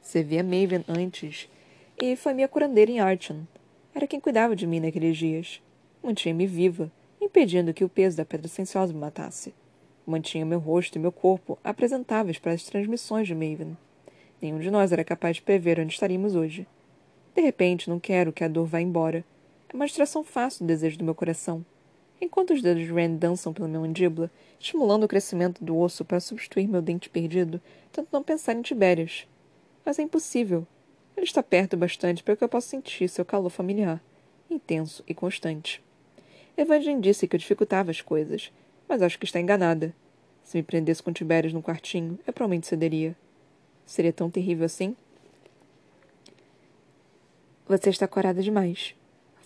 Servi 0.00 0.38
a 0.38 0.42
Maven 0.42 0.84
antes 0.88 1.48
e 2.00 2.16
foi 2.16 2.32
minha 2.32 2.48
curandeira 2.48 2.90
em 2.90 3.00
Archon. 3.00 3.42
Era 3.94 4.06
quem 4.06 4.20
cuidava 4.20 4.54
de 4.54 4.66
mim 4.66 4.80
naqueles 4.80 5.16
dias. 5.16 5.60
Mantinha-me 6.02 6.46
viva, 6.46 6.90
impedindo 7.20 7.74
que 7.74 7.84
o 7.84 7.88
peso 7.88 8.16
da 8.16 8.24
pedra 8.24 8.48
silenciosa 8.48 8.92
me 8.92 9.00
matasse. 9.00 9.54
Mantinha 10.06 10.46
meu 10.46 10.60
rosto 10.60 10.96
e 10.96 10.98
meu 11.00 11.10
corpo 11.10 11.58
apresentáveis 11.64 12.38
para 12.38 12.52
as 12.52 12.62
transmissões 12.62 13.26
de 13.26 13.34
Maven. 13.34 13.76
Nenhum 14.40 14.60
de 14.60 14.70
nós 14.70 14.92
era 14.92 15.02
capaz 15.02 15.36
de 15.36 15.42
prever 15.42 15.80
onde 15.80 15.92
estaríamos 15.92 16.36
hoje. 16.36 16.66
De 17.34 17.42
repente, 17.42 17.90
não 17.90 17.98
quero 17.98 18.32
que 18.32 18.44
a 18.44 18.48
dor 18.48 18.66
vá 18.66 18.80
embora. 18.80 19.24
É 19.68 19.74
uma 19.74 19.86
distração 19.86 20.22
fácil 20.22 20.64
do 20.64 20.68
desejo 20.68 20.96
do 20.96 21.04
meu 21.04 21.14
coração. 21.14 21.64
Enquanto 22.20 22.54
os 22.54 22.62
dedos 22.62 22.84
de 22.84 22.92
Rand 22.92 23.16
dançam 23.16 23.52
pela 23.52 23.68
minha 23.68 23.80
mandíbula, 23.80 24.30
estimulando 24.58 25.04
o 25.04 25.08
crescimento 25.08 25.62
do 25.62 25.76
osso 25.76 26.04
para 26.04 26.20
substituir 26.20 26.66
meu 26.66 26.80
dente 26.80 27.10
perdido, 27.10 27.60
tento 27.92 28.08
não 28.12 28.22
pensar 28.22 28.54
em 28.54 28.62
Tibérias. 28.62 29.26
Mas 29.84 29.98
é 29.98 30.02
impossível. 30.02 30.66
Ele 31.16 31.26
está 31.26 31.42
perto 31.42 31.76
bastante 31.76 32.22
para 32.22 32.36
que 32.36 32.44
eu 32.44 32.48
possa 32.48 32.68
sentir 32.68 33.08
seu 33.08 33.24
calor 33.24 33.50
familiar, 33.50 34.02
intenso 34.48 35.02
e 35.06 35.14
constante. 35.14 35.82
Evangeline 36.56 37.02
disse 37.02 37.28
que 37.28 37.36
eu 37.36 37.40
dificultava 37.40 37.90
as 37.90 38.00
coisas, 38.00 38.50
mas 38.88 39.02
acho 39.02 39.18
que 39.18 39.24
está 39.24 39.40
enganada. 39.40 39.94
Se 40.42 40.56
me 40.56 40.62
prendesse 40.62 41.02
com 41.02 41.12
Tibérias 41.12 41.52
no 41.52 41.62
quartinho, 41.62 42.18
eu 42.26 42.32
provavelmente 42.32 42.66
cederia. 42.66 43.16
Seria 43.84 44.12
tão 44.12 44.30
terrível 44.30 44.64
assim? 44.66 44.96
Você 47.68 47.90
está 47.90 48.06
corada 48.06 48.42
demais, 48.42 48.94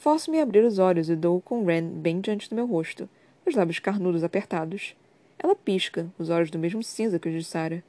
Forço-me 0.01 0.41
a 0.41 0.43
abrir 0.45 0.65
os 0.65 0.79
olhos 0.79 1.11
e 1.11 1.15
dou 1.15 1.43
com 1.43 1.63
Ren 1.63 1.87
bem 1.87 2.23
diante 2.23 2.49
do 2.49 2.57
meu 2.57 2.65
rosto, 2.65 3.07
os 3.47 3.55
lábios 3.55 3.79
carnudos 3.79 4.25
apertados. 4.25 4.97
Ela 5.39 5.55
pisca, 5.55 6.11
os 6.19 6.31
olhos 6.31 6.51
do 6.51 6.59
mesmo 6.59 6.83
cinza 6.83 7.19
que 7.19 7.29
os 7.29 7.35
de 7.35 7.45
Sarah. 7.45 7.83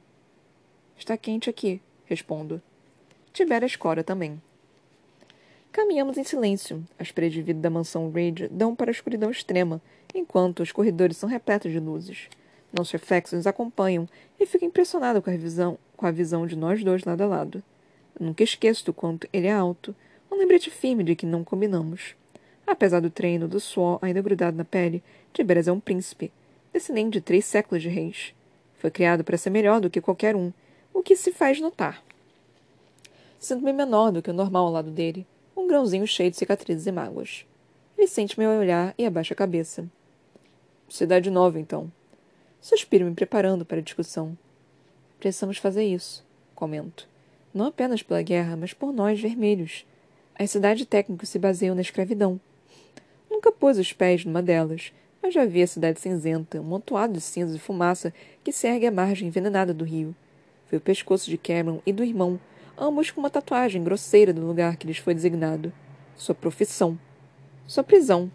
Está 0.94 1.16
quente 1.16 1.48
aqui, 1.48 1.80
respondo. 2.04 2.60
Tibera 3.32 3.64
escora 3.64 4.04
também. 4.04 4.38
Caminhamos 5.72 6.18
em 6.18 6.24
silêncio. 6.24 6.84
As 6.98 7.10
paredes 7.10 7.36
de 7.36 7.42
vidro 7.42 7.62
da 7.62 7.70
mansão 7.70 8.10
Reid 8.10 8.46
dão 8.48 8.76
para 8.76 8.90
a 8.90 8.92
escuridão 8.92 9.30
extrema, 9.30 9.80
enquanto 10.14 10.60
os 10.60 10.70
corredores 10.70 11.16
são 11.16 11.26
repletos 11.26 11.72
de 11.72 11.80
luzes. 11.80 12.28
Nossos 12.70 12.92
reflexos 12.92 13.38
nos 13.38 13.46
acompanham 13.46 14.06
e 14.38 14.44
fico 14.44 14.66
impressionado 14.66 15.22
com 15.22 15.30
a 15.30 15.36
visão, 15.36 15.78
com 15.96 16.04
a 16.04 16.10
visão 16.10 16.46
de 16.46 16.56
nós 16.56 16.84
dois 16.84 17.04
lado 17.04 17.22
a 17.22 17.26
lado. 17.26 17.62
Nunca 18.20 18.44
esqueço 18.44 18.84
do 18.84 18.92
quanto 18.92 19.26
ele 19.32 19.46
é 19.46 19.52
alto, 19.52 19.96
um 20.30 20.36
lembrete 20.36 20.68
firme 20.68 21.02
de 21.02 21.16
que 21.16 21.24
não 21.24 21.42
combinamos. 21.42 22.14
Apesar 22.66 23.00
do 23.00 23.08
treino, 23.08 23.48
do 23.48 23.58
suor 23.58 23.98
ainda 24.02 24.20
grudado 24.20 24.54
na 24.54 24.66
pele, 24.66 25.02
Tiberias 25.32 25.68
é 25.68 25.72
um 25.72 25.80
príncipe, 25.80 26.30
descendente 26.70 27.12
de 27.12 27.22
três 27.22 27.46
séculos 27.46 27.82
de 27.82 27.88
reis. 27.88 28.34
Foi 28.76 28.90
criado 28.90 29.24
para 29.24 29.38
ser 29.38 29.48
melhor 29.48 29.80
do 29.80 29.88
que 29.88 30.02
qualquer 30.02 30.36
um, 30.36 30.52
o 30.92 31.02
que 31.02 31.16
se 31.16 31.32
faz 31.32 31.62
notar. 31.62 32.02
Sinto-me 33.38 33.72
menor 33.72 34.12
do 34.12 34.20
que 34.20 34.30
o 34.30 34.34
normal 34.34 34.66
ao 34.66 34.72
lado 34.72 34.90
dele, 34.90 35.26
um 35.62 35.68
grãozinho 35.68 36.06
cheio 36.06 36.30
de 36.30 36.36
cicatrizes 36.36 36.86
e 36.86 36.92
mágoas. 36.92 37.46
Ele 37.96 38.08
sente 38.08 38.38
meu 38.38 38.50
olhar 38.50 38.94
e 38.98 39.06
abaixa 39.06 39.32
a 39.32 39.36
cabeça. 39.36 39.88
Cidade 40.88 41.30
nova, 41.30 41.58
então. 41.58 41.90
Suspiro 42.60 43.04
me 43.04 43.14
preparando 43.14 43.64
para 43.64 43.78
a 43.78 43.82
discussão. 43.82 44.36
Precisamos 45.20 45.58
fazer 45.58 45.84
isso, 45.84 46.24
comento. 46.54 47.08
Não 47.54 47.66
apenas 47.66 48.02
pela 48.02 48.22
guerra, 48.22 48.56
mas 48.56 48.72
por 48.72 48.92
nós, 48.92 49.20
vermelhos. 49.20 49.86
As 50.34 50.50
cidades 50.50 50.84
técnicas 50.84 51.28
se 51.28 51.38
baseiam 51.38 51.74
na 51.74 51.80
escravidão. 51.80 52.40
Nunca 53.30 53.52
pôs 53.52 53.78
os 53.78 53.92
pés 53.92 54.24
numa 54.24 54.42
delas, 54.42 54.92
mas 55.22 55.32
já 55.32 55.44
vi 55.44 55.62
a 55.62 55.66
cidade 55.66 56.00
cinzenta, 56.00 56.60
um 56.60 56.64
montoado 56.64 57.12
de 57.12 57.20
cinzas 57.20 57.54
e 57.54 57.60
fumaça 57.60 58.12
que 58.42 58.52
se 58.52 58.66
ergue 58.66 58.86
à 58.86 58.90
margem 58.90 59.28
envenenada 59.28 59.72
do 59.72 59.84
rio. 59.84 60.14
Vi 60.70 60.76
o 60.76 60.80
pescoço 60.80 61.30
de 61.30 61.38
Cameron 61.38 61.80
e 61.86 61.92
do 61.92 62.02
irmão, 62.02 62.40
ambos 62.82 63.12
com 63.12 63.20
uma 63.20 63.30
tatuagem 63.30 63.84
grosseira 63.84 64.32
do 64.32 64.44
lugar 64.44 64.76
que 64.76 64.86
lhes 64.86 64.98
foi 64.98 65.14
designado. 65.14 65.72
Sua 66.16 66.34
profissão. 66.34 66.98
Sua 67.64 67.84
prisão. 67.84 68.30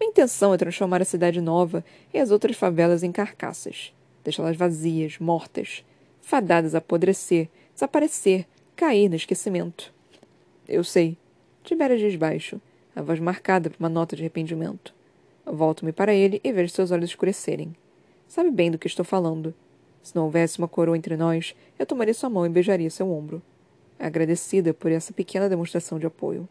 Minha 0.00 0.10
intenção 0.10 0.52
é 0.52 0.58
transformar 0.58 1.00
a 1.00 1.04
cidade 1.04 1.40
nova 1.40 1.84
e 2.12 2.18
as 2.18 2.32
outras 2.32 2.56
favelas 2.56 3.04
em 3.04 3.12
carcaças. 3.12 3.94
Deixá-las 4.24 4.56
vazias, 4.56 5.18
mortas, 5.20 5.84
fadadas 6.20 6.74
a 6.74 6.78
apodrecer, 6.78 7.48
desaparecer, 7.72 8.46
cair 8.74 9.08
no 9.08 9.14
esquecimento. 9.14 9.94
Eu 10.68 10.82
sei. 10.82 11.16
Tibério 11.62 11.96
diz 11.96 12.16
baixo, 12.16 12.60
a 12.96 13.02
voz 13.02 13.20
marcada 13.20 13.70
por 13.70 13.78
uma 13.78 13.88
nota 13.88 14.16
de 14.16 14.22
arrependimento. 14.22 14.92
Volto-me 15.44 15.92
para 15.92 16.12
ele 16.12 16.40
e 16.42 16.52
vejo 16.52 16.74
seus 16.74 16.90
olhos 16.90 17.10
escurecerem. 17.10 17.74
Sabe 18.26 18.50
bem 18.50 18.72
do 18.72 18.78
que 18.78 18.88
estou 18.88 19.04
falando. 19.04 19.54
Se 20.06 20.14
não 20.14 20.22
houvesse 20.22 20.60
uma 20.60 20.68
coroa 20.68 20.96
entre 20.96 21.16
nós, 21.16 21.52
eu 21.76 21.84
tomaria 21.84 22.14
sua 22.14 22.30
mão 22.30 22.46
e 22.46 22.48
beijaria 22.48 22.88
seu 22.88 23.10
ombro. 23.10 23.42
Agradecida 23.98 24.72
por 24.72 24.92
essa 24.92 25.12
pequena 25.12 25.48
demonstração 25.48 25.98
de 25.98 26.06
apoio. 26.06 26.48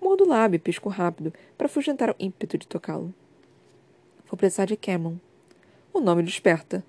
Mordo 0.00 0.24
o 0.24 0.26
lábio 0.26 0.56
e 0.56 0.58
pisco 0.58 0.88
rápido 0.88 1.34
para 1.58 1.66
afugentar 1.66 2.08
o 2.08 2.16
ímpeto 2.18 2.56
de 2.56 2.66
tocá-lo. 2.66 3.12
Vou 4.26 4.38
precisar 4.38 4.64
de 4.64 4.74
Cameron. 4.74 5.18
O 5.92 6.00
nome 6.00 6.22
desperta. 6.22 6.82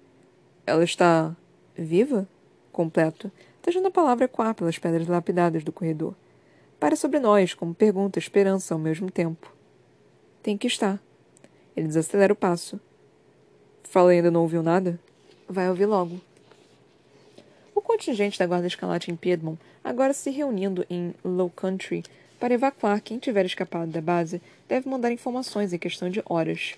Ela 0.65 0.85
está. 0.85 1.35
viva? 1.77 2.29
Completo, 2.71 3.29
tejando 3.61 3.89
a 3.89 3.91
palavra 3.91 4.23
ecoar 4.23 4.55
pelas 4.55 4.79
pedras 4.79 5.05
lapidadas 5.09 5.65
do 5.65 5.73
corredor. 5.73 6.15
Para 6.79 6.95
sobre 6.95 7.19
nós, 7.19 7.53
como 7.53 7.75
pergunta 7.75 8.17
e 8.17 8.21
esperança 8.21 8.73
ao 8.73 8.79
mesmo 8.79 9.11
tempo. 9.11 9.53
Tem 10.41 10.57
que 10.57 10.65
estar. 10.67 10.97
Ele 11.75 11.87
desacelera 11.87 12.31
o 12.31 12.37
passo. 12.37 12.79
Fala 13.83 14.11
ainda 14.11 14.31
não 14.31 14.43
ouviu 14.43 14.63
nada? 14.63 14.97
Vai 15.47 15.69
ouvir 15.69 15.85
logo. 15.85 16.19
O 17.75 17.81
contingente 17.81 18.39
da 18.39 18.47
Guarda 18.47 18.67
Escalate 18.67 19.11
em 19.11 19.15
Piedmont, 19.15 19.59
agora 19.83 20.13
se 20.13 20.29
reunindo 20.29 20.85
em 20.89 21.13
Low 21.23 21.49
Country 21.49 22.03
para 22.39 22.53
evacuar 22.53 23.01
quem 23.01 23.19
tiver 23.19 23.45
escapado 23.45 23.89
da 23.91 24.01
base, 24.01 24.41
deve 24.67 24.89
mandar 24.89 25.11
informações 25.11 25.71
em 25.71 25.77
questão 25.77 26.09
de 26.09 26.21
horas. 26.25 26.75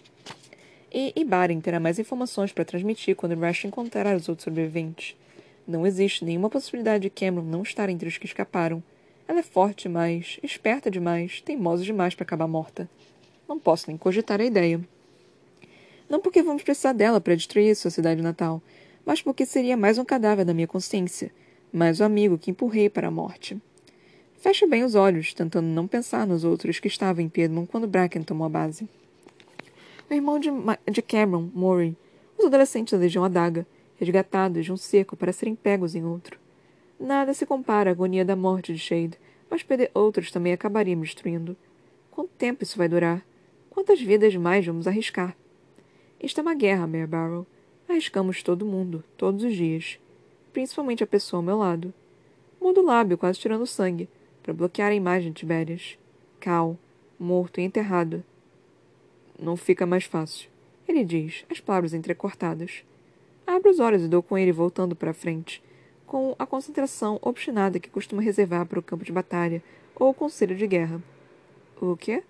E 0.94 1.12
Ibaren 1.16 1.60
terá 1.60 1.80
mais 1.80 2.00
informações 2.00 2.52
para 2.52 2.64
transmitir 2.64 3.16
quando 3.16 3.40
Rash 3.40 3.66
encontrar 3.66 4.16
os 4.16 4.30
outros 4.30 4.46
sobreviventes. 4.46 5.16
Não 5.68 5.86
existe 5.86 6.24
nenhuma 6.24 6.50
possibilidade 6.50 7.02
de 7.02 7.10
Cameron 7.10 7.44
não 7.46 7.64
estar 7.64 7.90
entre 7.90 8.08
os 8.08 8.18
que 8.18 8.26
escaparam. 8.26 8.84
Ela 9.28 9.40
é 9.40 9.44
forte 9.44 9.90
demais, 9.90 10.40
esperta 10.44 10.90
demais, 10.90 11.42
teimosa 11.42 11.84
demais 11.84 12.14
para 12.14 12.24
acabar 12.24 12.48
morta. 12.48 12.88
Não 13.50 13.60
posso 13.60 13.86
nem 13.88 13.98
cogitar 13.98 14.40
a 14.40 14.46
ideia. 14.46 14.80
Não 16.10 16.20
porque 16.20 16.44
vamos 16.44 16.64
precisar 16.64 16.94
dela 16.94 17.20
para 17.20 17.36
destruir 17.36 17.76
sua 17.76 17.90
cidade 17.90 18.22
natal, 18.22 18.62
mas 19.06 19.22
porque 19.22 19.46
seria 19.46 19.76
mais 19.76 19.98
um 19.98 20.06
cadáver 20.06 20.46
na 20.46 20.54
minha 20.54 20.68
consciência, 20.68 21.32
mais 21.74 22.00
um 22.00 22.06
amigo 22.06 22.38
que 22.38 22.52
empurrei 22.52 22.90
para 22.90 23.08
a 23.08 23.12
morte. 23.12 23.60
Fecho 24.38 24.68
bem 24.68 24.84
os 24.84 24.94
olhos, 24.94 25.34
tentando 25.34 25.66
não 25.66 25.88
pensar 25.88 26.28
nos 26.28 26.44
outros 26.44 26.80
que 26.80 26.88
estavam 26.88 27.24
em 27.24 27.30
Piedmont 27.30 27.68
quando 27.68 27.88
Bracken 27.88 28.22
tomou 28.22 28.46
a 28.46 28.50
base. 28.50 28.88
O 30.08 30.14
irmão 30.14 30.40
de, 30.40 30.52
Ma 30.52 30.78
de 30.90 31.02
Cameron, 31.02 31.50
Murray, 31.54 31.98
os 32.38 32.46
adolescentes 32.46 32.94
da 32.94 33.00
Legião 33.00 33.24
Adaga, 33.24 33.66
resgatados 33.98 34.64
de 34.64 34.72
um 34.72 34.78
cerco 34.78 35.16
para 35.16 35.34
serem 35.34 35.56
pegos 35.56 35.96
em 35.96 36.06
outro. 36.06 36.40
Nada 37.00 37.34
se 37.34 37.46
compara 37.46 37.90
à 37.90 37.94
agonia 37.94 38.24
da 38.24 38.36
morte 38.36 38.72
de 38.72 38.78
Shade, 38.80 39.18
mas 39.50 39.64
perder 39.64 39.90
outros 39.94 40.32
também 40.32 40.54
acabaria 40.54 40.96
me 40.96 41.04
destruindo. 41.04 41.58
Quanto 42.12 42.30
tempo 42.38 42.64
isso 42.64 42.78
vai 42.78 42.88
durar? 42.88 43.26
Quantas 43.72 44.00
vidas 44.00 44.36
mais 44.36 44.66
vamos 44.66 44.88
arriscar? 44.88 45.36
Esta 46.20 46.42
é 46.42 46.44
uma 46.44 46.56
guerra, 46.56 46.88
Mare 46.88 47.06
Barrow. 47.06 47.46
Arriscamos 47.88 48.42
todo 48.42 48.66
mundo, 48.66 49.04
todos 49.18 49.44
os 49.44 49.56
dias. 49.56 50.00
Principalmente 50.54 51.04
a 51.04 51.08
pessoa 51.08 51.40
ao 51.40 51.44
meu 51.44 51.58
lado. 51.58 51.94
Mudo 52.60 52.82
o 52.82 52.86
lábio, 52.86 53.18
quase 53.18 53.40
tirando 53.40 53.68
sangue, 53.68 54.10
para 54.42 54.54
bloquear 54.54 54.92
a 54.92 54.96
imagem 54.96 55.32
de 55.32 55.40
Tibérias. 55.40 55.98
Cal, 56.40 56.78
morto 57.20 57.60
e 57.60 57.64
enterrado. 57.64 58.24
Não 59.38 59.58
fica 59.58 59.86
mais 59.86 60.06
fácil. 60.06 60.50
Ele 60.88 61.04
diz, 61.04 61.46
as 61.50 61.60
palavras 61.60 61.94
entrecortadas. 61.94 62.84
Abro 63.46 63.70
os 63.70 63.80
olhos 63.80 64.04
e 64.04 64.08
dou 64.08 64.24
com 64.24 64.38
ele 64.38 64.52
voltando 64.52 64.96
para 64.96 65.12
a 65.12 65.14
frente, 65.14 65.62
com 66.08 66.36
a 66.40 66.46
concentração 66.46 67.20
obstinada 67.22 67.80
que 67.80 67.90
costuma 67.90 68.22
reservar 68.22 68.66
para 68.66 68.80
o 68.80 68.84
campo 68.84 69.04
de 69.04 69.12
batalha 69.12 69.62
ou 69.96 70.10
o 70.10 70.14
conselho 70.14 70.56
de 70.56 70.66
guerra. 70.66 71.02
O 71.80 71.96
quê? 71.98 72.24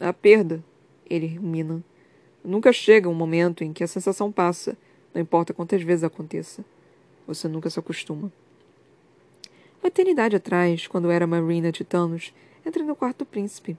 A 0.00 0.12
perda, 0.12 0.62
ele 1.08 1.26
rumina. 1.36 1.82
Nunca 2.44 2.72
chega 2.72 3.08
um 3.08 3.14
momento 3.14 3.62
em 3.62 3.72
que 3.72 3.84
a 3.84 3.88
sensação 3.88 4.32
passa, 4.32 4.76
não 5.14 5.22
importa 5.22 5.54
quantas 5.54 5.82
vezes 5.82 6.02
aconteça. 6.02 6.64
Você 7.26 7.46
nunca 7.46 7.70
se 7.70 7.78
acostuma. 7.78 8.32
Uma 9.80 9.88
eternidade 9.88 10.36
atrás, 10.36 10.86
quando 10.86 11.10
era 11.10 11.26
Marina 11.26 11.70
Titanos, 11.70 12.32
entrei 12.66 12.84
no 12.84 12.96
quarto 12.96 13.18
do 13.18 13.26
príncipe. 13.26 13.76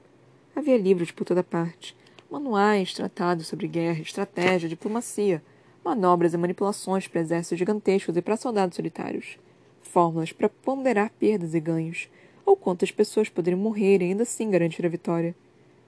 Havia 0.55 0.77
livros 0.77 1.11
por 1.11 1.25
toda 1.25 1.43
parte, 1.43 1.95
manuais, 2.29 2.93
tratados 2.93 3.47
sobre 3.47 3.67
guerra, 3.67 4.01
estratégia, 4.01 4.69
diplomacia, 4.69 5.41
manobras 5.83 6.33
e 6.33 6.37
manipulações 6.37 7.07
para 7.07 7.21
exércitos 7.21 7.59
gigantescos 7.59 8.15
e 8.15 8.21
para 8.21 8.37
soldados 8.37 8.75
solitários, 8.75 9.37
fórmulas 9.81 10.31
para 10.31 10.47
ponderar 10.49 11.11
perdas 11.19 11.53
e 11.53 11.59
ganhos, 11.59 12.09
ou 12.45 12.55
quantas 12.55 12.91
pessoas 12.91 13.29
poderiam 13.29 13.59
morrer 13.59 14.01
e 14.01 14.05
ainda 14.05 14.23
assim 14.23 14.49
garantir 14.49 14.85
a 14.85 14.89
vitória. 14.89 15.35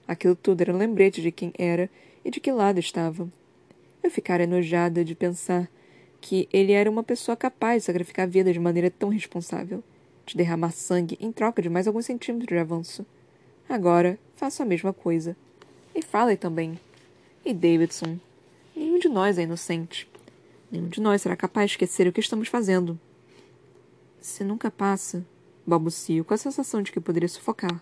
Aquilo 0.06 0.36
tudo 0.36 0.60
era 0.60 0.72
um 0.72 0.78
lembrete 0.78 1.20
de 1.20 1.32
quem 1.32 1.52
era 1.58 1.90
e 2.26 2.30
de 2.30 2.40
que 2.40 2.50
lado 2.50 2.80
estava. 2.80 3.30
Eu 4.02 4.10
ficara 4.10 4.42
enojada 4.42 5.04
de 5.04 5.14
pensar 5.14 5.70
que 6.20 6.48
ele 6.52 6.72
era 6.72 6.90
uma 6.90 7.04
pessoa 7.04 7.36
capaz 7.36 7.82
de 7.82 7.86
sacrificar 7.86 8.24
a 8.24 8.28
vida 8.28 8.52
de 8.52 8.58
maneira 8.58 8.90
tão 8.90 9.08
responsável, 9.08 9.82
de 10.26 10.36
derramar 10.36 10.72
sangue 10.72 11.16
em 11.20 11.30
troca 11.30 11.62
de 11.62 11.70
mais 11.70 11.86
alguns 11.86 12.04
centímetros 12.04 12.48
de 12.48 12.58
avanço. 12.58 13.06
Agora 13.68 14.18
faço 14.34 14.60
a 14.60 14.66
mesma 14.66 14.92
coisa. 14.92 15.36
E 15.94 16.02
Farley 16.02 16.36
também. 16.36 16.80
E 17.44 17.54
Davidson. 17.54 18.18
Nenhum 18.74 18.98
de 18.98 19.08
nós 19.08 19.38
é 19.38 19.42
inocente. 19.42 20.10
Nenhum 20.68 20.88
de 20.88 21.00
nós 21.00 21.22
será 21.22 21.36
capaz 21.36 21.70
de 21.70 21.74
esquecer 21.74 22.08
o 22.08 22.12
que 22.12 22.18
estamos 22.18 22.48
fazendo. 22.48 22.98
Se 24.20 24.42
nunca 24.42 24.68
passa, 24.68 25.24
balbucio 25.64 26.24
com 26.24 26.34
a 26.34 26.38
sensação 26.38 26.82
de 26.82 26.90
que 26.90 26.98
poderia 26.98 27.28
sufocar. 27.28 27.80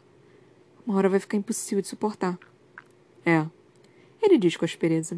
Uma 0.87 0.99
hora 0.99 1.09
vai 1.09 1.19
ficar 1.19 1.39
impossível 1.39 1.81
de 1.81 1.89
suportar. 1.89 2.39
É, 3.25 3.47
ele 4.25 4.39
diz 4.39 4.57
com 4.57 4.65
aspereza. 4.65 5.17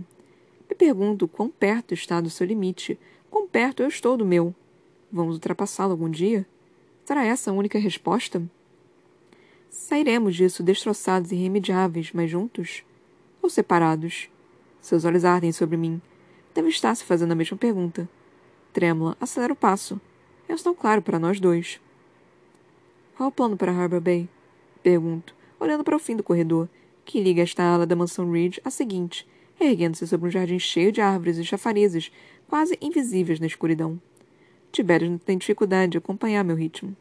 Me 0.69 0.75
pergunto 0.75 1.29
quão 1.29 1.49
perto 1.49 1.95
está 1.95 2.21
do 2.21 2.29
seu 2.29 2.47
limite, 2.47 2.99
quão 3.31 3.47
perto 3.47 3.83
eu 3.83 3.89
estou 3.89 4.17
do 4.17 4.27
meu. 4.27 4.55
Vamos 5.13 5.35
ultrapassá-lo 5.35 5.93
algum 5.93 6.11
dia? 6.11 6.47
Será 7.05 7.25
essa 7.25 7.51
a 7.51 7.55
única 7.55 7.79
resposta? 7.79 8.43
Sairemos 9.71 10.35
disso 10.35 10.63
destroçados 10.63 11.31
e 11.31 11.37
irremediáveis, 11.37 12.11
mas 12.13 12.31
juntos? 12.31 12.83
Ou 13.41 13.49
separados? 13.49 14.29
Seus 14.81 15.05
olhos 15.05 15.25
ardem 15.25 15.53
sobre 15.53 15.77
mim. 15.77 16.01
Deve 16.55 16.69
estar 16.69 16.95
se 16.95 17.05
fazendo 17.05 17.33
a 17.33 17.37
mesma 17.37 17.57
pergunta. 17.57 18.09
Trêmula, 18.73 19.17
acelera 19.21 19.53
o 19.53 19.57
passo. 19.57 20.01
É 20.49 20.57
tão 20.57 20.75
claro 20.75 21.03
para 21.03 21.19
nós 21.19 21.39
dois. 21.39 21.81
Qual 23.17 23.29
o 23.29 23.33
plano 23.33 23.57
para 23.57 23.73
Harbor 23.73 24.01
Bay? 24.01 24.29
Pergunto, 24.83 25.35
olhando 25.59 25.85
para 25.85 25.97
o 25.97 25.99
fim 25.99 26.17
do 26.17 26.23
corredor, 26.23 26.69
que 27.07 27.21
liga 27.21 27.41
esta 27.41 27.63
ala 27.63 27.87
da 27.87 27.97
mansão 27.97 28.31
Ridge 28.31 28.61
à 28.65 28.71
seguinte, 28.71 29.27
erguendo-se 29.59 30.07
sobre 30.07 30.29
um 30.29 30.31
jardim 30.31 30.59
cheio 30.59 30.91
de 30.91 31.01
árvores 31.01 31.39
e 31.39 31.45
chafarizes, 31.45 32.11
quase 32.49 32.77
invisíveis 32.83 33.41
na 33.41 33.47
escuridão. 33.47 33.99
Tiberius 34.73 35.11
não 35.11 35.19
tem 35.19 35.39
dificuldade 35.39 35.93
de 35.93 35.99
acompanhar 35.99 36.45
meu 36.45 36.57
ritmo. 36.57 36.95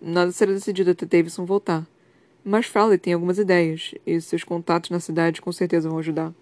Nada 0.00 0.30
será 0.30 0.52
decidido 0.52 0.90
até 0.90 1.06
Davidson 1.06 1.44
voltar. 1.44 1.86
Mas 2.44 2.66
Frawley 2.66 2.98
tem 2.98 3.12
algumas 3.12 3.38
ideias, 3.38 3.94
e 4.06 4.20
seus 4.20 4.44
contatos 4.44 4.90
na 4.90 5.00
cidade 5.00 5.42
com 5.42 5.50
certeza 5.50 5.88
vão 5.88 5.98
ajudar. 5.98 6.32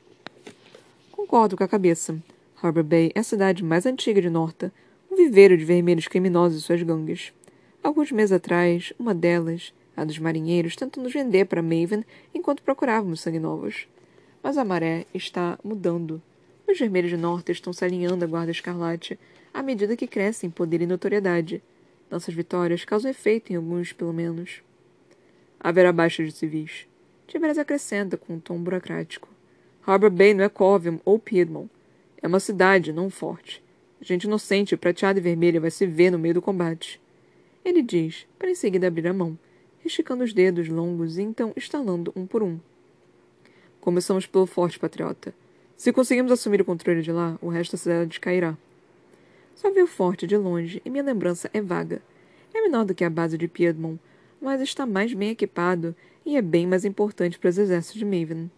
Concordo 1.10 1.56
com 1.56 1.64
a 1.64 1.68
cabeça. 1.68 2.20
Harbor 2.60 2.82
Bay 2.82 3.12
é 3.14 3.20
a 3.20 3.24
cidade 3.24 3.64
mais 3.64 3.86
antiga 3.86 4.20
de 4.20 4.28
Norta, 4.28 4.72
um 5.10 5.16
viveiro 5.16 5.56
de 5.56 5.64
vermelhos 5.64 6.08
criminosos 6.08 6.58
e 6.58 6.64
suas 6.64 6.82
gangues. 6.82 7.32
Alguns 7.82 8.10
meses 8.12 8.32
atrás, 8.32 8.92
uma 8.98 9.14
delas, 9.14 9.72
a 9.98 10.04
dos 10.04 10.18
marinheiros, 10.18 10.76
tentou 10.76 11.02
nos 11.02 11.12
vender 11.12 11.46
para 11.46 11.60
Maven 11.60 12.04
enquanto 12.32 12.62
procurávamos 12.62 13.20
sangue 13.20 13.40
novos. 13.40 13.88
Mas 14.40 14.56
a 14.56 14.64
maré 14.64 15.06
está 15.12 15.58
mudando. 15.64 16.22
Os 16.68 16.78
vermelhos 16.78 17.10
de 17.10 17.16
Norte 17.16 17.50
estão 17.50 17.72
se 17.72 17.84
alinhando 17.84 18.24
à 18.24 18.28
Guarda 18.28 18.52
Escarlate 18.52 19.18
à 19.52 19.60
medida 19.60 19.96
que 19.96 20.06
crescem 20.06 20.50
poder 20.50 20.80
e 20.80 20.86
notoriedade. 20.86 21.60
Nossas 22.08 22.32
vitórias 22.32 22.84
causam 22.84 23.10
efeito 23.10 23.52
em 23.52 23.56
alguns, 23.56 23.92
pelo 23.92 24.12
menos. 24.12 24.62
Haverá 25.58 25.92
baixas 25.92 26.28
de 26.28 26.32
civis. 26.32 26.86
Tiberias 27.26 27.58
acrescenta 27.58 28.16
com 28.16 28.34
um 28.34 28.40
tom 28.40 28.58
burocrático. 28.58 29.28
Harbor 29.84 30.10
Bay 30.10 30.32
não 30.32 30.44
é 30.44 30.48
Covium 30.48 31.00
ou 31.04 31.18
Piedmont. 31.18 31.68
É 32.22 32.28
uma 32.28 32.38
cidade, 32.38 32.92
não 32.92 33.06
um 33.06 33.10
forte. 33.10 33.60
Gente 34.00 34.24
inocente, 34.24 34.76
prateada 34.76 35.18
e 35.18 35.22
vermelha 35.22 35.60
vai 35.60 35.72
se 35.72 35.86
ver 35.86 36.12
no 36.12 36.18
meio 36.18 36.34
do 36.34 36.42
combate. 36.42 37.00
Ele 37.64 37.82
diz, 37.82 38.26
para 38.38 38.50
em 38.50 38.54
seguida 38.54 38.86
abrir 38.86 39.08
a 39.08 39.12
mão, 39.12 39.36
esticando 39.88 40.22
os 40.22 40.32
dedos 40.32 40.68
longos 40.68 41.18
e 41.18 41.22
então 41.22 41.52
estalando 41.56 42.12
um 42.14 42.26
por 42.26 42.42
um. 42.42 42.60
Começamos 43.80 44.26
pelo 44.26 44.46
Forte 44.46 44.78
Patriota. 44.78 45.34
Se 45.76 45.92
conseguimos 45.92 46.30
assumir 46.30 46.60
o 46.60 46.64
controle 46.64 47.02
de 47.02 47.10
lá, 47.10 47.38
o 47.40 47.48
resto 47.48 47.72
da 47.72 47.78
cidade 47.78 48.20
cairá. 48.20 48.56
Só 49.54 49.72
vi 49.72 49.82
o 49.82 49.86
forte 49.86 50.26
de 50.26 50.36
longe 50.36 50.80
e 50.84 50.90
minha 50.90 51.02
lembrança 51.02 51.50
é 51.52 51.60
vaga. 51.60 52.00
É 52.54 52.60
menor 52.60 52.84
do 52.84 52.94
que 52.94 53.04
a 53.04 53.10
base 53.10 53.36
de 53.36 53.48
Piedmont, 53.48 53.98
mas 54.40 54.60
está 54.60 54.86
mais 54.86 55.12
bem 55.12 55.30
equipado 55.30 55.96
e 56.24 56.36
é 56.36 56.42
bem 56.42 56.66
mais 56.66 56.84
importante 56.84 57.38
para 57.38 57.50
os 57.50 57.58
exércitos 57.58 57.98
de 57.98 58.04
Maven. 58.04 58.50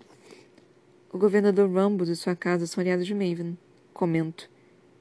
O 1.12 1.18
governador 1.18 1.70
Rambus 1.70 2.08
e 2.08 2.16
sua 2.16 2.36
casa 2.36 2.66
são 2.66 2.80
aliados 2.80 3.06
de 3.06 3.14
Maven, 3.14 3.56
comento, 3.92 4.50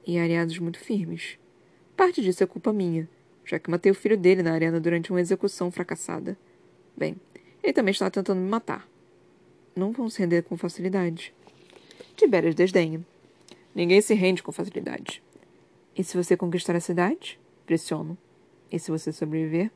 e 0.06 0.18
aliados 0.18 0.58
muito 0.58 0.78
firmes. 0.78 1.38
Parte 1.96 2.22
disso 2.22 2.42
é 2.42 2.46
culpa 2.46 2.72
minha, 2.72 3.08
já 3.50 3.58
que 3.58 3.68
matei 3.68 3.90
o 3.90 3.94
filho 3.94 4.16
dele 4.16 4.44
na 4.44 4.52
arena 4.52 4.78
durante 4.78 5.10
uma 5.10 5.20
execução 5.20 5.72
fracassada. 5.72 6.38
Bem, 6.96 7.16
ele 7.60 7.72
também 7.72 7.90
está 7.90 8.08
tentando 8.08 8.40
me 8.40 8.48
matar. 8.48 8.88
Não 9.74 9.90
vão 9.90 10.08
se 10.08 10.20
render 10.20 10.42
com 10.42 10.56
facilidade. 10.56 11.34
Tiberias 12.16 12.54
desdenha. 12.54 13.04
Ninguém 13.74 14.00
se 14.00 14.14
rende 14.14 14.40
com 14.40 14.52
facilidade. 14.52 15.20
E 15.96 16.04
se 16.04 16.16
você 16.16 16.36
conquistar 16.36 16.76
a 16.76 16.80
cidade? 16.80 17.40
Pressiono. 17.66 18.16
E 18.70 18.78
se 18.78 18.88
você 18.88 19.10
sobreviver? 19.10 19.68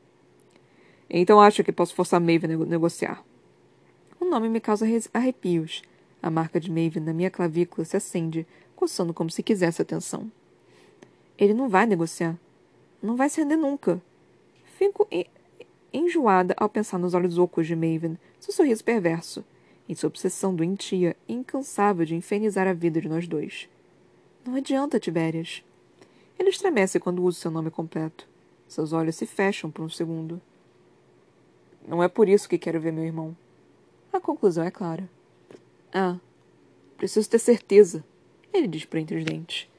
Então 1.09 1.41
acho 1.41 1.61
que 1.61 1.71
posso 1.73 1.93
forçar 1.93 2.21
Maven 2.21 2.53
a 2.53 2.65
negociar. 2.65 3.23
O 4.21 4.23
nome 4.23 4.47
me 4.47 4.61
causa 4.61 4.85
arrepios. 5.13 5.81
A 6.23 6.31
marca 6.31 6.61
de 6.61 6.71
Maven 6.71 7.03
na 7.03 7.13
minha 7.13 7.29
clavícula 7.29 7.83
se 7.83 7.97
acende, 7.97 8.47
coçando 8.73 9.13
como 9.13 9.29
se 9.29 9.43
quisesse 9.43 9.81
atenção. 9.81 10.31
Ele 11.37 11.53
não 11.53 11.67
vai 11.67 11.85
negociar. 11.85 12.39
Não 13.05 13.15
vai 13.15 13.29
se 13.29 13.39
render 13.39 13.55
nunca. 13.55 14.01
Fico 14.77 15.07
enjoada 15.93 16.55
ao 16.57 16.67
pensar 16.67 16.97
nos 16.97 17.13
olhos 17.13 17.37
ocos 17.37 17.67
de 17.67 17.75
Maven, 17.75 18.17
seu 18.39 18.51
sorriso 18.51 18.83
perverso, 18.83 19.45
e 19.87 19.95
sua 19.95 20.07
obsessão 20.07 20.55
doentia 20.55 21.15
e 21.27 21.33
incansável 21.33 22.03
de 22.03 22.15
infernizar 22.15 22.67
a 22.67 22.73
vida 22.73 22.99
de 22.99 23.07
nós 23.07 23.27
dois. 23.27 23.69
Não 24.43 24.55
adianta, 24.55 24.99
Tibérias. 24.99 25.63
Ele 26.39 26.49
estremece 26.49 26.99
quando 26.99 27.23
usa 27.23 27.39
seu 27.39 27.51
nome 27.51 27.69
completo. 27.69 28.27
Seus 28.67 28.91
olhos 28.91 29.15
se 29.15 29.27
fecham 29.27 29.69
por 29.69 29.83
um 29.83 29.89
segundo. 29.89 30.41
Não 31.87 32.01
é 32.01 32.07
por 32.07 32.27
isso 32.27 32.49
que 32.49 32.57
quero 32.57 32.81
ver 32.81 32.91
meu 32.91 33.03
irmão. 33.03 33.37
A 34.11 34.19
conclusão 34.19 34.63
é 34.63 34.71
clara. 34.71 35.07
Ah, 35.93 36.17
preciso 36.97 37.29
ter 37.29 37.39
certeza, 37.39 38.03
ele 38.51 38.67
diz 38.67 38.83
por 38.83 38.97
entre 38.97 39.15
os 39.15 39.23
dentes. 39.23 39.69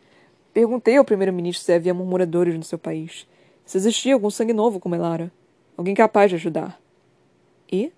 Perguntei 0.57 0.97
ao 0.97 1.05
primeiro-ministro 1.05 1.63
se 1.63 1.71
havia 1.71 1.93
murmuradores 1.93 2.55
no 2.55 2.63
seu 2.63 2.79
país. 2.79 3.29
Se 3.67 3.77
existia 3.77 4.15
algum 4.15 4.31
sangue 4.31 4.55
novo 4.55 4.81
como 4.81 4.95
Elara. 4.95 5.31
Alguém 5.77 5.95
capaz 5.95 6.31
de 6.31 6.37
ajudar. 6.37 6.81
E? 7.71 7.93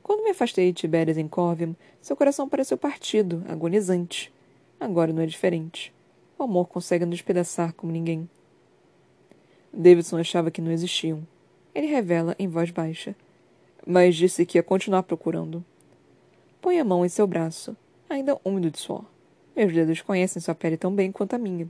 Quando 0.00 0.22
me 0.22 0.30
afastei 0.30 0.66
de 0.66 0.74
Tibérias 0.74 1.18
em 1.18 1.26
Corvium, 1.26 1.74
seu 2.00 2.14
coração 2.14 2.48
pareceu 2.48 2.78
partido, 2.78 3.42
agonizante. 3.48 4.32
Agora 4.78 5.12
não 5.12 5.20
é 5.20 5.26
diferente. 5.26 5.92
O 6.38 6.44
amor 6.44 6.68
consegue 6.68 7.04
nos 7.04 7.16
despedaçar 7.16 7.72
como 7.72 7.92
ninguém. 7.92 8.30
Davidson 9.72 10.18
achava 10.18 10.48
que 10.48 10.62
não 10.62 10.70
existiam. 10.70 11.26
Ele 11.74 11.88
revela 11.88 12.36
em 12.38 12.46
voz 12.46 12.70
baixa. 12.70 13.16
Mas 13.84 14.14
disse 14.14 14.46
que 14.46 14.58
ia 14.58 14.62
continuar 14.62 15.02
procurando. 15.02 15.64
Põe 16.60 16.78
a 16.78 16.84
mão 16.84 17.04
em 17.04 17.08
seu 17.08 17.26
braço, 17.26 17.76
ainda 18.08 18.38
úmido 18.44 18.70
de 18.70 18.78
suor. 18.78 19.04
Meus 19.56 19.72
dedos 19.72 20.00
conhecem 20.00 20.40
sua 20.40 20.54
pele 20.54 20.76
tão 20.76 20.94
bem 20.94 21.10
quanto 21.10 21.34
a 21.34 21.38
minha. 21.38 21.68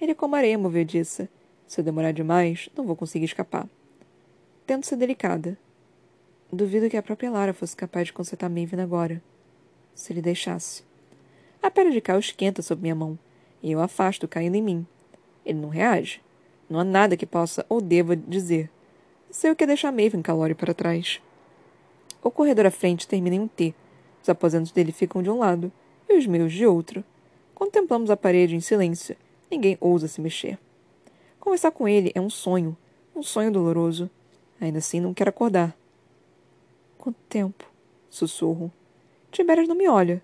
Ele 0.00 0.12
é 0.12 0.14
como 0.14 0.34
areia 0.34 0.58
movediça. 0.58 1.28
Se 1.66 1.80
eu 1.80 1.84
demorar 1.84 2.12
demais, 2.12 2.68
não 2.76 2.84
vou 2.84 2.96
conseguir 2.96 3.24
escapar. 3.24 3.68
Tento 4.66 4.86
ser 4.86 4.96
delicada. 4.96 5.56
Duvido 6.52 6.90
que 6.90 6.96
a 6.96 7.02
própria 7.02 7.30
Lara 7.30 7.54
fosse 7.54 7.74
capaz 7.74 8.08
de 8.08 8.12
consertar 8.12 8.50
Maven 8.50 8.80
agora. 8.80 9.22
Se 9.94 10.12
ele 10.12 10.20
deixasse. 10.20 10.82
A 11.62 11.70
pele 11.70 11.90
de 11.90 12.00
Cal 12.00 12.18
esquenta 12.18 12.60
sob 12.60 12.82
minha 12.82 12.94
mão 12.94 13.18
e 13.62 13.70
eu 13.70 13.80
afasto, 13.80 14.26
caindo 14.26 14.56
em 14.56 14.62
mim. 14.62 14.86
Ele 15.46 15.60
não 15.60 15.68
reage. 15.68 16.20
Não 16.68 16.80
há 16.80 16.84
nada 16.84 17.16
que 17.16 17.24
possa 17.24 17.64
ou 17.68 17.80
deva 17.80 18.16
dizer. 18.16 18.68
Sei 19.30 19.50
o 19.50 19.56
que 19.56 19.64
é 19.64 19.66
deixar 19.66 19.92
Maven 19.92 20.20
calório 20.20 20.56
para 20.56 20.74
trás. 20.74 21.22
O 22.22 22.30
corredor 22.30 22.66
à 22.66 22.70
frente 22.70 23.06
termina 23.06 23.36
em 23.36 23.40
um 23.40 23.48
T. 23.48 23.74
Os 24.22 24.28
aposentos 24.28 24.72
dele 24.72 24.92
ficam 24.92 25.22
de 25.22 25.30
um 25.30 25.38
lado 25.38 25.72
e 26.08 26.16
os 26.16 26.26
meus 26.26 26.52
de 26.52 26.66
outro. 26.66 27.04
Contemplamos 27.54 28.10
a 28.10 28.16
parede 28.16 28.56
em 28.56 28.60
silêncio. 28.60 29.16
Ninguém 29.50 29.76
ousa 29.80 30.08
se 30.08 30.20
mexer. 30.20 30.58
Conversar 31.38 31.70
com 31.70 31.88
ele 31.88 32.12
é 32.14 32.20
um 32.20 32.30
sonho. 32.30 32.76
Um 33.14 33.22
sonho 33.22 33.50
doloroso. 33.50 34.10
Ainda 34.60 34.78
assim, 34.78 35.00
não 35.00 35.12
quero 35.12 35.30
acordar. 35.30 35.76
Quanto 36.98 37.18
tempo? 37.28 37.64
Sussurro. 38.08 38.72
Tiberias 39.30 39.68
não 39.68 39.74
me 39.74 39.88
olha. 39.88 40.22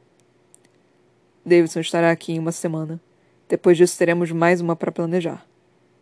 Davidson 1.44 1.80
estará 1.80 2.10
aqui 2.10 2.32
em 2.32 2.38
uma 2.38 2.52
semana. 2.52 3.00
Depois 3.48 3.76
disso, 3.76 3.98
teremos 3.98 4.30
mais 4.30 4.60
uma 4.60 4.76
para 4.76 4.92
planejar. 4.92 5.46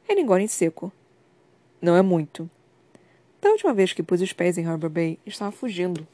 Ele 0.08 0.20
engole 0.20 0.44
em 0.44 0.48
seco. 0.48 0.92
Não 1.80 1.96
é 1.96 2.02
muito. 2.02 2.50
Da 3.40 3.50
última 3.50 3.72
vez 3.72 3.92
que 3.92 4.02
pus 4.02 4.20
os 4.20 4.32
pés 4.32 4.58
em 4.58 4.66
Harbor 4.66 4.90
Bay, 4.90 5.18
estava 5.24 5.52
fugindo. 5.52 6.06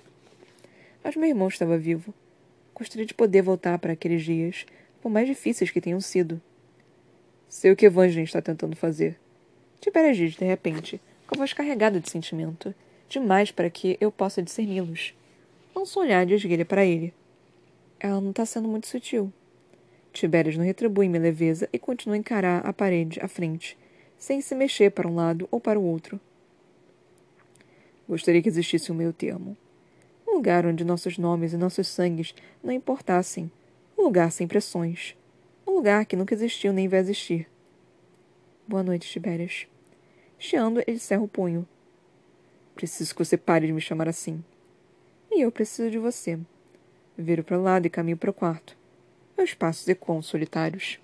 Mas 1.03 1.17
meu 1.17 1.29
irmão 1.29 1.49
estava 1.49 1.79
vivo. 1.79 2.13
Gostaria 2.75 3.07
de 3.07 3.15
poder 3.15 3.43
voltar 3.43 3.79
para 3.79 3.95
aqueles 3.95 4.23
dias, 4.23 4.67
por 5.03 5.11
mais 5.11 5.27
difíceis 5.27 5.71
que 5.71 5.81
tenham 5.81 6.01
sido. 6.01 6.41
Sei 7.49 7.73
o 7.73 7.77
que 7.77 7.87
Evangeline 7.87 8.25
está 8.25 8.41
tentando 8.41 8.77
fazer. 8.77 9.19
Tibéria 9.81 10.15
diz, 10.15 10.37
de 10.37 10.45
repente, 10.45 11.01
com 11.27 11.35
a 11.35 11.39
voz 11.39 11.53
carregada 11.53 12.01
de 12.01 12.09
sentimento, 12.09 12.73
demais 13.09 13.51
para 13.51 13.69
que 13.69 13.99
eu 14.01 14.13
possa 14.13 14.41
discerni-los. 14.41 15.13
Lanço 15.75 15.99
um 15.99 16.03
olhar 16.03 16.25
de 16.25 16.35
esguelha 16.35 16.65
para 16.65 16.85
ele. 16.85 17.13
Ela 17.99 18.21
não 18.21 18.31
está 18.31 18.47
sendo 18.47 18.69
muito 18.69 18.87
sutil. 18.87 19.33
Tibérias 20.13 20.57
não 20.57 20.65
retribui 20.65 21.09
minha 21.09 21.21
leveza 21.21 21.69
e 21.73 21.79
continua 21.79 22.15
a 22.15 22.19
encarar 22.19 22.65
a 22.65 22.73
parede 22.73 23.19
à 23.21 23.27
frente, 23.27 23.77
sem 24.17 24.41
se 24.41 24.55
mexer 24.55 24.91
para 24.91 25.09
um 25.09 25.15
lado 25.15 25.49
ou 25.51 25.61
para 25.61 25.81
o 25.81 25.85
outro. 25.85 26.21
Gostaria 28.09 28.41
que 28.41 28.49
existisse 28.49 28.93
um 28.93 28.95
meio 28.95 29.13
termo. 29.13 29.57
Um 30.29 30.35
lugar 30.35 30.65
onde 30.65 30.85
nossos 30.85 31.19
nomes 31.19 31.53
e 31.53 31.57
nossos 31.57 31.89
sangues 31.89 32.35
não 32.63 32.73
importassem. 32.73 33.51
Um 34.03 34.07
lugar 34.07 34.33
sem 34.33 34.49
pressões. 34.49 35.15
Um 35.65 35.75
lugar 35.75 36.05
que 36.05 36.17
nunca 36.17 36.35
existiu 36.35 36.73
nem 36.73 36.89
vai 36.89 36.99
existir. 36.99 37.49
Boa 38.67 38.83
noite, 38.83 39.09
Tibérias. 39.09 39.69
Chiando, 40.37 40.83
ele 40.89 40.99
cerra 40.99 41.23
o 41.23 41.29
punho. 41.29 41.65
Preciso 42.75 43.15
que 43.15 43.25
você 43.25 43.37
pare 43.37 43.69
de 43.69 43.73
me 43.73 43.81
chamar 43.81 44.09
assim. 44.09 44.43
E 45.31 45.43
eu 45.43 45.53
preciso 45.53 45.89
de 45.89 46.01
você. 46.01 46.37
Viro 47.17 47.45
para 47.45 47.57
o 47.57 47.63
lado 47.63 47.87
e 47.87 47.91
caminho 47.91 48.17
para 48.17 48.29
o 48.29 48.35
quarto 48.35 48.77
meus 49.37 49.55
passos 49.55 49.89
ecoam 49.89 50.21
solitários. 50.21 50.99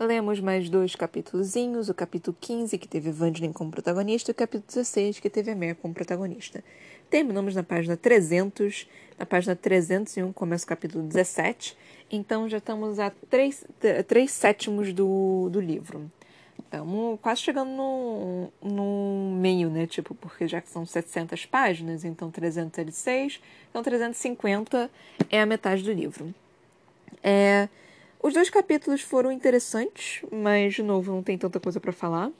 Lemos 0.00 0.40
mais 0.40 0.70
dois 0.70 0.96
capítulozinhos, 0.96 1.90
o 1.90 1.94
capítulo 1.94 2.34
15, 2.40 2.78
que 2.78 2.88
teve 2.88 3.10
Evangeline 3.10 3.52
como 3.52 3.70
protagonista, 3.70 4.30
e 4.30 4.32
o 4.32 4.34
capítulo 4.34 4.64
16, 4.66 5.20
que 5.20 5.28
teve 5.28 5.50
a 5.50 5.54
Mare 5.54 5.74
como 5.74 5.92
protagonista. 5.92 6.64
Terminamos 7.10 7.54
na 7.54 7.62
página 7.62 7.98
300, 7.98 8.88
na 9.18 9.26
página 9.26 9.54
301 9.54 10.32
começa 10.32 10.64
o 10.64 10.68
capítulo 10.68 11.04
17, 11.06 11.76
então 12.10 12.48
já 12.48 12.56
estamos 12.56 12.98
a 12.98 13.12
três, 13.28 13.62
três 14.08 14.30
sétimos 14.30 14.94
do, 14.94 15.50
do 15.50 15.60
livro. 15.60 16.10
Estamos 16.58 17.20
quase 17.20 17.42
chegando 17.42 17.68
no, 17.68 18.48
no 18.62 19.36
meio, 19.36 19.68
né? 19.68 19.86
Tipo, 19.86 20.14
porque 20.14 20.48
já 20.48 20.62
que 20.62 20.70
são 20.70 20.86
700 20.86 21.44
páginas, 21.44 22.06
então 22.06 22.30
306, 22.30 23.38
então 23.68 23.82
350 23.82 24.90
é 25.28 25.42
a 25.42 25.44
metade 25.44 25.82
do 25.82 25.92
livro. 25.92 26.34
É, 27.22 27.68
os 28.22 28.34
dois 28.34 28.50
capítulos 28.50 29.00
foram 29.00 29.32
interessantes, 29.32 30.22
mas, 30.30 30.74
de 30.74 30.82
novo, 30.82 31.12
não 31.12 31.22
tem 31.22 31.38
tanta 31.38 31.58
coisa 31.58 31.80
para 31.80 31.92
falar. 31.92 32.30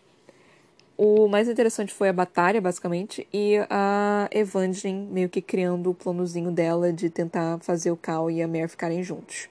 O 0.96 1.28
mais 1.28 1.48
interessante 1.48 1.94
foi 1.94 2.10
a 2.10 2.12
batalha, 2.12 2.60
basicamente, 2.60 3.26
e 3.32 3.56
a 3.70 4.28
Evangeline 4.30 5.06
meio 5.10 5.30
que 5.30 5.40
criando 5.40 5.90
o 5.90 5.94
planozinho 5.94 6.50
dela 6.50 6.92
de 6.92 7.08
tentar 7.08 7.58
fazer 7.60 7.90
o 7.90 7.96
Cal 7.96 8.30
e 8.30 8.42
a 8.42 8.46
Mare 8.46 8.68
ficarem 8.68 9.02
juntos. 9.02 9.48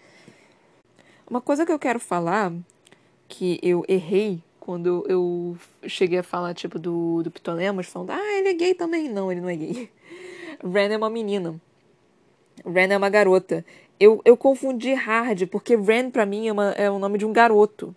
Uma 1.28 1.42
coisa 1.42 1.66
que 1.66 1.72
eu 1.72 1.80
quero 1.80 2.00
falar, 2.00 2.54
que 3.28 3.60
eu 3.64 3.84
errei 3.88 4.44
quando 4.60 5.04
eu 5.10 5.58
cheguei 5.88 6.20
a 6.20 6.24
falar, 6.24 6.54
tipo, 6.54 6.78
do, 6.78 7.24
do 7.24 7.32
Ptolemos, 7.32 7.88
falando, 7.88 8.12
ah, 8.12 8.38
ele 8.38 8.50
é 8.50 8.54
gay 8.54 8.76
também. 8.76 9.10
Não, 9.10 9.32
ele 9.32 9.42
não 9.42 9.50
é 9.50 9.56
gay. 9.56 9.90
Ren 10.64 10.94
é 10.94 10.98
uma 10.98 11.10
menina. 11.10 11.60
Ren 12.64 12.94
é 12.94 12.98
uma 12.98 13.10
garota. 13.10 13.66
Eu, 14.00 14.22
eu 14.24 14.38
confundi 14.38 14.94
Hard, 14.94 15.48
porque 15.48 15.76
Ren 15.76 16.10
pra 16.10 16.26
mim 16.26 16.48
é, 16.48 16.52
uma, 16.52 16.72
é 16.72 16.90
o 16.90 16.98
nome 16.98 17.18
de 17.18 17.26
um 17.26 17.34
garoto. 17.34 17.94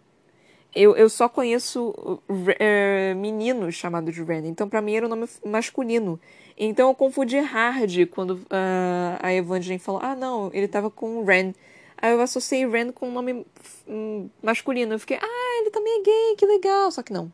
Eu, 0.75 0.97
eu 0.97 1.09
só 1.09 1.29
conheço 1.29 2.21
é, 2.59 3.13
meninos 3.15 3.75
chamados 3.75 4.15
de 4.15 4.23
Ren, 4.23 4.47
então 4.47 4.69
para 4.69 4.81
mim 4.81 4.95
era 4.95 5.07
o 5.07 5.09
um 5.09 5.11
nome 5.15 5.29
masculino. 5.45 6.19
Então 6.57 6.89
eu 6.89 6.95
confundi 6.95 7.39
Hard 7.39 8.07
quando 8.11 8.35
uh, 8.35 9.19
a 9.21 9.33
Evangeline 9.35 9.79
falou: 9.79 10.01
ah, 10.03 10.17
não, 10.17 10.51
ele 10.53 10.67
tava 10.67 10.91
com 10.91 11.25
Ren. 11.25 11.53
Aí 11.99 12.13
eu 12.13 12.21
associei 12.21 12.67
Ren 12.67 12.91
com 12.91 13.09
um 13.09 13.13
nome 13.13 13.47
um, 13.87 14.29
masculino. 14.43 14.95
Eu 14.95 14.99
fiquei, 14.99 15.19
ah, 15.21 15.61
ele 15.61 15.71
também 15.71 16.01
é 16.01 16.03
gay, 16.03 16.37
que 16.37 16.47
legal. 16.47 16.91
Só 16.91 17.03
que 17.03 17.13
não. 17.13 17.31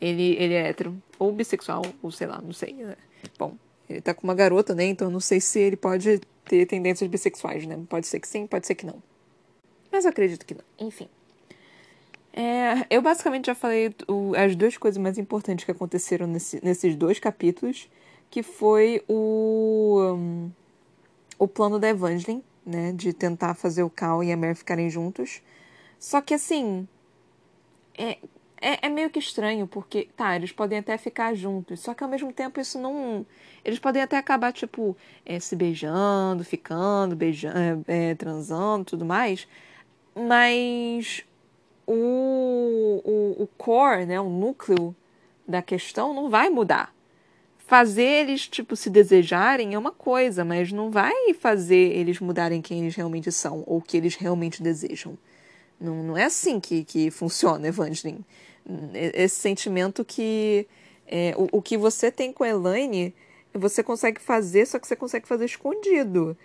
Ele, 0.00 0.36
ele 0.38 0.54
é 0.54 0.68
hétero, 0.68 0.94
ou 1.18 1.32
bissexual, 1.32 1.82
ou 2.02 2.10
sei 2.10 2.26
lá, 2.26 2.40
não 2.42 2.52
sei. 2.52 2.74
Né? 2.74 2.96
Bom, 3.38 3.56
ele 3.88 4.00
tá 4.00 4.14
com 4.14 4.24
uma 4.24 4.34
garota, 4.34 4.74
né? 4.74 4.84
Então 4.84 5.10
não 5.10 5.20
sei 5.20 5.40
se 5.40 5.58
ele 5.58 5.76
pode 5.76 6.20
ter 6.44 6.66
tendências 6.66 7.08
bissexuais, 7.08 7.66
né? 7.66 7.78
Pode 7.88 8.06
ser 8.06 8.20
que 8.20 8.28
sim, 8.28 8.46
pode 8.46 8.66
ser 8.66 8.74
que 8.74 8.86
não. 8.86 9.02
Mas 9.90 10.04
eu 10.04 10.10
acredito 10.10 10.44
que 10.44 10.54
não. 10.54 10.64
Enfim. 10.78 11.08
É, 12.32 12.86
eu 12.90 13.00
basicamente 13.00 13.46
já 13.46 13.54
falei 13.54 13.94
o, 14.06 14.34
as 14.36 14.54
duas 14.54 14.76
coisas 14.76 14.98
mais 14.98 15.16
importantes 15.16 15.64
que 15.64 15.70
aconteceram 15.70 16.26
nesse, 16.26 16.62
nesses 16.62 16.94
dois 16.94 17.18
capítulos, 17.18 17.88
que 18.30 18.42
foi 18.42 19.02
o, 19.08 19.98
um, 20.14 20.50
o 21.38 21.48
plano 21.48 21.78
da 21.78 21.88
Evangeline, 21.88 22.44
né, 22.64 22.92
de 22.92 23.14
tentar 23.14 23.54
fazer 23.54 23.82
o 23.84 23.88
Cal 23.88 24.22
e 24.22 24.30
a 24.30 24.36
Mare 24.36 24.54
ficarem 24.54 24.90
juntos. 24.90 25.40
Só 25.98 26.20
que 26.20 26.34
assim, 26.34 26.86
é, 27.96 28.18
é, 28.72 28.86
é, 28.86 28.88
meio 28.88 29.10
que 29.10 29.18
estranho, 29.18 29.66
porque, 29.66 30.08
tá, 30.16 30.34
eles 30.36 30.52
podem 30.52 30.78
até 30.78 30.96
ficar 30.98 31.34
juntos, 31.34 31.80
só 31.80 31.94
que 31.94 32.02
ao 32.02 32.10
mesmo 32.10 32.32
tempo 32.32 32.60
isso 32.60 32.78
não. 32.78 33.24
Eles 33.64 33.78
podem 33.78 34.02
até 34.02 34.16
acabar, 34.16 34.52
tipo, 34.52 34.96
é, 35.24 35.38
se 35.40 35.54
beijando, 35.54 36.44
ficando, 36.44 37.14
beijando, 37.16 37.84
é, 37.88 38.10
é, 38.10 38.14
transando 38.14 38.84
tudo 38.84 39.04
mais, 39.04 39.46
mas 40.14 41.24
o, 41.86 43.02
o, 43.04 43.42
o 43.42 43.46
core, 43.58 44.06
né, 44.06 44.20
o 44.20 44.28
núcleo 44.28 44.94
da 45.46 45.62
questão 45.62 46.12
não 46.14 46.28
vai 46.30 46.50
mudar 46.50 46.94
fazer 47.66 48.02
eles, 48.02 48.46
tipo, 48.46 48.76
se 48.76 48.88
desejarem 48.88 49.74
é 49.74 49.78
uma 49.78 49.90
coisa, 49.90 50.44
mas 50.44 50.70
não 50.70 50.90
vai 50.90 51.34
fazer 51.34 51.96
eles 51.96 52.20
mudarem 52.20 52.62
quem 52.62 52.82
eles 52.82 52.94
realmente 52.94 53.30
são 53.32 53.64
ou 53.66 53.78
o 53.78 53.82
que 53.82 53.96
eles 53.96 54.14
realmente 54.14 54.62
desejam. 54.62 55.18
Não, 55.80 56.02
não 56.02 56.16
é 56.16 56.24
assim 56.24 56.58
que, 56.58 56.84
que 56.84 57.10
funciona, 57.10 57.66
Evangeline. 57.68 58.24
Esse 59.14 59.36
sentimento 59.36 60.04
que 60.04 60.66
é, 61.06 61.34
o, 61.36 61.58
o 61.58 61.62
que 61.62 61.76
você 61.76 62.10
tem 62.10 62.32
com 62.32 62.44
a 62.44 62.48
Elaine, 62.48 63.14
você 63.54 63.82
consegue 63.82 64.20
fazer, 64.20 64.66
só 64.66 64.78
que 64.78 64.86
você 64.86 64.96
consegue 64.96 65.26
fazer 65.26 65.44
escondido. 65.44 66.36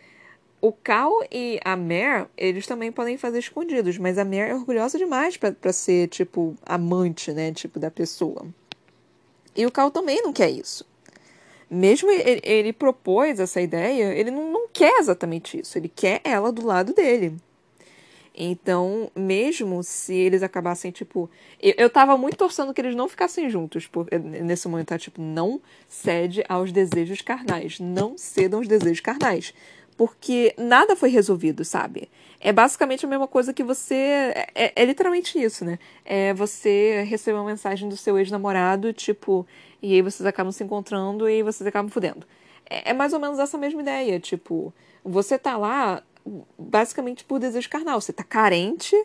O 0.62 0.72
Cal 0.72 1.12
e 1.32 1.60
a 1.66 1.76
Mare, 1.76 2.28
eles 2.38 2.68
também 2.68 2.92
podem 2.92 3.18
fazer 3.18 3.40
escondidos, 3.40 3.98
mas 3.98 4.18
a 4.18 4.24
Mare 4.24 4.52
é 4.52 4.56
orgulhosa 4.56 4.98
demais 4.98 5.36
para 5.36 5.74
ser, 5.74 6.08
tipo, 6.08 6.56
amante, 6.64 7.32
né? 7.32 7.52
Tipo, 7.52 7.80
da 7.80 7.90
pessoa. 7.90 8.46
E 9.56 9.66
o 9.66 9.72
Cal 9.72 9.90
também 9.90 10.22
não 10.22 10.32
quer 10.32 10.52
isso 10.52 10.86
mesmo 11.72 12.12
ele, 12.12 12.42
ele 12.44 12.74
propôs 12.74 13.40
essa 13.40 13.62
ideia, 13.62 14.14
ele 14.14 14.30
não, 14.30 14.52
não 14.52 14.68
quer 14.68 15.00
exatamente 15.00 15.58
isso. 15.58 15.78
Ele 15.78 15.88
quer 15.88 16.20
ela 16.26 16.52
do 16.52 16.66
lado 16.66 16.94
dele. 16.94 17.38
Então, 18.44 19.12
mesmo 19.16 19.84
se 19.84 20.16
eles 20.16 20.42
acabassem, 20.42 20.90
tipo. 20.90 21.30
Eu, 21.62 21.76
eu 21.78 21.90
tava 21.92 22.18
muito 22.18 22.38
torcendo 22.38 22.74
que 22.74 22.82
eles 22.82 22.96
não 22.96 23.08
ficassem 23.08 23.48
juntos. 23.52 23.86
Por, 23.86 24.08
nesse 24.20 24.68
momento, 24.68 24.88
tá? 24.88 24.98
Tipo, 24.98 25.22
não 25.22 25.62
cede 25.88 26.44
aos 26.50 26.72
desejos 26.72 27.22
carnais. 27.22 27.80
Não 27.80 28.18
cedam 28.18 28.60
aos 28.60 28.68
desejos 28.68 29.00
carnais. 29.00 29.54
Porque 29.96 30.56
nada 30.58 30.96
foi 30.96 31.10
resolvido, 31.10 31.64
sabe? 31.64 32.10
É 32.40 32.52
basicamente 32.52 33.06
a 33.06 33.10
mesma 33.10 33.28
coisa 33.28 33.54
que 33.54 33.64
você. 33.64 33.94
É, 33.94 34.48
é, 34.56 34.74
é 34.76 34.86
literalmente 34.86 35.38
isso, 35.38 35.64
né? 35.64 35.78
É 36.04 36.34
você 36.34 37.04
receber 37.04 37.38
uma 37.38 37.46
mensagem 37.46 37.88
do 37.88 37.96
seu 37.96 38.18
ex-namorado, 38.18 38.92
tipo, 38.92 39.46
e 39.84 39.94
aí 39.94 40.02
vocês 40.02 40.26
acabam 40.26 40.52
se 40.52 40.64
encontrando 40.64 41.30
e 41.30 41.44
vocês 41.44 41.68
acabam 41.68 41.92
fudendo. 41.92 42.26
É, 42.68 42.90
é 42.90 42.94
mais 42.94 43.14
ou 43.14 43.20
menos 43.20 43.38
essa 43.38 43.56
mesma 43.56 43.82
ideia, 43.82 44.20
tipo, 44.20 44.74
você 45.04 45.38
tá 45.38 45.56
lá 45.58 46.02
basicamente 46.58 47.24
por 47.24 47.40
desejo 47.40 47.70
carnal, 47.70 48.00
você 48.00 48.14
tá 48.14 48.24
carente, 48.24 48.96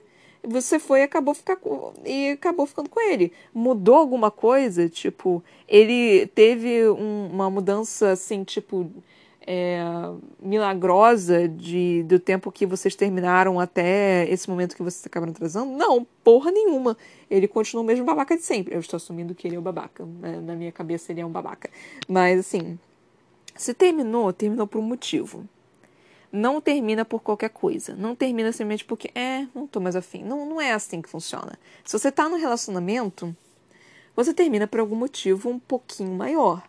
você 0.43 0.79
foi 0.79 1.01
e 1.01 1.03
acabou, 1.03 1.35
ficar, 1.35 1.59
e 2.05 2.31
acabou 2.31 2.67
ficando 2.67 2.89
com 2.89 3.01
ele. 3.01 3.33
Mudou 3.53 3.97
alguma 3.97 4.31
coisa? 4.31 4.89
Tipo, 4.89 5.43
ele 5.67 6.27
teve 6.29 6.89
um, 6.89 7.29
uma 7.33 7.51
mudança 7.51 8.11
assim, 8.11 8.45
tipo 8.45 8.91
é, 9.47 9.79
milagrosa 10.41 11.49
de, 11.49 12.03
do 12.03 12.19
tempo 12.19 12.51
que 12.51 12.67
vocês 12.67 12.97
terminaram 12.97 13.61
até 13.61 14.29
esse 14.29 14.51
momento 14.51 14.75
que 14.75 14.83
vocês 14.83 15.07
acabaram 15.07 15.33
atrasando? 15.33 15.71
Não, 15.73 16.05
porra 16.25 16.51
nenhuma. 16.51 16.97
Ele 17.31 17.47
continua 17.47 17.83
o 17.83 17.87
mesmo 17.87 18.05
babaca 18.05 18.37
de 18.37 18.43
sempre. 18.43 18.75
Eu 18.75 18.81
estou 18.81 18.97
assumindo 18.97 19.35
que 19.35 19.47
ele 19.47 19.55
é 19.55 19.59
o 19.59 19.62
babaca. 19.62 20.05
Né? 20.05 20.41
Na 20.41 20.57
minha 20.57 20.73
cabeça 20.73 21.12
ele 21.12 21.21
é 21.21 21.27
um 21.27 21.31
babaca. 21.31 21.71
Mas 22.09 22.41
assim, 22.41 22.77
se 23.55 23.73
terminou, 23.73 24.33
terminou 24.33 24.67
por 24.67 24.81
um 24.81 24.83
motivo. 24.83 25.49
Não 26.33 26.61
termina 26.61 27.05
por 27.05 27.20
qualquer 27.20 27.51
coisa. 27.51 27.95
Não 27.95 28.14
termina 28.14 28.53
simplesmente 28.53 28.85
porque, 28.85 29.11
é, 29.14 29.47
não 29.55 29.66
tô 29.66 29.81
mais 29.81 29.97
afim. 29.97 30.22
Não, 30.22 30.47
não 30.47 30.61
é 30.61 30.72
assim 30.72 31.01
que 31.01 31.09
funciona. 31.09 31.59
Se 31.85 31.99
você 31.99 32.11
tá 32.11 32.29
no 32.29 32.37
relacionamento, 32.37 33.35
você 34.14 34.33
termina 34.33 34.66
por 34.66 34.81
algum 34.81 34.97
motivo 34.97 35.49
um 35.49 35.59
pouquinho 35.59 36.12
maior. 36.12 36.62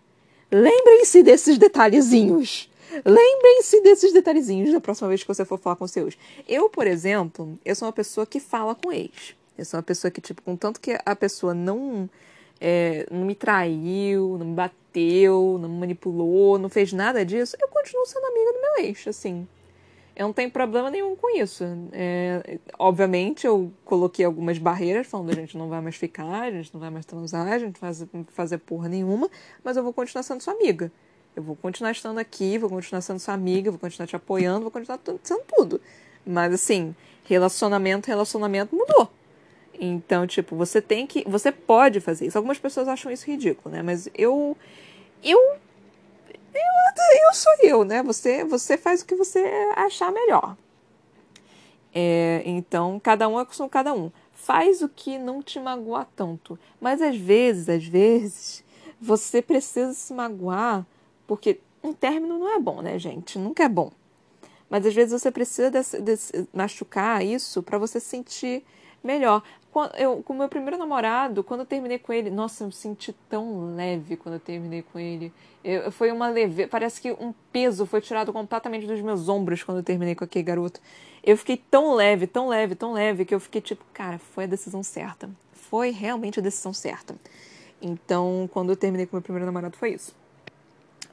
Lembrem-se 0.52 1.24
desses 1.24 1.58
detalhezinhos. 1.58 2.70
Lembrem-se 3.06 3.82
desses 3.82 4.14
detalhezinhos 4.14 4.72
da 4.72 4.80
próxima 4.80 5.10
vez 5.10 5.22
que 5.22 5.28
você 5.28 5.44
for 5.44 5.58
falar 5.58 5.76
com 5.76 5.88
seus. 5.88 6.18
Eu, 6.48 6.70
por 6.70 6.88
exemplo, 6.88 7.60
eu 7.66 7.76
sou 7.76 7.88
uma 7.88 7.94
pessoa 7.94 8.26
que 8.26 8.40
fala 8.40 8.76
com 8.76 8.92
ex. 8.92 9.36
Eu 9.58 9.66
sou 9.66 9.78
uma 9.78 9.84
pessoa 9.84 10.12
que, 10.12 10.22
tipo, 10.22 10.42
contanto 10.42 10.80
que 10.80 10.98
a 11.06 11.16
pessoa 11.16 11.54
não, 11.54 12.10
é, 12.60 13.06
não 13.12 13.26
me 13.26 13.36
traiu, 13.36 14.38
não 14.38 14.46
me 14.46 14.56
bateu, 14.56 15.58
não 15.62 15.70
me 15.70 15.80
manipulou, 15.80 16.58
não 16.58 16.70
fez 16.70 16.94
nada 16.94 17.26
disso, 17.26 17.56
eu 17.62 17.68
continuo 17.68 18.06
sendo 18.06 18.26
amiga 18.26 18.54
do 18.54 18.62
meu 18.62 18.86
ex, 18.86 19.08
assim 19.08 19.48
eu 20.18 20.26
não 20.26 20.34
tenho 20.34 20.50
problema 20.50 20.90
nenhum 20.90 21.16
com 21.16 21.30
isso. 21.38 21.64
É, 21.92 22.58
obviamente, 22.80 23.46
eu 23.46 23.72
coloquei 23.86 24.26
algumas 24.26 24.58
barreiras, 24.58 25.06
falando 25.06 25.30
a 25.30 25.36
gente 25.36 25.56
não 25.56 25.70
vai 25.70 25.80
mais 25.80 25.96
ficar, 25.96 26.42
a 26.42 26.52
gente 26.52 26.74
não 26.74 26.82
vai 26.82 26.90
mais 26.90 27.06
transar, 27.06 27.48
a 27.48 27.60
gente 27.60 27.80
não 27.80 27.94
vai 27.94 28.26
fazer 28.30 28.58
porra 28.58 28.90
nenhuma, 28.90 29.30
mas 29.64 29.78
eu 29.78 29.84
vou 29.84 29.94
continuar 29.94 30.24
sendo 30.24 30.42
sua 30.42 30.54
amiga. 30.56 30.92
Eu 31.36 31.44
vou 31.44 31.56
continuar 31.56 31.92
estando 31.92 32.18
aqui, 32.18 32.58
vou 32.58 32.68
continuar 32.68 33.02
sendo 33.02 33.20
sua 33.20 33.36
amiga, 33.36 33.70
vou 33.70 33.80
continuar 33.80 34.08
te 34.08 34.16
apoiando, 34.16 34.62
vou 34.62 34.72
continuar 34.72 35.00
sendo 35.22 35.44
tudo. 35.56 35.80
Mas 36.26 36.52
assim, 36.52 36.96
relacionamento, 37.24 38.08
relacionamento 38.08 38.76
mudou. 38.76 39.12
Então, 39.80 40.26
tipo, 40.26 40.56
você 40.56 40.82
tem 40.82 41.06
que. 41.06 41.24
Você 41.28 41.52
pode 41.52 42.00
fazer 42.00 42.28
isso. 42.28 42.38
Algumas 42.38 42.58
pessoas 42.58 42.88
acham 42.88 43.12
isso 43.12 43.26
ridículo, 43.26 43.74
né? 43.76 43.82
Mas 43.82 44.10
eu. 44.16 44.58
Eu 45.24 45.40
eu, 46.58 47.28
eu 47.28 47.34
sou 47.34 47.54
eu, 47.62 47.84
né? 47.84 48.02
Você, 48.04 48.44
você 48.44 48.78
faz 48.78 49.02
o 49.02 49.06
que 49.06 49.16
você 49.16 49.40
achar 49.76 50.12
melhor. 50.12 50.58
É, 51.94 52.42
então, 52.46 53.00
cada 53.00 53.28
um 53.28 53.40
é 53.40 53.46
com 53.46 53.70
cada 53.70 53.94
um. 53.94 54.12
Faz 54.34 54.82
o 54.82 54.90
que 54.90 55.18
não 55.18 55.42
te 55.42 55.60
magoar 55.60 56.08
tanto. 56.16 56.58
Mas 56.80 57.02
às 57.02 57.18
vezes, 57.18 57.70
às 57.70 57.86
vezes, 57.86 58.64
você 59.00 59.42
precisa 59.42 59.94
se 59.94 60.14
magoar, 60.14 60.86
porque 61.26 61.60
um 61.84 61.94
término 61.94 62.38
não 62.38 62.56
é 62.56 62.60
bom, 62.60 62.82
né, 62.82 62.98
gente? 63.00 63.38
Nunca 63.38 63.64
é 63.64 63.70
bom. 63.70 63.92
Mas 64.70 64.86
às 64.86 64.94
vezes 64.94 65.22
você 65.22 65.32
precisa 65.32 65.72
desse, 65.72 66.02
desse, 66.02 66.48
machucar 66.54 67.26
isso 67.26 67.64
para 67.64 67.78
você 67.78 68.00
sentir 68.00 68.64
melhor. 69.04 69.44
Eu, 69.96 70.24
com 70.24 70.34
o 70.34 70.38
meu 70.38 70.50
primeiro 70.50 70.78
namorado, 70.78 71.44
quando 71.44 71.60
eu 71.60 71.66
terminei 71.66 72.00
com 72.00 72.12
ele, 72.12 72.32
nossa, 72.32 72.64
eu 72.64 72.68
me 72.68 72.74
senti 72.74 73.14
tão 73.30 73.76
leve 73.76 74.18
quando 74.18 74.36
eu 74.36 74.40
terminei 74.40 74.82
com 74.82 74.98
ele. 74.98 75.32
Eu, 75.64 75.92
foi 75.92 76.12
uma 76.12 76.30
leve, 76.30 76.66
parece 76.66 77.00
que 77.00 77.12
um 77.12 77.34
peso 77.52 77.86
foi 77.86 78.02
tirado 78.02 78.34
completamente 78.34 78.88
dos 78.88 79.00
meus 79.02 79.30
ombros 79.30 79.62
quando 79.62 79.78
eu 79.78 79.84
terminei 79.84 80.16
com 80.16 80.24
aquele 80.24 80.44
garoto. 80.44 80.80
Eu 81.24 81.38
fiquei 81.38 81.58
tão 81.58 81.94
leve, 81.94 82.26
tão 82.26 82.48
leve, 82.48 82.74
tão 82.74 82.94
leve 82.94 83.26
que 83.26 83.36
eu 83.36 83.40
fiquei 83.40 83.62
tipo, 83.62 83.84
cara, 83.94 84.18
foi 84.18 84.46
a 84.46 84.48
decisão 84.48 84.82
certa. 84.82 85.30
foi 85.54 85.92
realmente 85.92 86.40
a 86.40 86.42
decisão 86.42 86.74
certa. 86.74 87.16
Então, 87.82 88.50
quando 88.52 88.70
eu 88.72 88.76
terminei 88.76 89.06
com 89.06 89.16
meu 89.18 89.22
primeiro 89.22 89.46
namorado, 89.46 89.78
foi 89.78 89.94
isso. 89.94 90.16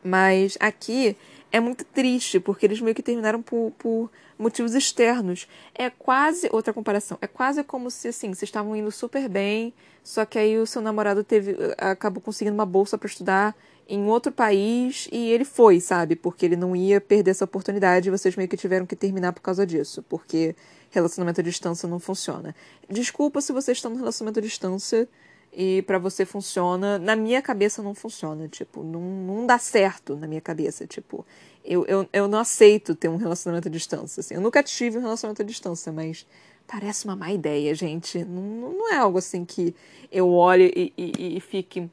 Mas 0.05 0.59
aqui 0.61 1.17
é 1.51 1.59
muito 1.61 1.85
triste, 1.85 2.39
porque 2.39 2.67
eles 2.67 2.81
meio 2.81 2.95
que 2.95 3.03
terminaram 3.03 3.41
por, 3.41 3.73
por 3.79 4.11
motivos 4.39 4.75
externos. 4.75 5.49
É 5.75 5.89
quase, 5.89 6.49
outra 6.53 6.73
comparação, 6.73 7.17
é 7.21 7.27
quase 7.27 7.65
como 7.65 7.91
se, 7.91 8.09
assim, 8.09 8.29
vocês 8.29 8.49
estavam 8.49 8.77
indo 8.77 8.91
super 8.91 9.29
bem, 9.29 9.73
só 10.03 10.25
que 10.25 10.39
aí 10.39 10.59
o 10.59 10.67
seu 10.67 10.83
namorado 10.83 11.25
teve, 11.25 11.57
acabou 11.79 12.21
conseguindo 12.21 12.55
uma 12.55 12.67
bolsa 12.67 12.99
para 12.99 13.07
estudar 13.07 13.57
em 13.89 14.05
outro 14.07 14.33
país 14.33 15.09
e 15.13 15.31
ele 15.31 15.45
foi, 15.45 15.81
sabe? 15.81 16.17
Porque 16.17 16.45
ele 16.45 16.57
não 16.57 16.75
ia 16.75 17.01
perder 17.01 17.31
essa 17.31 17.45
oportunidade 17.45 18.09
e 18.09 18.11
vocês 18.11 18.35
meio 18.37 18.49
que 18.49 18.57
tiveram 18.57 18.87
que 18.87 18.97
terminar 18.97 19.33
por 19.33 19.41
causa 19.41 19.67
disso, 19.67 20.03
porque 20.09 20.55
relacionamento 20.91 21.41
à 21.41 21.45
distância 21.45 21.89
não 21.89 21.99
funciona. 21.99 22.55
Desculpa 22.89 23.41
se 23.41 23.53
vocês 23.53 23.79
estão 23.79 23.91
no 23.91 23.97
relacionamento 23.97 24.39
à 24.39 24.43
distância 24.43 25.09
e 25.57 25.83
para 25.83 25.99
você 25.99 26.25
funciona. 26.25 26.99
Na 26.99 27.15
minha 27.17 27.41
cabeça 27.41 27.83
não 27.83 27.95
funciona, 27.95 28.49
tipo, 28.49 28.83
não, 28.83 29.01
não 29.01 29.47
dá 29.47 29.59
certo 29.59 30.17
na 30.17 30.27
minha 30.27 30.41
cabeça, 30.41 30.87
tipo, 30.87 31.25
eu, 31.65 31.85
eu, 31.87 32.09
eu 32.13 32.29
não 32.29 32.39
aceito 32.39 32.95
ter 32.95 33.09
um 33.09 33.17
relacionamento 33.17 33.69
à 33.69 33.71
distância, 33.71 34.21
assim. 34.21 34.35
Eu 34.35 34.41
nunca 34.41 34.63
tive 34.63 34.99
um 34.99 35.01
relacionamento 35.01 35.43
à 35.43 35.45
distância, 35.45 35.91
mas 35.93 36.27
parece 36.67 37.05
uma 37.05 37.17
má 37.17 37.33
ideia, 37.33 37.75
gente. 37.75 38.25
Não, 38.25 38.73
não 38.73 38.93
é 38.93 38.97
algo 38.97 39.19
assim 39.19 39.45
que 39.45 39.75
eu 40.11 40.31
olhe 40.31 40.73
e, 40.77 40.93
e, 40.97 41.37
e 41.37 41.41
fique, 41.41 41.89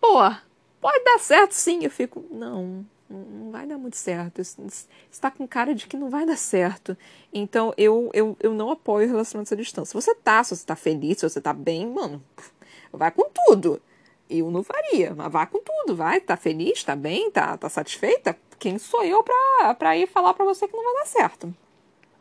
pô, 0.00 0.18
pode 0.80 1.04
dar 1.04 1.18
certo 1.18 1.52
sim. 1.52 1.84
Eu 1.84 1.90
fico, 1.90 2.24
não, 2.30 2.86
não 3.10 3.50
vai 3.50 3.66
dar 3.66 3.76
muito 3.76 3.96
certo. 3.96 4.40
Está 4.40 5.30
com 5.30 5.46
cara 5.46 5.74
de 5.74 5.86
que 5.86 5.96
não 5.96 6.08
vai 6.08 6.24
dar 6.24 6.38
certo. 6.38 6.96
Então 7.32 7.74
eu, 7.76 8.10
eu, 8.14 8.36
eu 8.40 8.54
não 8.54 8.70
apoio 8.70 9.08
relacionamentos 9.08 9.52
à 9.52 9.56
distância. 9.56 9.90
Se 9.90 10.06
você 10.06 10.14
tá, 10.14 10.42
se 10.42 10.56
você 10.56 10.64
tá 10.64 10.76
feliz, 10.76 11.18
se 11.18 11.28
você 11.28 11.40
tá 11.40 11.52
bem, 11.52 11.86
mano, 11.86 12.22
vai 12.92 13.10
com 13.10 13.28
tudo. 13.30 13.80
Eu 14.28 14.50
não 14.50 14.62
faria, 14.62 15.12
mas 15.14 15.32
vá 15.32 15.44
com 15.44 15.58
tudo, 15.58 15.96
vai, 15.96 16.20
tá 16.20 16.36
feliz, 16.36 16.84
tá 16.84 16.94
bem, 16.94 17.30
tá, 17.30 17.56
tá 17.56 17.68
satisfeita? 17.68 18.36
Quem 18.58 18.78
sou 18.78 19.02
eu 19.02 19.22
pra, 19.24 19.74
pra 19.74 19.96
ir 19.96 20.06
falar 20.06 20.34
pra 20.34 20.44
você 20.44 20.68
que 20.68 20.76
não 20.76 20.84
vai 20.84 20.94
dar 21.02 21.06
certo? 21.06 21.54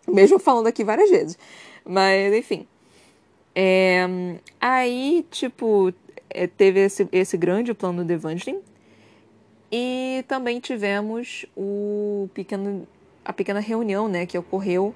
Mesmo 0.07 0.39
falando 0.39 0.67
aqui 0.67 0.83
várias 0.83 1.09
vezes. 1.09 1.37
Mas, 1.85 2.33
enfim. 2.33 2.67
É, 3.53 4.07
aí, 4.59 5.25
tipo, 5.29 5.93
é, 6.29 6.47
teve 6.47 6.79
esse, 6.81 7.07
esse 7.11 7.37
grande 7.37 7.73
plano 7.73 8.03
de 8.03 8.13
Evangeline. 8.13 8.63
E 9.71 10.23
também 10.27 10.59
tivemos 10.59 11.45
o 11.55 12.27
pequeno, 12.33 12.87
a 13.23 13.31
pequena 13.31 13.59
reunião 13.59 14.07
né, 14.07 14.25
que 14.25 14.37
ocorreu 14.37 14.95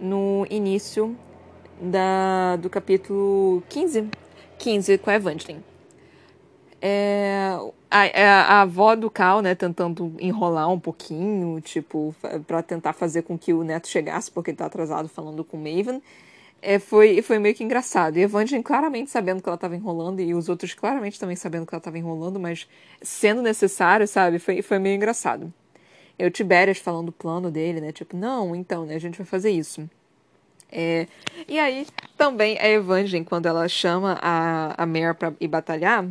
no 0.00 0.44
início 0.50 1.16
da, 1.80 2.56
do 2.56 2.68
capítulo 2.68 3.62
15, 3.68 4.08
15 4.58 4.98
com 4.98 5.10
a 5.10 5.14
Evangeline. 5.14 5.62
É, 6.80 7.56
a, 7.90 8.02
a, 8.02 8.42
a, 8.58 8.62
avó 8.62 8.94
do 8.94 9.10
Cal, 9.10 9.40
né, 9.42 9.54
tentando 9.54 10.14
enrolar 10.20 10.70
um 10.70 10.78
pouquinho, 10.78 11.60
tipo, 11.60 12.14
para 12.46 12.62
tentar 12.62 12.92
fazer 12.92 13.22
com 13.22 13.36
que 13.36 13.52
o 13.52 13.64
neto 13.64 13.88
chegasse, 13.88 14.30
porque 14.30 14.50
ele 14.50 14.58
tá 14.58 14.66
atrasado 14.66 15.08
falando 15.08 15.42
com 15.44 15.56
o 15.56 15.60
Maven. 15.60 16.02
É, 16.60 16.78
foi, 16.78 17.22
foi 17.22 17.38
meio 17.38 17.54
que 17.54 17.64
engraçado. 17.64 18.16
E 18.16 18.22
Evangeline 18.22 18.64
claramente 18.64 19.10
sabendo 19.10 19.42
que 19.42 19.48
ela 19.48 19.56
estava 19.56 19.76
enrolando, 19.76 20.20
e 20.20 20.34
os 20.34 20.48
outros 20.48 20.74
claramente 20.74 21.18
também 21.18 21.36
sabendo 21.36 21.66
que 21.66 21.74
ela 21.74 21.80
estava 21.80 21.98
enrolando, 21.98 22.38
mas 22.38 22.68
sendo 23.02 23.42
necessário, 23.42 24.06
sabe? 24.06 24.38
Foi, 24.38 24.62
foi 24.62 24.78
meio 24.78 24.96
engraçado. 24.96 25.52
E 26.18 26.26
o 26.26 26.30
Tiberias 26.30 26.78
falando 26.78 27.10
o 27.10 27.12
plano 27.12 27.50
dele, 27.50 27.80
né? 27.80 27.92
Tipo, 27.92 28.16
não, 28.16 28.54
então, 28.54 28.84
né? 28.84 28.96
A 28.96 29.00
gente 29.00 29.18
vai 29.18 29.26
fazer 29.26 29.50
isso. 29.50 29.88
É, 30.70 31.06
e 31.46 31.58
aí, 31.58 31.86
também 32.16 32.58
a 32.58 32.68
Evangeline, 32.68 33.24
quando 33.24 33.46
ela 33.46 33.68
chama 33.68 34.18
a, 34.20 34.82
a 34.82 34.86
Mare 34.86 35.14
pra 35.14 35.32
ir 35.40 35.48
batalhar, 35.48 36.06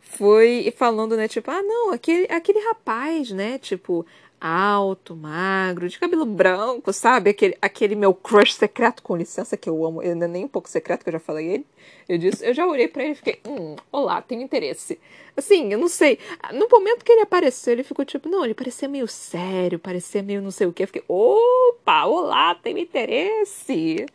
foi 0.00 0.72
falando, 0.76 1.16
né? 1.16 1.28
Tipo, 1.28 1.50
ah, 1.50 1.62
não, 1.62 1.92
aquele, 1.92 2.26
aquele 2.30 2.60
rapaz, 2.60 3.30
né? 3.30 3.58
Tipo, 3.58 4.04
alto, 4.40 5.14
magro, 5.14 5.88
de 5.88 5.98
cabelo 5.98 6.24
branco, 6.26 6.92
sabe? 6.92 7.30
Aquele, 7.30 7.56
aquele 7.60 7.94
meu 7.94 8.14
crush 8.14 8.54
secreto, 8.54 9.02
com 9.02 9.16
licença, 9.16 9.56
que 9.56 9.68
eu 9.68 9.84
amo. 9.84 10.02
Ele 10.02 10.14
não 10.14 10.24
é 10.24 10.28
nem 10.28 10.44
um 10.44 10.48
pouco 10.48 10.68
secreto, 10.68 11.02
que 11.04 11.08
eu 11.10 11.12
já 11.12 11.20
falei 11.20 11.46
ele. 11.46 11.66
Eu 12.10 12.18
disse, 12.18 12.44
eu 12.44 12.52
já 12.52 12.66
olhei 12.66 12.88
para 12.88 13.04
ele 13.04 13.12
e 13.12 13.14
fiquei, 13.14 13.38
hum, 13.46 13.76
olá, 13.92 14.20
tenho 14.20 14.42
interesse. 14.42 14.98
Assim, 15.36 15.72
eu 15.72 15.78
não 15.78 15.86
sei. 15.86 16.18
No 16.52 16.68
momento 16.68 17.04
que 17.04 17.12
ele 17.12 17.20
apareceu, 17.20 17.72
ele 17.72 17.84
ficou 17.84 18.04
tipo, 18.04 18.28
não, 18.28 18.44
ele 18.44 18.52
parecia 18.52 18.88
meio 18.88 19.06
sério, 19.06 19.78
parecia 19.78 20.20
meio 20.20 20.42
não 20.42 20.50
sei 20.50 20.66
o 20.66 20.72
que. 20.72 20.82
Eu 20.82 20.88
fiquei, 20.88 21.04
opa, 21.06 22.06
olá, 22.06 22.52
tenho 22.56 22.78
interesse. 22.78 24.06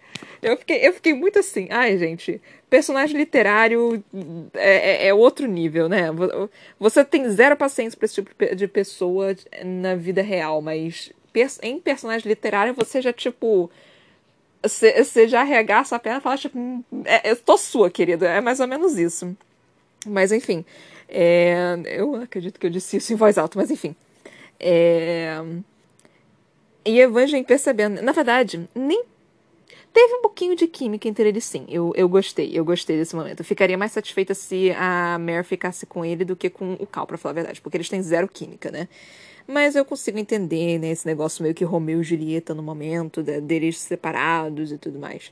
Eu 0.41 0.57
fiquei, 0.57 0.85
eu 0.85 0.91
fiquei 0.91 1.13
muito 1.13 1.39
assim, 1.39 1.69
ai, 1.71 1.97
gente, 1.97 2.41
personagem 2.69 3.15
literário 3.15 4.03
é, 4.53 5.05
é, 5.05 5.07
é, 5.07 5.13
outro 5.13 5.47
nível, 5.47 5.87
né? 5.87 6.07
Você 6.77 7.05
tem 7.05 7.29
zero 7.29 7.55
paciência 7.55 7.97
para 7.97 8.07
esse 8.07 8.15
tipo 8.15 8.55
de 8.57 8.67
pessoa 8.67 9.33
na 9.63 9.95
vida 9.95 10.21
real, 10.21 10.61
mas 10.61 11.13
em 11.63 11.79
personagem 11.79 12.27
literário 12.27 12.73
você 12.73 13.01
já, 13.01 13.13
tipo. 13.13 13.71
Você 14.67 15.27
já 15.27 15.41
arregaça 15.41 15.95
a 15.95 15.99
perna 15.99 16.19
e 16.19 16.21
fala, 16.21 16.37
tipo, 16.37 16.57
hum, 16.57 16.83
é, 17.05 17.31
eu 17.31 17.35
tô 17.35 17.57
sua, 17.57 17.89
querido. 17.89 18.25
É 18.25 18.41
mais 18.41 18.59
ou 18.59 18.67
menos 18.67 18.97
isso. 18.97 19.35
Mas, 20.05 20.31
enfim. 20.31 20.65
É, 21.07 21.77
eu 21.85 22.15
acredito 22.15 22.59
que 22.59 22.65
eu 22.65 22.71
disse 22.71 22.97
isso 22.97 23.13
em 23.13 23.15
voz 23.15 23.37
alta, 23.37 23.59
mas 23.59 23.69
enfim. 23.69 23.95
É, 24.59 25.39
e 26.83 26.99
Evangeline 26.99 27.45
percebendo. 27.45 28.01
Na 28.01 28.11
verdade, 28.11 28.67
nem 28.73 29.03
Teve 29.95 30.13
um 30.15 30.21
pouquinho 30.21 30.57
de 30.57 30.67
química 30.67 31.07
entre 31.07 31.29
eles, 31.29 31.45
sim. 31.45 31.65
Eu, 31.69 31.93
eu 31.95 32.09
gostei, 32.09 32.51
eu 32.53 32.65
gostei 32.65 32.97
desse 32.97 33.15
momento. 33.15 33.39
Eu 33.39 33.45
ficaria 33.45 33.77
mais 33.77 33.93
satisfeita 33.93 34.33
se 34.33 34.71
a 34.77 35.17
Mare 35.17 35.45
ficasse 35.45 35.85
com 35.85 36.03
ele 36.03 36.25
do 36.25 36.35
que 36.35 36.49
com 36.49 36.73
o 36.73 36.85
Cal, 36.85 37.07
pra 37.07 37.17
falar 37.17 37.31
a 37.31 37.35
verdade, 37.35 37.61
porque 37.61 37.77
eles 37.77 37.87
têm 37.87 38.03
zero 38.03 38.27
química, 38.27 38.69
né? 38.69 38.89
Mas 39.47 39.75
eu 39.75 39.85
consigo 39.85 40.17
entender, 40.17 40.79
né, 40.79 40.89
esse 40.89 41.05
negócio 41.05 41.43
meio 41.43 41.53
que 41.53 41.63
Romeu 41.63 42.01
e 42.01 42.03
Julieta 42.03 42.53
no 42.53 42.63
momento, 42.63 43.21
de, 43.21 43.39
deles 43.39 43.77
separados 43.77 44.71
e 44.71 44.77
tudo 44.77 44.97
mais. 44.97 45.31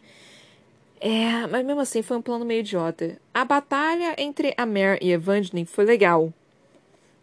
É, 1.01 1.45
mas 1.47 1.66
mesmo 1.66 1.82
assim 1.82 2.01
foi 2.01 2.16
um 2.18 2.22
plano 2.22 2.45
meio 2.45 2.61
idiota. 2.61 3.20
A 3.34 3.43
batalha 3.43 4.16
entre 4.18 4.53
a 4.55 4.66
Mare 4.66 4.99
e 5.01 5.11
Evangeline 5.11 5.66
foi 5.66 5.84
legal. 5.84 6.32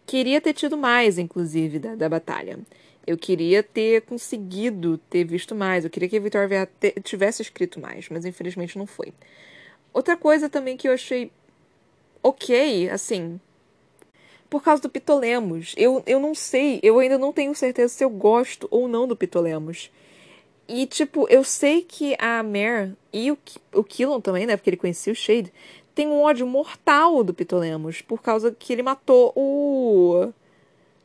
Queria 0.05 0.41
ter 0.41 0.53
tido 0.53 0.77
mais, 0.77 1.17
inclusive, 1.17 1.79
da, 1.79 1.95
da 1.95 2.09
batalha. 2.09 2.59
Eu 3.07 3.17
queria 3.17 3.63
ter 3.63 4.01
conseguido 4.01 4.97
ter 5.09 5.23
visto 5.23 5.55
mais. 5.55 5.83
Eu 5.83 5.89
queria 5.89 6.09
que 6.09 6.17
a 6.17 6.19
Vitória 6.19 6.69
tivesse 7.03 7.41
escrito 7.41 7.79
mais, 7.79 8.07
mas 8.09 8.25
infelizmente 8.25 8.77
não 8.77 8.85
foi. 8.85 9.13
Outra 9.93 10.15
coisa 10.15 10.49
também 10.49 10.77
que 10.77 10.87
eu 10.87 10.93
achei 10.93 11.31
ok, 12.21 12.89
assim, 12.89 13.39
por 14.51 14.61
causa 14.61 14.81
do 14.81 14.89
Pitolemos. 14.89 15.73
Eu, 15.77 16.03
eu 16.05 16.19
não 16.19 16.35
sei, 16.35 16.81
eu 16.83 16.99
ainda 16.99 17.17
não 17.17 17.31
tenho 17.31 17.55
certeza 17.55 17.93
se 17.93 18.03
eu 18.03 18.09
gosto 18.09 18.67
ou 18.69 18.85
não 18.85 19.07
do 19.07 19.15
Pitolemos. 19.15 19.89
E, 20.67 20.85
tipo, 20.85 21.25
eu 21.29 21.41
sei 21.41 21.81
que 21.83 22.17
a 22.19 22.43
Mare 22.43 22.93
e 23.13 23.31
o, 23.31 23.37
o 23.73 23.81
Killon 23.81 24.19
também, 24.19 24.45
né? 24.45 24.57
Porque 24.57 24.69
ele 24.69 24.77
conhecia 24.77 25.13
o 25.13 25.15
Shade, 25.15 25.53
tem 25.95 26.05
um 26.05 26.21
ódio 26.21 26.45
mortal 26.45 27.23
do 27.23 27.33
Pitolemos 27.33 28.01
por 28.01 28.21
causa 28.21 28.51
que 28.51 28.73
ele 28.73 28.83
matou 28.83 29.31
o 29.37 30.33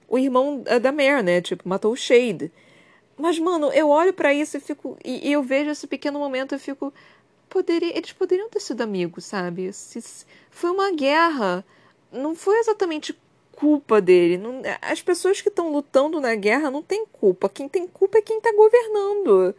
o 0.08 0.18
irmão 0.18 0.64
da 0.82 0.90
Mare, 0.90 1.22
né? 1.22 1.40
Tipo, 1.40 1.68
matou 1.68 1.92
o 1.92 1.96
Shade. 1.96 2.50
Mas, 3.16 3.38
mano, 3.38 3.72
eu 3.72 3.88
olho 3.88 4.12
para 4.12 4.34
isso 4.34 4.56
e 4.56 4.60
fico. 4.60 4.98
E, 5.04 5.28
e, 5.28 5.32
eu 5.32 5.42
vejo 5.42 5.70
esse 5.70 5.86
pequeno 5.86 6.18
momento 6.18 6.54
e 6.54 6.58
fico. 6.58 6.92
Poderia, 7.48 7.96
eles 7.96 8.12
poderiam 8.12 8.48
ter 8.50 8.60
sido 8.60 8.80
amigos, 8.82 9.24
sabe? 9.24 9.72
Se, 9.72 10.02
foi 10.50 10.70
uma 10.70 10.92
guerra. 10.92 11.64
Não 12.12 12.34
foi 12.34 12.58
exatamente 12.58 13.16
culpa 13.56 14.00
dele. 14.00 14.36
Não, 14.38 14.62
as 14.82 15.02
pessoas 15.02 15.40
que 15.40 15.48
estão 15.48 15.72
lutando 15.72 16.20
na 16.20 16.34
guerra 16.34 16.70
não 16.70 16.82
têm 16.82 17.06
culpa. 17.06 17.48
Quem 17.48 17.68
tem 17.68 17.88
culpa 17.88 18.18
é 18.18 18.22
quem 18.22 18.38
está 18.38 18.52
governando. 18.52 19.54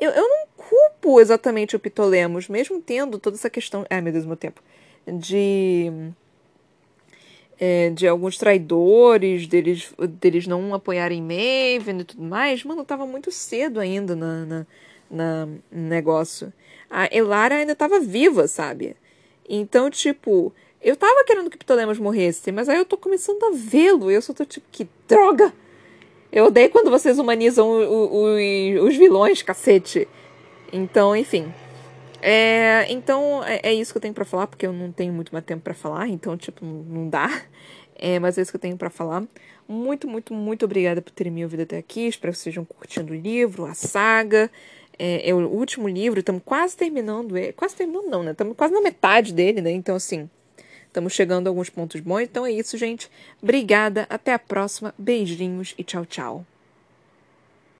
Eu, 0.00 0.10
eu 0.10 0.28
não 0.28 0.46
culpo 0.56 1.20
exatamente 1.20 1.74
o 1.74 1.80
Pitolemos, 1.80 2.48
mesmo 2.48 2.80
tendo 2.80 3.18
toda 3.18 3.36
essa 3.36 3.50
questão. 3.50 3.84
Ai, 3.90 4.00
meu 4.00 4.12
Deus, 4.12 4.26
meu 4.26 4.36
tempo. 4.36 4.62
De 5.06 6.12
é, 7.60 7.90
de 7.90 8.08
alguns 8.08 8.38
traidores, 8.38 9.46
deles, 9.46 9.92
deles 10.18 10.46
não 10.46 10.72
apoiarem 10.72 11.20
Maven 11.20 12.00
e 12.00 12.04
tudo 12.04 12.22
mais, 12.22 12.64
mano, 12.64 12.84
tava 12.84 13.06
muito 13.06 13.30
cedo 13.30 13.78
ainda 13.78 14.16
na, 14.16 14.46
na, 14.46 14.66
na 15.10 15.48
negócio. 15.70 16.50
A 16.88 17.06
Elara 17.14 17.56
ainda 17.56 17.76
tava 17.76 18.00
viva, 18.00 18.48
sabe? 18.48 18.96
Então, 19.46 19.90
tipo, 19.90 20.52
eu 20.82 20.96
tava 20.96 21.24
querendo 21.24 21.50
que 21.50 21.58
Ptolemos 21.58 21.98
morresse, 21.98 22.50
mas 22.52 22.68
aí 22.68 22.78
eu 22.78 22.84
tô 22.84 22.96
começando 22.96 23.42
a 23.44 23.50
vê-lo 23.54 24.10
eu 24.10 24.22
só 24.22 24.32
tô 24.32 24.44
tipo, 24.44 24.66
que 24.70 24.88
droga! 25.06 25.52
Eu 26.32 26.46
odeio 26.46 26.70
quando 26.70 26.90
vocês 26.90 27.18
humanizam 27.18 27.68
o, 27.68 28.36
o, 28.36 28.84
os 28.84 28.96
vilões, 28.96 29.42
cacete. 29.42 30.06
Então, 30.72 31.16
enfim. 31.16 31.52
É, 32.22 32.86
então, 32.88 33.42
é, 33.44 33.60
é, 33.64 33.74
isso 33.74 33.92
que 33.92 33.98
eu 33.98 34.02
tenho 34.02 34.14
para 34.14 34.24
falar, 34.24 34.46
porque 34.46 34.66
eu 34.66 34.72
não 34.72 34.92
tenho 34.92 35.12
muito 35.12 35.32
mais 35.32 35.44
tempo 35.44 35.62
para 35.62 35.74
falar, 35.74 36.06
então, 36.06 36.36
tipo, 36.36 36.64
não 36.64 37.08
dá. 37.08 37.28
É, 38.02 38.18
mas 38.18 38.38
é 38.38 38.42
isso 38.42 38.50
que 38.50 38.56
eu 38.56 38.60
tenho 38.60 38.76
para 38.76 38.88
falar. 38.88 39.24
Muito, 39.68 40.08
muito, 40.08 40.32
muito 40.32 40.64
obrigada 40.64 41.02
por 41.02 41.10
terem 41.10 41.32
me 41.32 41.44
ouvido 41.44 41.64
até 41.64 41.76
aqui. 41.76 42.06
Espero 42.06 42.32
que 42.32 42.38
vocês 42.38 42.46
estejam 42.46 42.64
curtindo 42.64 43.12
o 43.12 43.16
livro, 43.16 43.66
a 43.66 43.74
saga. 43.74 44.50
É, 44.98 45.28
é 45.28 45.34
o 45.34 45.46
último 45.48 45.88
livro, 45.88 46.20
estamos 46.20 46.42
quase 46.44 46.76
terminando 46.76 47.36
ele. 47.36 47.52
Quase 47.52 47.76
terminando, 47.76 48.06
não, 48.06 48.22
né? 48.22 48.30
Estamos 48.32 48.56
quase 48.56 48.72
na 48.72 48.80
metade 48.80 49.34
dele, 49.34 49.60
né? 49.60 49.70
Então, 49.70 49.96
assim, 49.96 50.30
estamos 50.90 51.12
chegando 51.12 51.46
a 51.46 51.50
alguns 51.50 51.70
pontos 51.70 52.00
bons. 52.00 52.22
Então 52.22 52.44
é 52.44 52.52
isso, 52.52 52.76
gente. 52.76 53.10
Obrigada. 53.42 54.06
Até 54.10 54.34
a 54.34 54.38
próxima. 54.38 54.94
Beijinhos 54.98 55.74
e 55.78 55.84
tchau, 55.84 56.04
tchau. 56.04 56.46